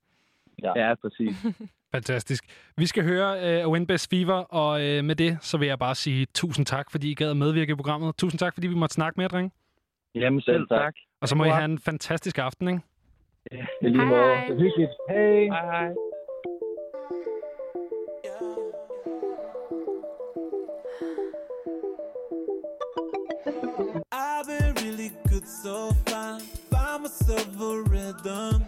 [0.63, 1.37] Ja, ja præcis.
[1.95, 2.45] Fantastisk.
[2.77, 6.27] Vi skal høre uh, Winbase Fever, og uh, med det, så vil jeg bare sige
[6.35, 8.17] tusind tak, fordi I gad at medvirke i programmet.
[8.17, 9.51] Tusind tak, fordi vi måtte snakke med jer, drenge.
[10.15, 10.95] Jamen selv tak.
[11.21, 12.81] Og så må I have en fantastisk aften, ikke?
[13.53, 14.21] Ja, i lige måde.
[14.21, 14.91] Det er hyggeligt.
[15.09, 15.45] Hej.
[15.57, 15.91] Hej, hej.
[24.13, 26.39] I've been really good so far.
[26.71, 28.60] Found myself a rhythm.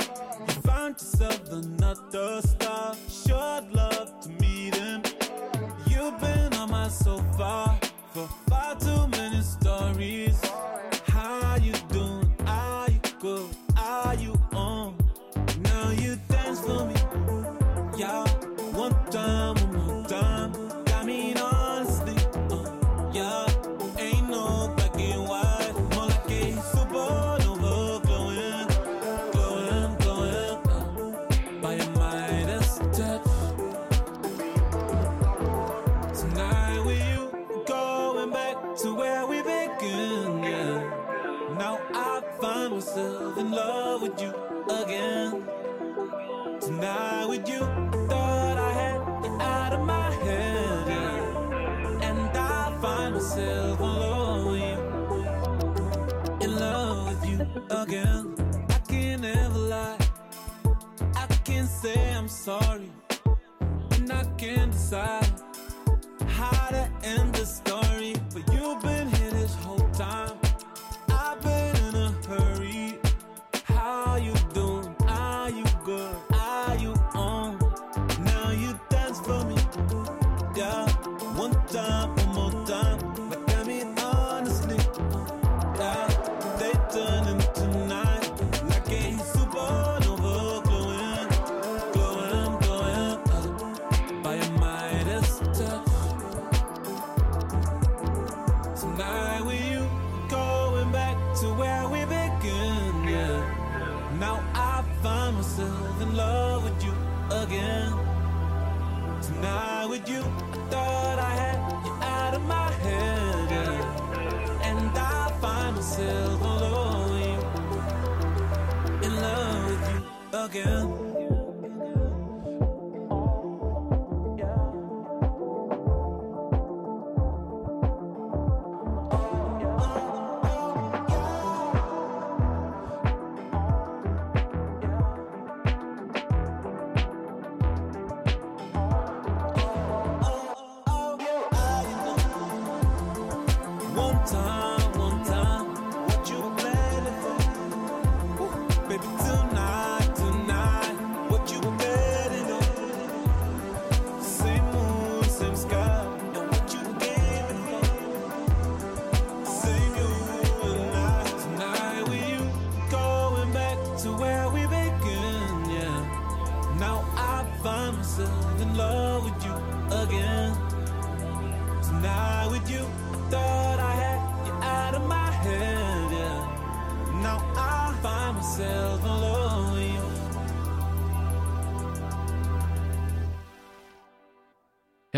[64.93, 65.32] Can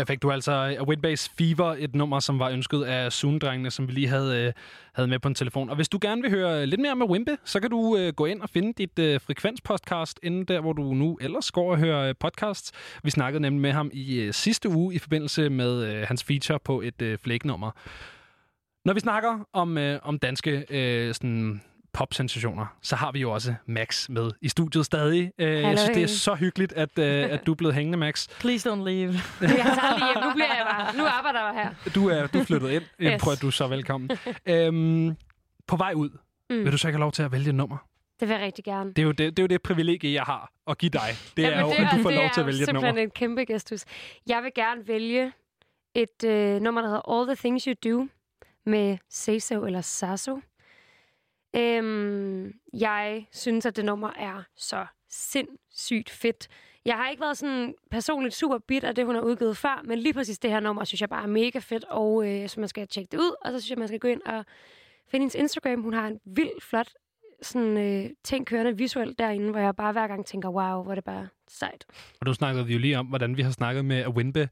[0.05, 3.71] Her fik du altså øh, A Windbase Fever, et nummer, som var ønsket af Zoom-drengene,
[3.71, 4.53] som vi lige havde, øh,
[4.93, 5.69] havde med på en telefon.
[5.69, 8.25] Og hvis du gerne vil høre lidt mere med Wimbe, så kan du øh, gå
[8.25, 12.09] ind og finde dit øh, frekvenspodcast inde der, hvor du nu ellers går og hører
[12.09, 12.71] øh, podcasts.
[13.03, 16.59] Vi snakkede nemlig med ham i øh, sidste uge i forbindelse med øh, hans feature
[16.59, 17.71] på et øh, flæknummer.
[18.85, 21.61] Når vi snakker om, øh, om danske øh, sådan
[21.95, 25.31] popsensationer, så har vi jo også Max med i studiet stadig.
[25.39, 28.27] Øh, jeg synes, det er så hyggeligt, at, øh, at du er blevet hængende, Max.
[28.39, 29.13] Please don't leave.
[29.41, 30.23] Jeg tager lige hjem.
[30.23, 31.53] Nu, bliver jeg bare, nu arbejder jeg
[31.83, 31.91] her.
[31.91, 32.83] Du er, du er flyttet ind.
[32.99, 33.21] Jeg Yes.
[33.21, 34.09] prøver, at du er så velkommen.
[34.45, 35.15] øhm,
[35.67, 36.09] på vej ud,
[36.49, 36.55] Mm.
[36.63, 37.77] vil du så ikke have lov til at vælge et nummer?
[38.19, 38.89] Det vil jeg rigtig gerne.
[38.89, 41.01] Det er jo det, det, er jo det privilegie, jeg har at give dig.
[41.37, 42.95] Det er Jamen, jo, at du får det lov er til at vælge et simpelthen
[42.95, 43.01] nummer.
[43.03, 43.83] en kæmpe gestus.
[44.27, 45.31] Jeg vil gerne vælge
[45.95, 48.07] et øh, nummer, der hedder All the Things You Do
[48.65, 50.39] med Seso eller Sasso.
[51.57, 56.47] Øhm, jeg synes, at det nummer er så sindssygt fedt.
[56.85, 59.99] Jeg har ikke været sådan personligt super bit af det, hun har udgivet før, men
[59.99, 62.69] lige præcis det her nummer, synes jeg bare er mega fedt, og øh, så man
[62.69, 64.45] skal tjekke det ud, og så synes jeg, man skal gå ind og
[65.07, 65.81] finde hendes Instagram.
[65.81, 66.89] Hun har en vild flot
[67.41, 70.95] sådan, øh, ting kørende visuelt derinde, hvor jeg bare hver gang tænker, wow, hvor er
[70.95, 71.85] det bare sejt.
[72.19, 74.49] Og du snakkede vi jo lige om, hvordan vi har snakket med Winbe.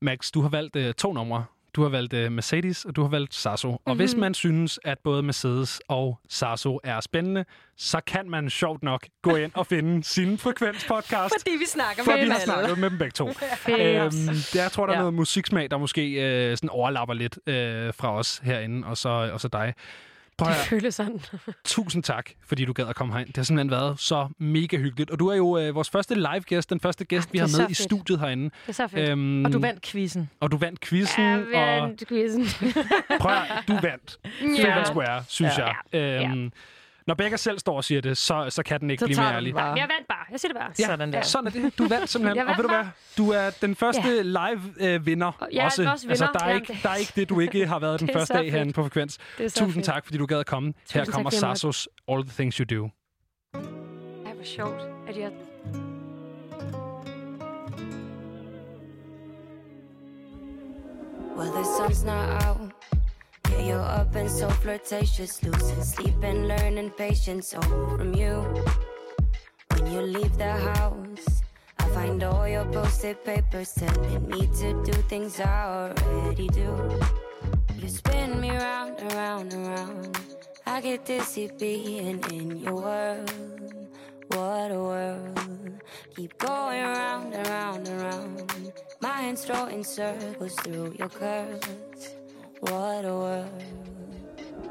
[0.00, 1.44] Max, du har valgt øh, to numre.
[1.76, 3.68] Du har valgt uh, Mercedes, og du har valgt Sasso.
[3.68, 3.90] Mm-hmm.
[3.90, 4.20] Og hvis Mhm.
[4.20, 7.44] man synes, at både Mercedes og Sasso er spændende,
[7.76, 11.34] så kan man sjovt nok gå ind og finde sin frekvenspodcast.
[11.40, 13.28] Fordi vi snakker For med vi dem har snakket med dem begge to.
[13.68, 14.12] Øhm,
[14.54, 15.00] jeg tror, der er Ja.
[15.00, 19.40] noget musiksmag, der måske øh, sådan overlapper lidt øh, fra os herinde, og så, og
[19.40, 19.74] så dig.
[20.38, 21.20] Prøv Det føles sådan.
[21.64, 23.26] tusind tak, fordi du gad at komme herind.
[23.28, 25.10] Det har simpelthen været så mega hyggeligt.
[25.10, 27.54] Og du er jo øh, vores første live-gæst, den første gæst, vi det har med
[27.54, 27.78] så i fedt.
[27.78, 28.44] studiet herinde.
[28.44, 29.08] Det er så fedt.
[29.08, 30.30] Øhm, Og du vandt quizzen.
[30.40, 31.22] Og du vandt quizzen.
[31.22, 31.36] Ja,
[31.82, 32.46] og vandt quizzen.
[33.20, 34.18] prøv at, du vandt.
[34.58, 34.76] Ja.
[34.76, 35.66] Fair square, synes Ja.
[35.92, 36.22] jeg.
[36.30, 36.52] Øhm,
[37.06, 39.34] Når Becca selv står og siger det, så, så kan den ikke Så blive mere
[39.34, 39.54] ærlig.
[39.54, 40.18] Jeg vandt bare.
[40.30, 40.70] Jeg siger det bare.
[40.78, 41.22] Ja, Sådan der.
[41.22, 41.78] Sådan er det.
[41.78, 42.36] Du vandt simpelthen.
[42.46, 42.78] Jeg og ved du hvad?
[42.78, 44.22] vandt Du er den første Ja.
[44.22, 45.46] live-vinder.
[45.52, 45.82] jeg er også.
[45.90, 46.38] også Altså, vinder.
[46.38, 48.34] der, er ikke, det- der er ikke det, du ikke har været den Det første
[48.34, 49.18] dag herinde på Frekvens.
[49.38, 49.84] Det Tusind fedt.
[49.84, 50.68] tak, fordi du gad at komme.
[50.68, 51.30] Her Tusind tak, kommer.
[51.30, 52.88] Sassos All the Things You Do.
[53.54, 55.30] Ej, hvor sjovt, at jeg...
[61.36, 62.72] Well, the sun's not out.
[63.52, 68.40] Yeah, you're up and so flirtatious, losing sleep and learning patience all from you.
[69.72, 71.42] When you leave the house,
[71.78, 76.98] I find all your posted papers telling me to do things I already do.
[77.76, 80.18] You spin me round, around, around.
[80.64, 83.32] I get dizzy being in your world.
[84.28, 85.82] What a world.
[86.16, 88.72] Keep going round, around, around.
[89.00, 92.16] My hands throw in circles through your curves.
[92.62, 93.64] What a world.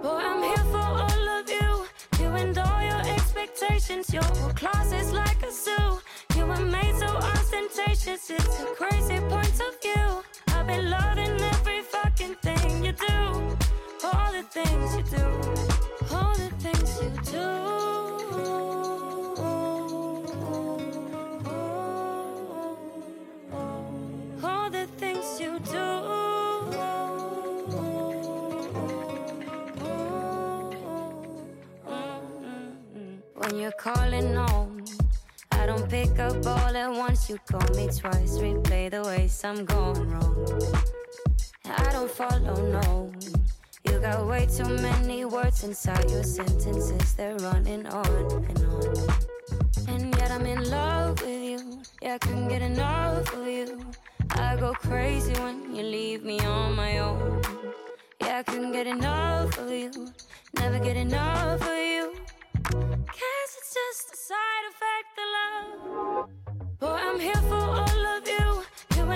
[0.01, 1.85] Boy, I'm here for all of you.
[2.21, 4.13] You and all your expectations.
[4.13, 5.99] Your whole closet's like a zoo.
[6.37, 8.29] You were made so ostentatious.
[8.29, 10.23] It's a crazy point of view.
[10.55, 13.57] I've been loving every fucking thing you do.
[14.05, 16.15] All the things you do.
[16.15, 18.00] All the things you do.
[37.31, 40.75] You call me twice, replay the ways I'm going wrong.
[41.63, 43.09] I don't follow, no.
[43.85, 47.13] You got way too many words inside your sentences.
[47.13, 48.05] They're running on
[48.49, 49.07] and on.
[49.87, 51.81] And yet I'm in love with you.
[52.01, 53.79] Yeah, I couldn't get enough of you.
[54.31, 57.41] I go crazy when you leave me on my own.
[58.19, 60.11] Yeah, I couldn't get enough of you.
[60.59, 62.13] Never get enough of you.
[62.63, 65.00] Guess it's just a side effect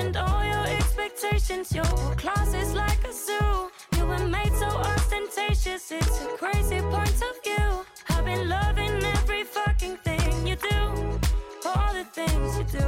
[0.06, 1.74] You all your expectations.
[1.74, 1.84] Your
[2.16, 3.72] class is like a zoo.
[3.98, 5.92] You were made so ostentatious.
[5.92, 7.84] It's a crazy point of view.
[8.10, 11.20] I've been loving every fucking thing you do.
[11.66, 12.88] All the things you do.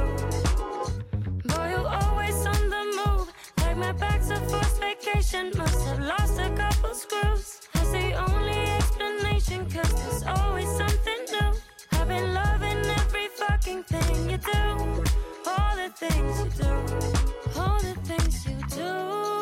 [1.48, 3.32] Boy, you're always on the move.
[3.62, 5.50] Like my back's a forced vacation.
[5.56, 7.62] Must have lost a couple screws.
[7.74, 9.68] That's the only explanation.
[9.68, 10.97] Cause there's always something
[15.98, 17.60] things you do.
[17.60, 19.37] All the things you do.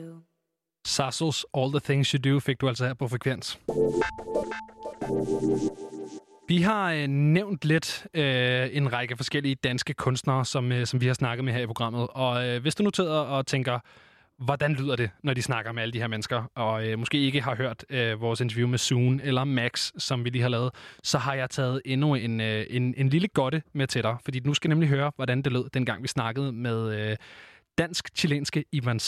[0.00, 0.20] Do.
[0.86, 3.58] Sassos All the Things You Do fik du altså her på Frekvens.
[6.48, 11.06] Vi har øh, nævnt lidt øh, en række forskellige danske kunstnere, som, øh, som vi
[11.06, 12.08] har snakket med her i programmet.
[12.10, 13.78] Og øh, hvis du nu og tænker,
[14.38, 17.40] hvordan lyder det, når de snakker med alle de her mennesker, og øh, måske ikke
[17.40, 20.70] har hørt øh, vores interview med Soon eller Max, som vi lige har lavet,
[21.02, 24.16] så har jeg taget endnu en, øh, en, en lille godte med til dig.
[24.24, 27.16] Fordi nu skal nemlig høre, hvordan det lød, dengang vi snakkede med øh,
[27.78, 28.98] dansk-chilenske Ivan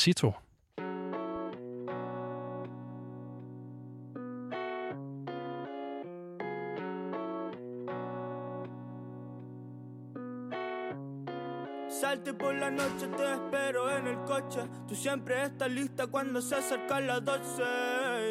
[12.20, 14.60] Salte por la noche, te espero en el coche.
[14.86, 17.62] Tú siempre estás lista cuando se acercan las 12.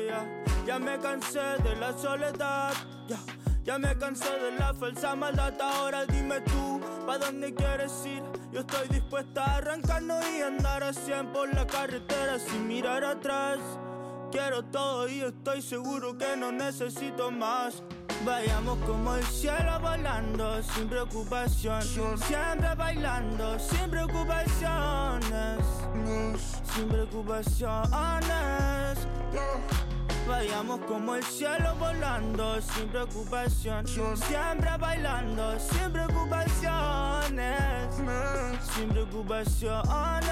[0.07, 2.71] Ya, ya me cansé de la soledad.
[3.07, 3.17] Ya,
[3.63, 5.59] ya me cansé de la falsa maldad.
[5.59, 8.21] Ahora dime tú, ¿pa' dónde quieres ir?
[8.51, 13.57] Yo estoy dispuesta a arrancarnos y andar a 100 por la carretera sin mirar atrás.
[14.31, 17.81] Quiero todo y estoy seguro que no necesito más.
[18.25, 21.81] Vayamos como el cielo volando sin preocupación.
[21.81, 25.65] Siempre bailando sin preocupaciones.
[26.73, 28.99] Sin preocupaciones.
[30.27, 33.87] Vayamos como el cielo volando sin preocupación.
[33.87, 37.95] Siempre bailando sin preocupaciones.
[38.75, 40.29] Sin preocupaciones.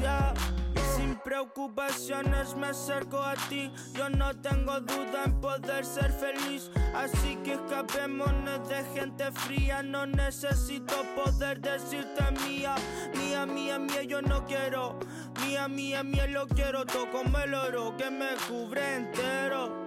[0.00, 0.65] yeah.
[1.06, 3.70] Sin preocupaciones me acerco a ti.
[3.94, 6.68] Yo no tengo duda en poder ser feliz.
[6.96, 9.84] Así que escapémonos de gente fría.
[9.84, 12.74] No necesito poder decirte mía.
[13.14, 14.98] Mía, mía, mía, yo no quiero.
[15.46, 19.86] Mía, mía, mía, lo quiero todo como el oro que me cubre entero.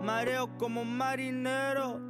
[0.00, 2.00] Mareo como un marinero.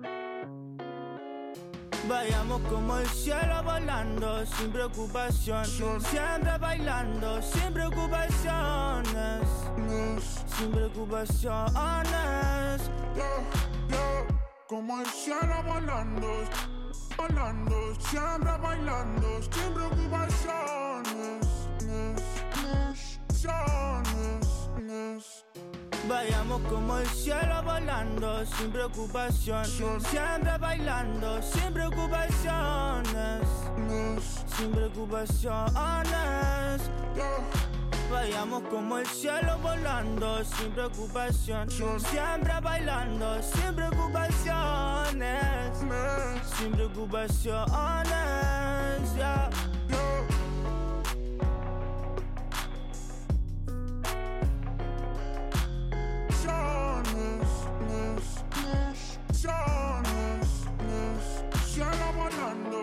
[2.09, 5.65] Vayamos como el cielo volando sin preocupación.
[5.65, 9.49] Siempre bailando sin preocupaciones.
[10.57, 12.83] Sin preocupaciones.
[14.69, 16.29] Como el cielo volando,
[17.17, 20.73] volando, siempre bailando, sin preocupaciones.
[26.09, 29.65] Vayamos como el cielo volando sin preocupación.
[29.65, 33.49] Siempre bailando sin preocupaciones.
[34.57, 36.83] Sin preocupaciones.
[38.11, 41.71] Vayamos como el cielo volando sin preocupación.
[41.71, 45.79] Siempre bailando sin preocupaciones.
[46.59, 48.43] Sin preocupaciones.
[49.17, 49.51] yeah.
[61.73, 62.83] Cielo volando,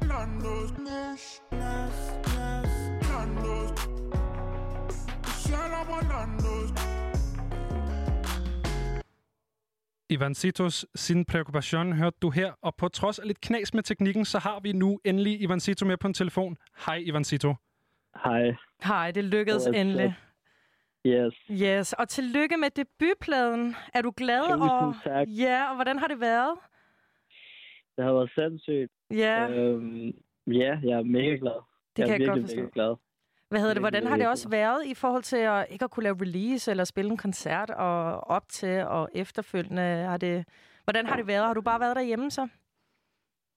[0.00, 0.52] volando,
[3.02, 3.74] volando,
[5.42, 6.74] cielo volando.
[10.10, 14.24] Ivan Citos Sin Preoccupation hørte du her, og på trods af lidt knas med teknikken,
[14.24, 16.56] så har vi nu endelig Ivan Cito med på en telefon.
[16.86, 17.54] Hej Ivan Cito.
[18.24, 18.54] Hej.
[18.82, 20.16] Hej, det lykkedes Yes, endelig.
[21.06, 21.34] Yes.
[21.50, 23.74] Yes, og tillykke med debutpladen.
[23.94, 24.42] Er du glad?
[24.42, 25.26] Tusind og, tak.
[25.28, 26.58] Ja, og hvordan har det været?
[27.96, 28.92] Det har været sindssygt.
[29.10, 29.48] Ja.
[29.50, 30.06] Øhm,
[30.46, 31.60] ja, jeg er mega glad.
[31.96, 32.60] Det jeg kan er jeg godt virkelig, forstå.
[32.60, 32.96] mega glad.
[33.48, 33.82] Hvad hedder det?
[33.82, 36.84] Hvordan har det også været i forhold til at ikke at kunne lave release eller
[36.84, 39.82] spille en koncert og op til og efterfølgende?
[39.82, 40.44] Har det,
[40.84, 41.46] Hvordan har det været?
[41.46, 42.42] Har du bare været derhjemme så?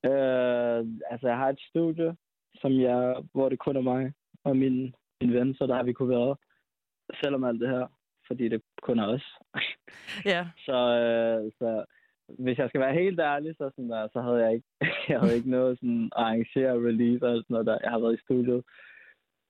[0.05, 0.79] Øh,
[1.11, 2.15] altså, jeg har et studie,
[2.55, 5.93] som jeg, hvor det kun er mig og min, min ven, så der har vi
[5.93, 6.35] kunne være
[7.21, 7.87] selvom alt det her,
[8.27, 9.37] fordi det kun er os.
[10.25, 10.47] Ja.
[10.67, 11.85] så, øh, så
[12.27, 14.67] hvis jeg skal være helt ærlig, så, sådan der, så havde jeg ikke,
[15.09, 17.77] jeg havde ikke noget sådan at arrangere release og sådan noget der.
[17.83, 18.63] Jeg har været i studiet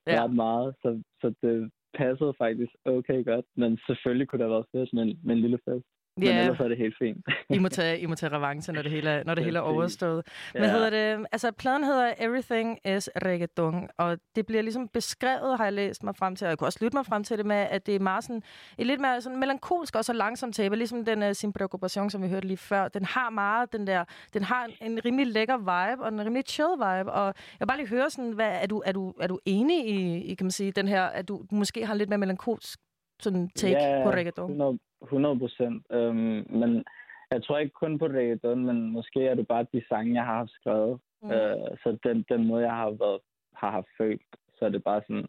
[0.08, 0.24] ja.
[0.24, 3.46] ret meget, så, så det passede faktisk okay godt.
[3.56, 5.88] Men selvfølgelig kunne det have været fedt med med en lille fest.
[6.18, 6.40] Men Ja.
[6.42, 7.26] ellers er det helt fint.
[7.50, 9.62] I må tage, I må tage revanche, når det hele er, når det hele er
[9.64, 10.28] overstået.
[10.52, 10.72] Hvad Ja.
[10.72, 11.26] hedder det?
[11.32, 16.16] Altså, pladen hedder Everything is Reggaeton, og det bliver ligesom beskrevet, har jeg læst mig
[16.16, 18.00] frem til, og jeg kunne også lytte mig frem til det med, at det er
[18.00, 18.42] meget sådan,
[18.78, 22.24] et lidt mere sådan melankolsk og så langsomt tape, ligesom den uh, Sin Preoccupation, som
[22.24, 22.88] vi hørte lige før.
[22.88, 26.44] Den har meget den der, den har en, en rimelig lækker vibe, og en rimelig
[26.48, 29.28] chill vibe, og jeg vil bare lige høre sådan, hvad, er, du, er, du, er
[29.28, 32.18] du enig i, i, kan man sige, den her, at du måske har lidt mere
[32.18, 32.80] melankolsk
[33.20, 34.52] sådan take ja, på reggaeton?
[34.52, 35.86] 100, 100 procent.
[35.92, 36.84] Øhm, men
[37.32, 40.36] jeg tror ikke kun på reggaeton, men måske er det bare de sange, jeg har
[40.38, 41.00] haft skrevet.
[41.22, 41.32] Mm.
[41.32, 43.20] Øh, så den, den måde, jeg har, været,
[43.56, 44.22] har haft følt,
[44.60, 45.26] så er det bare sådan,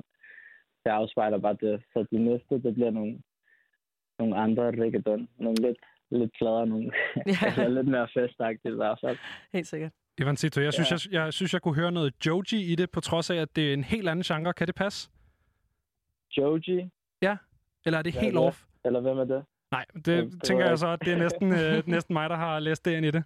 [0.84, 1.82] jeg afspejler bare det.
[1.92, 3.22] Så de næste, det bliver nogle,
[4.18, 5.28] nogle andre reggaeton.
[5.38, 5.78] Nogle lidt,
[6.10, 6.90] lidt gladere, nogle
[7.26, 7.32] Ja.
[7.46, 9.16] altså lidt mere festagtigt i hvert fald.
[9.52, 9.92] Helt sikkert.
[10.20, 11.18] Ivan Tito, jeg synes, Ja.
[11.18, 13.70] jeg, jeg, synes, jeg kunne høre noget Joji i det, på trods af, at det
[13.70, 14.52] er en helt anden genre.
[14.52, 15.10] Kan det passe?
[16.36, 16.90] Joji?
[17.22, 17.36] Ja.
[17.86, 18.42] Eller er det Hvad helt det?
[18.42, 18.64] off?
[18.84, 19.44] Eller hvem er det?
[19.70, 22.30] Nej, det, Det- det det tænker jeg så, at det er næsten, øh, næsten mig,
[22.30, 23.24] der har læst det ind i det.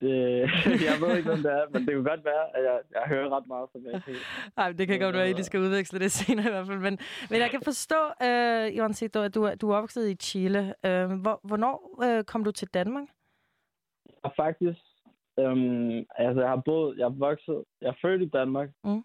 [0.00, 0.40] Det,
[0.90, 3.36] jeg ved ikke, hvem det er, men det kunne godt være, at jeg, jeg hører
[3.36, 4.02] ret meget som jeg
[4.56, 6.78] Nej, det kan godt være, at I skal udveksle det senere i hvert fald.
[6.78, 6.98] Men,
[7.30, 10.74] men jeg kan forstå, uh, Ivan Cito, at du, er- du er opvokset i Chile.
[10.86, 11.74] Uh, hvor, hvornår
[12.04, 13.08] uh, kom du til Danmark?
[14.24, 14.80] Jeg faktisk,
[15.38, 18.68] øhm, altså jeg har boet, jeg er vokset, jeg er født i Danmark.
[18.84, 19.04] Mm.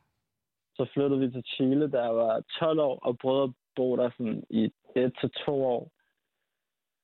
[0.76, 4.10] Så flyttede vi til Chile, da jeg var 12 år, og prøvede at bo der
[4.18, 5.92] sådan i et til to år.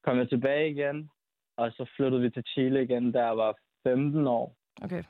[0.03, 1.09] Kom jeg tilbage igen,
[1.57, 3.55] og så flyttede vi til Chile igen, da jeg var
[3.87, 4.55] 15 år.
[4.81, 5.03] Okay.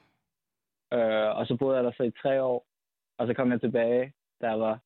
[0.93, 2.67] Øh, og så boede jeg der så i tre år,
[3.17, 4.80] og så kom jeg tilbage, da jeg var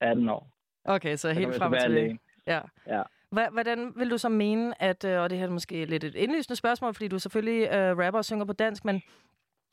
[0.00, 0.50] 18 år.
[0.84, 1.84] Okay, så kom helt frem tilbage.
[1.84, 2.18] alene.
[2.46, 2.60] Ja.
[2.86, 3.02] Ja.
[3.50, 6.56] Hvordan vil du så mene, at, øh, og det her er måske lidt et indlysende
[6.56, 9.02] spørgsmål, fordi du selvfølgelig øh, rapper og synger på dansk, men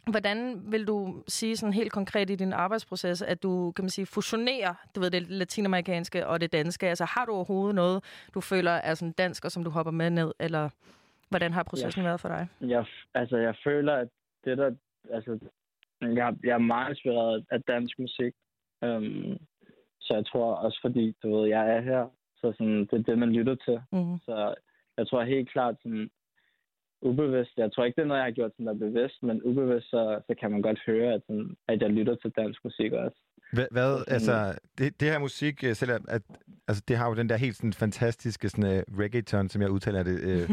[0.09, 4.05] hvordan vil du sige sådan helt konkret i din arbejdsproces, at du, kan man sige,
[4.05, 6.89] fusionerer, du ved, det latinamerikanske og det danske?
[6.89, 10.09] Altså har du overhovedet noget, du føler er sådan dansk, og som du hopper med
[10.09, 10.69] ned, eller
[11.29, 12.07] hvordan har processen Ja.
[12.07, 12.47] været for dig?
[12.61, 14.07] Jeg, altså, jeg føler, at
[14.45, 14.71] det der...
[15.11, 15.39] Altså,
[16.01, 18.33] jeg, jeg er meget inspireret af dansk musik.
[18.81, 19.37] Um,
[19.99, 23.17] så jeg tror også, fordi du ved, jeg er her, så sådan, det er det,
[23.17, 23.81] man lytter til.
[23.91, 24.17] Mm.
[24.25, 24.55] Så
[24.97, 26.09] jeg tror helt klart, sådan,
[27.01, 29.43] ubevidst, jeg tror ikke, det er noget, jeg har gjort sådan, der er bevidst, men
[29.43, 32.91] ubevidst, så, så kan man godt høre, at, sådan, at jeg lytter til dansk musik
[32.91, 33.17] også.
[33.53, 36.21] Hvad, hvad sådan- altså, det, det her musik, øh, selv at,
[36.67, 40.03] altså, det har jo den der helt sådan fantastiske sådan, uh, reggaeton, som jeg udtaler
[40.03, 40.49] det, uh,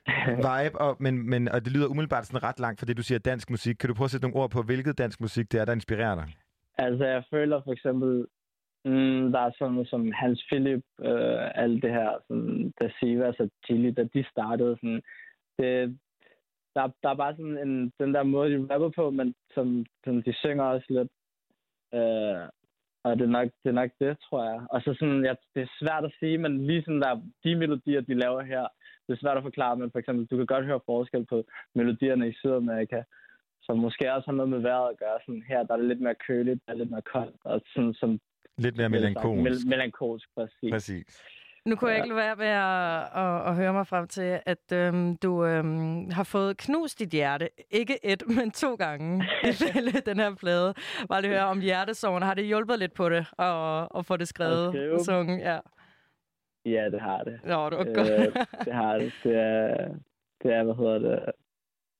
[0.48, 3.18] vibe, og, men, men, og det lyder umiddelbart sådan ret langt fra det, du siger
[3.18, 3.76] dansk musik.
[3.76, 6.14] Kan du prøve at sætte nogle ord på, hvilket dansk musik det er, der inspirerer
[6.14, 6.28] dig?
[6.78, 8.26] Altså, jeg føler for eksempel,
[8.84, 13.40] mm, der er sådan noget som Hans Philip, øh, alt det her, sådan, da Sivas
[13.40, 15.02] og Chili, da de startede, sådan,
[15.62, 15.98] det,
[16.74, 20.22] der, der er bare sådan en, den der måde, de rapper på, men som, som
[20.22, 21.10] de synger også lidt.
[21.98, 22.44] Øh,
[23.04, 24.60] og det er, nok, det er nok det, tror jeg.
[24.70, 28.00] Og så sådan, ja, det er svært at sige, men lige sådan der, de melodier,
[28.00, 28.64] de laver her,
[29.06, 32.28] det er svært at forklare, men for eksempel, du kan godt høre forskel på melodierne
[32.28, 33.02] i Sydamerika,
[33.62, 35.18] som måske også har noget med vejret at gøre.
[35.26, 37.94] Sådan her, der er det lidt mere køligt, der er lidt mere koldt, og sådan
[37.94, 38.20] som...
[38.58, 39.42] Lidt mere melankolsk.
[39.42, 40.70] Mel- melankolsk, præcis.
[40.72, 41.22] Præcis.
[41.64, 42.02] Nu kunne jeg Ja.
[42.04, 46.10] ikke lade være med at, at, at høre mig frem til, at øhm, du øhm,
[46.10, 47.48] har fået knust dit hjerte.
[47.70, 50.74] Ikke et, men to gange ifølge den her plade.
[51.08, 52.22] Bare lige høre om hjertesorgen.
[52.22, 54.94] Har det hjulpet lidt på det at, at få det skrevet skrive?
[54.94, 55.38] og sunget?
[55.40, 55.58] Ja.
[56.64, 57.40] Ja, det har det.
[57.44, 58.48] Nå, det var Øh, godt.
[58.66, 59.12] det har det.
[59.24, 59.88] Det er,
[60.42, 61.32] det er hvad hedder det,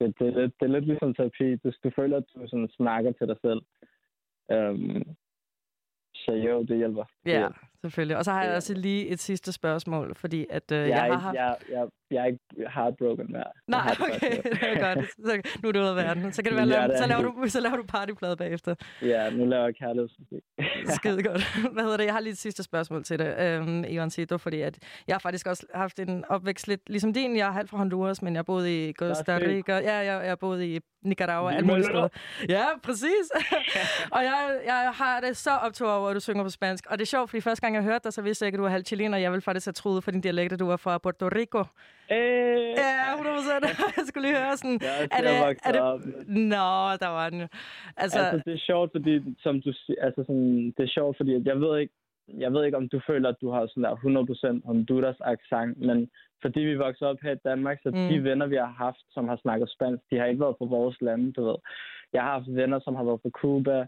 [0.01, 1.57] det, det, er lidt, det er lidt ligesom terapi.
[1.57, 3.61] Du, du føler, at du sådan snakker til dig selv.
[4.55, 5.03] Um,
[6.15, 7.05] så jo, det hjælper.
[7.27, 7.59] Ja, hjælper.
[7.83, 8.17] Selvfølgelig.
[8.17, 11.19] Og så har jeg også lige et sidste spørgsmål, fordi at øh, Jeg, jeg, har
[11.19, 11.37] haft...
[11.37, 12.39] jeg, jeg, jeg er ikke
[12.75, 13.45] heartbroken mere.
[13.67, 15.07] Nej, okay, det er godt.
[15.27, 16.33] Så, nu er det ud af verden.
[16.33, 18.75] Så, kan det være, Ja, lave, er så, laver du, så laver du partyplade bagefter.
[19.03, 20.43] Ja, nu laver jeg kærlighedsmusik.
[20.97, 21.73] Skide godt.
[21.73, 22.05] Hvad hedder det?
[22.05, 25.21] Jeg har lige et sidste spørgsmål til dig, øhm, Ivan Cito, fordi at jeg har
[25.21, 27.37] faktisk også haft en opvækst lidt ligesom din.
[27.37, 29.39] Jeg er halvt fra Honduras, men jeg boede i Costa.
[29.39, 29.73] Rica.
[29.75, 31.67] Ja, jeg, jeg boede i Nicaragua, Dímelo.
[31.67, 32.09] mulige steder.
[32.49, 33.31] Ja, præcis.
[34.13, 36.87] og jeg, jeg har det så optog over, at du synger på spansk.
[36.91, 38.59] Og det er sjovt, fordi første gang jeg hørte dig, så vidste jeg ikke, at
[38.59, 39.19] du var halv chilener.
[39.19, 41.65] Jeg ville faktisk have troet for din dialekt, at du var fra Puerto Rico.
[42.13, 42.75] Hey.
[42.85, 43.37] Ja, 100
[43.99, 44.79] jeg skulle lige høre sådan...
[44.89, 46.29] Ja, er det, er det.
[46.55, 46.73] Nå,
[47.05, 47.41] der var den.
[47.41, 47.49] jo.
[47.97, 49.71] Altså, Altså, det er sjovt, fordi, som du
[50.07, 51.95] altså sådan, det er sjovt, fordi at jeg ved ikke,
[52.45, 56.11] jeg ved ikke, om du føler, at du har sådan der 100% Honduras accent, men
[56.43, 58.09] fordi vi voksede op her i Danmark, så Mm.
[58.09, 60.97] de venner, vi har haft, som har snakket spansk, de har ikke været på vores
[61.01, 61.57] lande, du ved.
[62.13, 63.87] Jeg har haft venner, som har været på Cuba,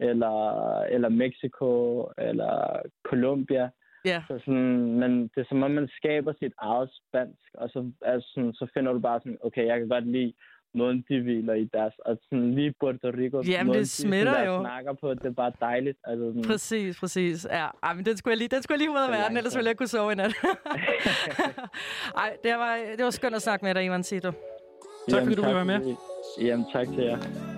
[0.00, 0.36] eller,
[0.80, 1.70] eller Mexico,
[2.18, 3.70] eller Colombia.
[4.12, 4.20] Ja.
[4.28, 8.28] Så sådan, men det er som om, man skaber sit eget spansk, og så, altså,
[8.34, 10.32] sådan, så finder du bare sådan, okay, jeg kan godt lide
[10.74, 14.10] måden, de hviler i deres, og sådan lige Puerto Rico, Jamen, måden, det de sådan
[14.10, 14.60] smitter jo.
[14.60, 15.98] snakker på, det er bare dejligt.
[16.04, 17.46] Altså, sådan, Præcis, præcis.
[17.50, 19.36] Ja, Ej, men den skulle jeg lige, den skulle jeg lige ud af Så verden,
[19.36, 20.34] ellers ville jeg ikke kunne sove i nat.
[22.24, 24.30] Ej, det var, det var skønt at snakke med dig, Ivan Sito.
[25.10, 25.94] Tak, fordi du ville være med.
[26.40, 27.55] Jamen, tak til jer.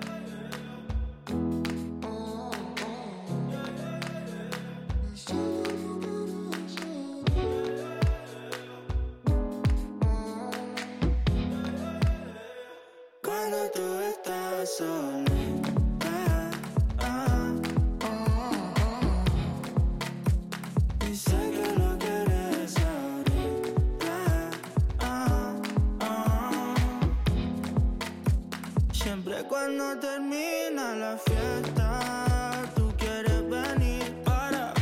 [29.97, 32.51] Termina la fiesta.
[32.75, 34.73] Tú quieres venir para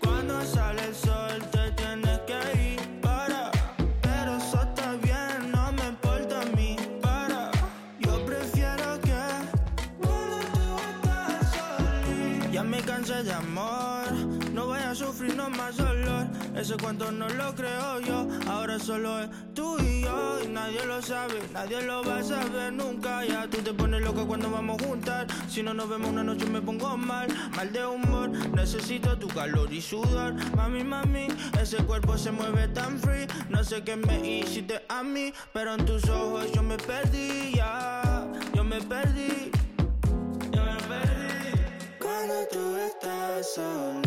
[0.00, 3.50] Cuando sale el sol te tienes que ir para.
[4.02, 7.50] Pero eso está bien, no me importa a mí para.
[8.00, 9.20] Yo prefiero que
[10.00, 14.10] Cuando tú estás solita Ya me cansé de amor
[14.52, 16.26] No voy a sufrir no más dolor.
[16.56, 19.28] Ese cuento no lo creo yo Ahora solo es
[20.44, 23.24] Y nadie lo sabe, nadie lo va a saber nunca.
[23.24, 25.26] Ya tú te pones loca cuando vamos a juntar.
[25.48, 29.72] Si no nos vemos una noche me pongo mal Mal de humor, necesito tu calor
[29.72, 30.34] y sudor.
[30.54, 31.28] Mami, mami,
[31.60, 33.26] ese cuerpo se mueve tan free.
[33.48, 38.26] No sé qué me hiciste a mí Pero en tus ojos yo me perdí ya.
[38.54, 39.50] Yo me perdí
[40.52, 41.64] Yo me perdí.
[42.00, 44.05] Cuando tú estás solita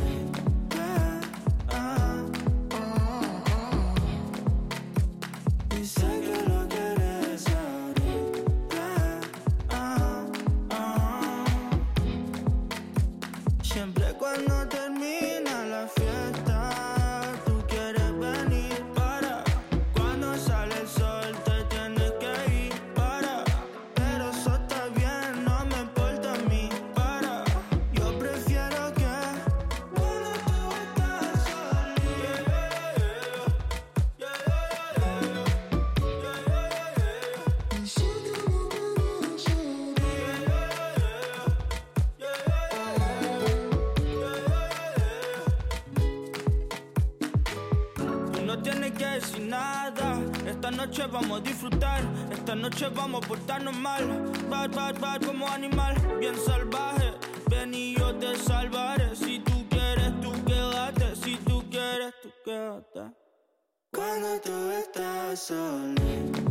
[53.17, 54.31] a portarnos mal.
[54.49, 55.95] Bad, bad, bad como animal.
[56.19, 57.13] Bien salvaje.
[57.49, 59.15] Ven y yo te salvaré.
[59.15, 61.15] Si tú quieres, tú quédate.
[61.15, 63.11] Si tú quieres, tú quédate.
[63.91, 66.48] Cuando tú estás solita.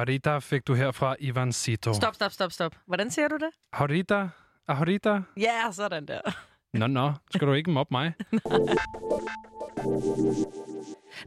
[0.00, 1.92] Arita fik du her fra Ivan Sito.
[1.94, 2.76] Stop, stop, stop, stop.
[2.86, 3.50] Hvordan siger du det?
[3.72, 4.28] Arita?
[4.68, 5.20] Arita?
[5.36, 6.20] Ja, sådan der.
[6.72, 7.12] Nå, nå.
[7.34, 8.12] Skal du ikke mobbe mig?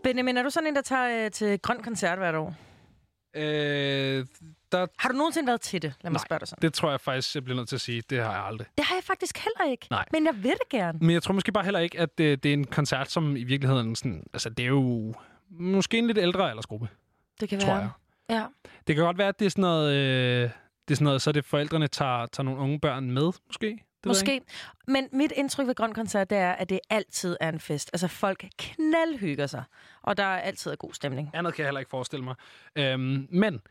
[0.03, 2.55] Benjamin, er du sådan en, der tager øh, til grøn koncert hvert år?
[3.35, 4.25] Øh,
[4.71, 4.87] der...
[4.99, 5.93] Har du nogensinde været til det?
[6.01, 6.61] Lad mig Nej, spørge dig sådan.
[6.61, 8.03] det tror jeg faktisk, jeg bliver nødt til at sige.
[8.09, 8.67] Det har jeg aldrig.
[8.77, 9.87] Det har jeg faktisk heller ikke.
[9.91, 10.05] Nej.
[10.11, 10.99] Men jeg vil det gerne.
[11.01, 13.43] Men jeg tror måske bare heller ikke, at det, det er en koncert, som i
[13.43, 13.95] virkeligheden...
[13.95, 15.13] Sådan, altså, det er jo
[15.49, 16.87] måske en lidt ældre aldersgruppe,
[17.39, 17.77] Det kan tror være.
[17.81, 17.89] jeg.
[18.31, 18.45] Ja.
[18.87, 19.93] Det kan godt være, at det er sådan noget...
[19.95, 20.49] Øh,
[20.87, 23.67] det er sådan noget, så er det forældrene tager, tager nogle unge børn med, måske?
[24.03, 24.05] Det.
[24.05, 24.41] Måske.
[24.87, 27.89] Men mit indtryk ved Grøn Koncert, det er, at det altid er en fest.
[27.93, 29.63] Altså, folk knaldhygger sig.
[30.01, 31.29] Og der er altid god stemning.
[31.33, 32.35] Andet kan jeg heller ikke forestille mig.
[32.75, 33.61] Øhm, men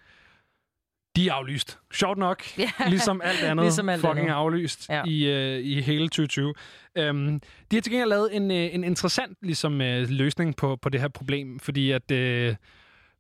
[1.17, 1.79] de er aflyst.
[1.93, 2.59] Sjovt nok.
[2.59, 2.71] Ja.
[2.89, 4.35] Ligesom alt andet Ligesom alt fucking andet.
[4.35, 5.03] aflyst Ja.
[5.07, 6.55] i, øh, i hele 2020.
[6.95, 7.41] Øhm,
[7.71, 11.01] de har til gengæld lavet en, øh, en interessant ligesom, øh, løsning på, på det
[11.01, 12.57] her problem, fordi at øh,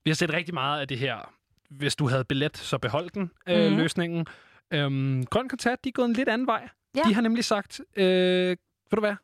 [0.05, 1.35] vi har set rigtig meget af det her,
[1.70, 3.77] hvis du havde billet, så behold den øh, Mhm.
[3.79, 4.27] løsningen.
[4.70, 6.69] Øhm, Grøn Koncert, de er gået en lidt anden vej.
[6.97, 7.03] Ja.
[7.03, 8.05] De har nemlig sagt, øh,
[8.51, 8.57] ved
[8.97, 9.15] du hvad,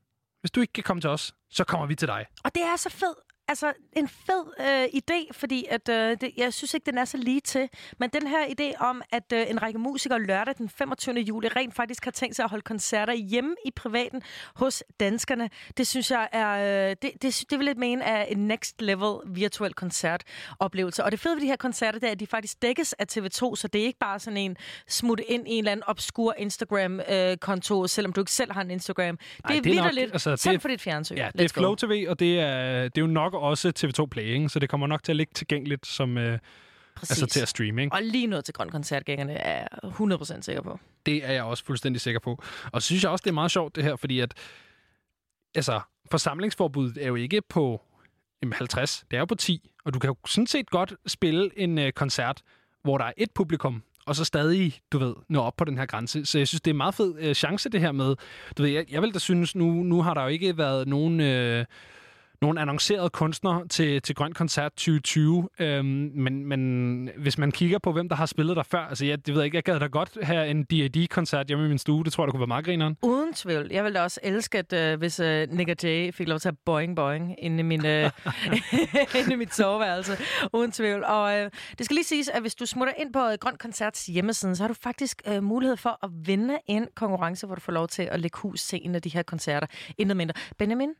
[0.40, 2.26] hvis du ikke kan komme til os, så kommer vi til dig.
[2.44, 3.18] Og det er så fedt.
[3.48, 7.16] Altså, en fed øh, idé, fordi at, øh, det, jeg synes ikke, den er så
[7.16, 7.68] lige til.
[7.98, 11.14] Men den her idé om, at øh, en række musikere lørdag den 25.
[11.20, 14.22] juli rent faktisk har tænkt sig at holde koncerter hjemme i privaten
[14.54, 16.88] hos danskerne, det synes jeg er...
[16.90, 21.04] Øh, det, det, det vil jeg mene er en next level virtuel koncertoplevelse.
[21.04, 23.56] Og det fede ved de her koncerter, det er, at de faktisk dækkes af TV2,
[23.56, 24.56] så det er ikke bare sådan en
[24.88, 28.70] smut ind i en eller anden obskur Instagram-konto, øh, selvom du ikke selv har en
[28.70, 29.16] Instagram.
[29.16, 30.12] Det Ej, er det er lidt.
[30.12, 31.16] altså, det Tænd er- for dit fjernsyn.
[31.16, 31.60] Ja, det er Let's go.
[31.60, 34.48] Flow TV, og det er, det er jo nok også TV2 Play, ikke?
[34.48, 36.38] så det kommer nok til at ligge tilgængeligt som, øh,
[36.96, 37.82] altså til at streame.
[37.82, 37.96] Ikke?
[37.96, 40.80] Og lige noget til grøn koncertgængerne er jeg 100% sikker på.
[41.06, 42.42] Det er jeg også fuldstændig sikker på.
[42.72, 44.34] Og så synes jeg også, det er meget sjovt det her, fordi at
[45.54, 47.82] altså, forsamlingsforbuddet er jo ikke på
[48.42, 49.70] jamen, 50, det er jo på 10.
[49.84, 52.42] Og du kan jo sådan set godt spille en øh, koncert,
[52.82, 55.86] hvor der er et publikum, og så stadig, du ved, nå op på den her
[55.86, 56.26] grænse.
[56.26, 58.16] Så jeg synes, det er en meget fed øh, chance, det her med.
[58.58, 61.20] Du ved, jeg, jeg vil da synes, nu, nu har der jo ikke været nogen...
[61.20, 61.64] Øh,
[62.42, 65.48] nogle annoncerede kunstnere til, til Grøn Koncert 2020.
[65.58, 65.84] Øhm,
[66.14, 69.34] men, men hvis man kigger på, hvem der har spillet der før, altså jeg, det
[69.34, 72.04] ved jeg ikke, jeg gad da godt have en D.A.D.-koncert hjemme i min stue.
[72.04, 72.96] Det tror jeg, der kunne være meget grineren.
[73.02, 73.68] Uden tvivl.
[73.70, 76.48] Jeg ville da også elske, at øh, hvis øh, Nick og Jay fik lov til
[76.48, 78.10] at boing boing inde i, min, øh,
[79.18, 80.12] inde i mit soveværelse.
[80.52, 81.04] Uden tvivl.
[81.04, 84.06] Og øh, det skal lige siges, at hvis du smutter ind på øh, Grøn Koncerts
[84.06, 87.72] hjemmeside, så har du faktisk øh, mulighed for at vinde en konkurrence, hvor du får
[87.72, 89.66] lov til at lægge hus til en af de her koncerter.
[89.98, 90.34] Intet mindre.
[90.58, 90.90] Benjamin?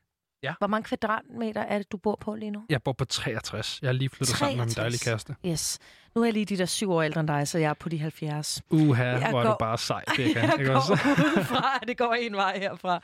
[0.46, 0.54] Ja.
[0.58, 2.62] Hvor mange kvadratmeter er det, du bor på lige nu?
[2.68, 3.78] Jeg bor på 63.
[3.82, 4.74] Jeg har lige flyttet sammen med min 63.
[4.82, 5.34] dejlige kæreste.
[5.46, 5.78] Yes.
[6.14, 7.88] Nu er jeg lige de der syv år ældre end dig, så jeg er på
[7.88, 8.62] de 70.
[8.70, 10.40] Uha, Jeg hvor er går- du bare sej, Becca.
[10.40, 10.92] jeg ikke går også?
[11.82, 13.00] at det går en vej herfra.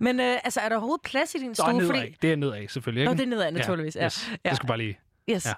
[0.00, 1.72] Men øh, altså, er der overhovedet plads i din Nå, stue?
[1.72, 1.86] nedad.
[1.86, 2.16] Fordi...
[2.22, 3.00] Det er nedad, selvfølgelig.
[3.02, 3.10] Ikke?
[3.12, 4.04] Nå, det er nedad, naturligvis, ja.
[4.04, 4.30] Yes.
[4.44, 4.48] Ja.
[4.48, 4.98] Det skal bare lige...
[5.30, 5.46] Yes.
[5.46, 5.52] Ja.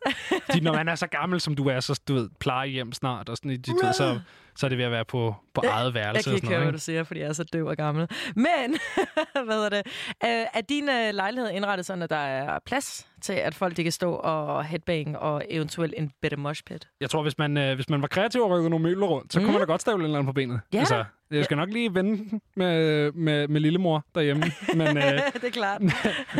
[0.47, 3.36] Fordi når man er så gammel, som du er, så du ved, plejehjem snart, og
[3.36, 4.20] sådan, du ved, så,
[4.59, 6.17] så er det ved at være på, på eget værelse.
[6.17, 8.09] Jeg kan ikke høre, hvad du siger, fordi jeg er så døv og gammel.
[8.35, 8.78] Men,
[9.47, 9.83] hvad er det?
[10.25, 13.83] Øh, er din øh, lejlighed indrettet sådan, at der er plads til, at folk de
[13.83, 16.89] kan stå og headbang og eventuelt en bitte moshpit?
[17.01, 19.39] Jeg tror, hvis man, øh, hvis man var kreativ og rykkede nogle møbler rundt, så
[19.39, 19.45] mm.
[19.45, 20.61] kunne man da godt stable en eller anden på benet.
[20.73, 20.78] Ja.
[20.78, 24.43] Altså, jeg skal nok lige vende med, med, med lillemor derhjemme.
[24.75, 25.03] Men, øh,
[25.35, 25.83] det er klart.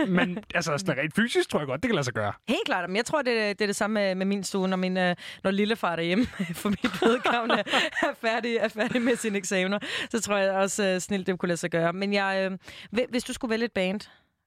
[0.09, 2.33] men altså, sådan rent fysisk tror jeg godt, det kan lade sig gøre.
[2.49, 4.77] Helt klart, men jeg tror, det, det er det samme med, med min stue, når,
[4.77, 6.27] min, øh, når lillefar derhjemme
[6.61, 7.65] for mit vedkommende
[8.11, 9.79] er færdig, er færdig med sine eksamener.
[10.11, 11.93] Så tror jeg også øh, snilt, det kunne lade sig gøre.
[11.93, 12.59] Men jeg, øh,
[12.91, 14.01] hvi- hvis du skulle vælge et band,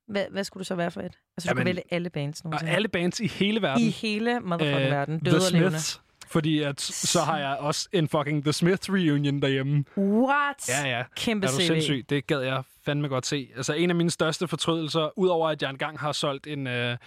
[0.08, 1.06] hvad, hvad skulle du så være for et?
[1.06, 2.72] Altså, du Jamen, vælge alle bands Og nogensinde.
[2.72, 3.84] alle bands i hele verden.
[3.86, 5.20] I hele motherfucking verden.
[5.20, 5.70] Døde The levende.
[5.80, 6.02] Smiths.
[6.28, 9.84] Fordi at, så har jeg også en fucking The Smiths reunion derhjemme.
[9.98, 10.70] What?
[10.70, 11.04] Ja, ja.
[11.16, 11.66] Kæmpe er du CV.
[11.68, 12.06] sindssyg?
[12.10, 13.50] Det gad jeg fandme godt se.
[13.58, 16.98] Altså en af mine største fortrydelser, udover at jeg engang har solgt en, øh,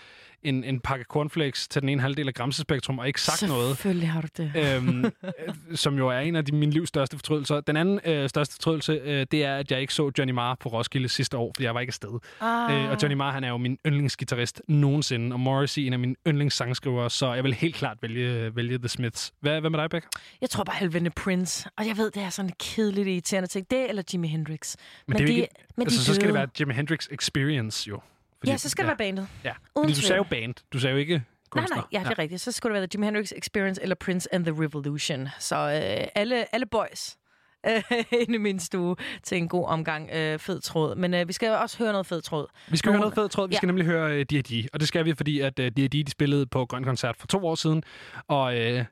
[0.45, 3.69] en, en pakke cornflakes til den ene halvdel af Gramsespektrum og ikke sagt noget.
[3.69, 4.53] Selvfølgelig har du det.
[4.57, 7.61] øhm, øh, som jo er en af de, mine livs største fortrydelser.
[7.61, 10.69] Den anden øh, største fortrydelse, øh, det er, at jeg ikke så Johnny Marr på
[10.69, 12.19] Roskilde sidste år, fordi jeg var ikke afsted.
[12.41, 12.85] Ah.
[12.85, 16.15] Øh, og Johnny Marr, han er jo min yndlingsgitarrist nogensinde, og Morrissey en af mine
[16.27, 19.33] yndlingssangsskrivere, så jeg vil helt klart vælge, vælge The Smiths.
[19.41, 20.07] Hvad, hvad med dig, Beck?
[20.41, 21.69] Jeg tror bare, jeg vil vælge Prince.
[21.79, 23.71] Og jeg ved, det er sådan en kedeligt irriterende ting.
[23.71, 24.77] Det eller Jimi Hendrix.
[25.09, 26.35] Men, det er de, ikke, men altså, de så skal det døde.
[26.35, 28.01] være Jimi Hendrix Experience, jo.
[28.47, 29.29] Ja, så skal det være bandet.
[29.45, 30.55] Ja, Uden fordi du sagde jo band.
[30.73, 31.77] Du sagde jo ikke Nej, kunstner.
[31.77, 32.41] nej, ja, det er rigtigt.
[32.41, 35.29] Så skulle det være The Jimi Hendrix Experience eller Prince and the Revolution.
[35.39, 37.17] Så øh, alle, alle boys
[37.69, 37.83] øh,
[38.23, 40.97] inde i min stue til en god omgang øh, fed tråd.
[40.97, 42.47] Men øh, vi skal jo også høre noget fed tråd.
[42.69, 43.49] Vi skal høre Nogle- noget fed tråd.
[43.49, 43.71] Vi skal ja.
[43.71, 44.67] nemlig høre uh, D.A.D.
[44.73, 45.89] Og det skal vi, fordi at uh, D.A.D.
[46.07, 47.83] de spillede på Grøn Koncert for to år siden.
[48.29, 48.85] Og uh,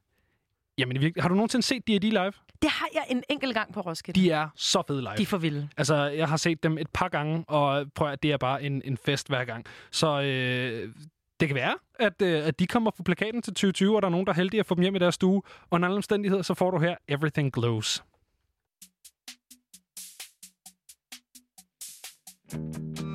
[0.79, 2.03] jamen, har du nogensinde set D.A.D.
[2.05, 2.33] live?
[2.63, 4.21] Det har jeg en enkelt gang på Roskilde.
[4.21, 5.17] De er så fede live.
[5.17, 5.69] De er for vilde.
[5.77, 8.83] Altså, jeg har set dem et par gange, og prøv at det er bare en,
[8.85, 9.65] en fest hver gang.
[9.91, 10.95] Så øh,
[11.41, 14.11] det kan være, at, øh, at de kommer på plakaten til 2020, og der er
[14.11, 15.37] nogen, der er heldige at få dem hjem i deres stue.
[15.37, 18.03] Og under alle omstændigheder, så får du her Everything Glows.
[22.53, 23.12] I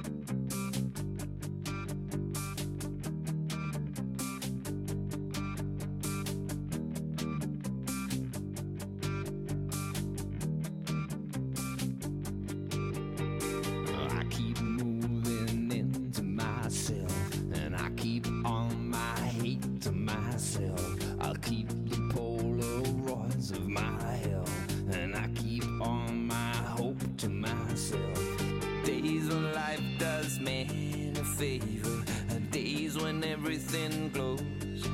[23.50, 23.82] Of my
[24.26, 24.44] hell,
[24.92, 28.44] and I keep all my hope to myself.
[28.84, 32.04] Days when life does me a favor,
[32.52, 34.90] days when everything glows,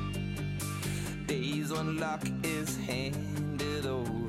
[1.26, 4.23] days when luck is handed over.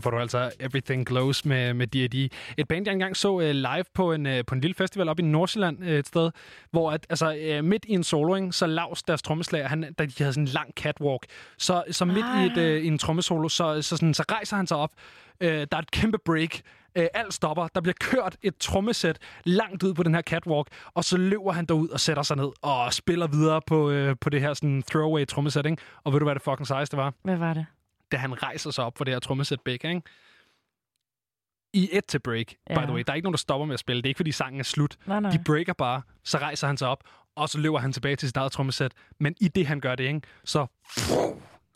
[0.00, 2.32] Jeg får du altså Everything Glows med, med D.A.D.
[2.56, 5.18] Et band, jeg engang så uh, live på en, uh, på en lille festival op
[5.18, 6.30] i Nordsjælland uh, et sted,
[6.70, 10.12] hvor at, altså, uh, midt i en soloing, så Lars, deres trommeslager, han, der, de
[10.18, 11.26] havde sådan en lang catwalk,
[11.58, 14.66] så, så midt i, et, uh, i en trommesolo, så, så, sådan, så rejser han
[14.66, 14.90] sig op.
[15.44, 16.60] Uh, der er et kæmpe break.
[16.98, 17.68] Uh, alt stopper.
[17.74, 21.64] Der bliver kørt et trommesæt langt ud på den her catwalk, og så løber han
[21.64, 25.26] derud og sætter sig ned og spiller videre på, uh, på det her sådan, throwaway
[25.26, 25.66] trommesæt.
[25.66, 25.82] Ikke?
[26.04, 27.14] Og ved du, hvad det fucking sejeste var?
[27.22, 27.66] Hvad var det?
[28.12, 30.02] Da han rejser sig op for det her trommesæt begge, ikke?
[31.72, 32.80] I et til break, ja.
[32.80, 33.02] by the way.
[33.06, 34.02] Der er ikke nogen, der stopper med at spille.
[34.02, 34.96] Det er ikke, fordi sangen er slut.
[35.06, 35.30] Nej, nej.
[35.30, 37.04] De breaker bare, så rejser han sig op,
[37.36, 38.92] og så løber han tilbage til sit eget trommesæt.
[39.20, 40.20] Men i det, han gør det, ikke?
[40.44, 40.66] Så,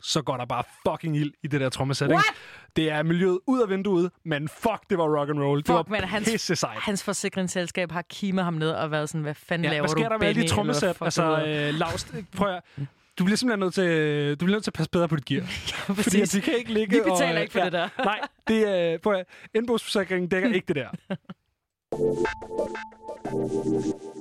[0.01, 2.23] så går der bare fucking ild i det der trommesæt, ikke?
[2.75, 5.59] Det er miljøet ud af vinduet, men fuck, det var rock and roll.
[5.63, 6.79] det var Fuck, men hans, sejt.
[6.79, 10.03] hans forsikringsselskab har kimet ham ned og været sådan, hvad fanden Ja, laver hvad sker
[10.07, 10.95] du, der med alle de trommesæt?
[10.95, 12.63] fuck Altså, øh, Lars, prøv at,
[13.19, 15.45] du bliver simpelthen nødt til, du bliver nødt til at passe bedre på dit gear.
[15.87, 16.29] Fordi at præcis.
[16.29, 17.89] de kan ikke ligge Vi betaler og, ikke for det der.
[18.05, 20.89] Nej, det er, prøv at, indbogsforsikringen dækker ikke det der.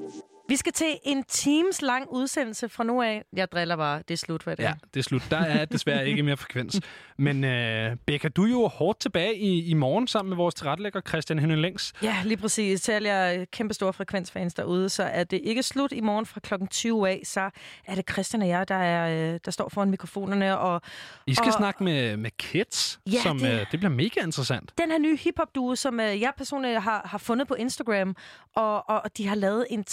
[0.48, 3.24] Vi skal til en times lang udsendelse fra nu af.
[3.36, 3.98] Jeg driller bare.
[4.08, 4.64] Det er slut for i dag.
[4.64, 5.22] Ja, det er slut.
[5.30, 6.80] Der er desværre ikke mere frekvens.
[7.18, 11.00] Men øh, Becca, du er jo hårdt tilbage i, i morgen sammen med vores tilrettelægger
[11.08, 11.92] Christian Henning Længs.
[12.02, 12.80] Ja, lige præcis.
[12.82, 16.40] Til alle jer kæmpe store frekvensfans derude, så er det ikke slut i morgen fra
[16.40, 17.20] klokken 20 af.
[17.24, 17.50] Så
[17.86, 20.58] er det Christian og jeg, der, er, øh, der står foran mikrofonerne.
[20.58, 20.82] Og,
[21.26, 24.72] I skal og, snakke med, med Kids, Ja, som det- øh, det bliver mega interessant.
[24.78, 28.16] den her nye hiphop-duo, som øh, jeg personligt har, har fundet på Instagram,
[28.56, 29.84] og, og, de har lavet en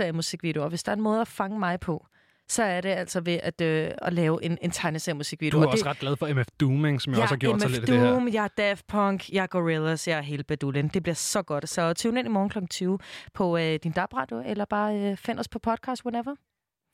[0.00, 0.62] tegneserie-musikvideo.
[0.62, 2.06] Og hvis der er en måde at fange mig på,
[2.48, 5.58] så er det altså ved at, øh, at lave en, en tegneserie-musikvideo.
[5.58, 7.38] Du er Og også det, ret glad for MF Dooming, som jeg jeg også har
[7.38, 8.10] gjort er sig MF lidt i det her.
[8.10, 10.88] Doom, jeg er Daft Punk, jeg er Gorillaz, jeg er hele baduljen.
[10.88, 11.68] Det bliver så godt.
[11.68, 12.58] Så tune ind i morgen kl.
[12.70, 12.98] 20
[13.34, 16.34] på øh, din DAB-radio, eller bare øh, find os på podcast, whatever.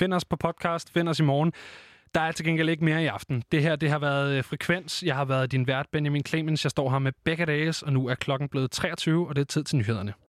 [0.00, 1.52] Find os på podcast, find os i morgen.
[2.14, 3.42] Der er til gengæld ikke mere i aften.
[3.52, 5.02] Det her, det har været øh, Frekvens.
[5.02, 6.64] Jeg har været din vært, Benjamin Clemens.
[6.64, 9.46] Jeg står her med Becca Dages, og nu er klokken blevet 23, og det er
[9.46, 10.12] tid til nyhederne.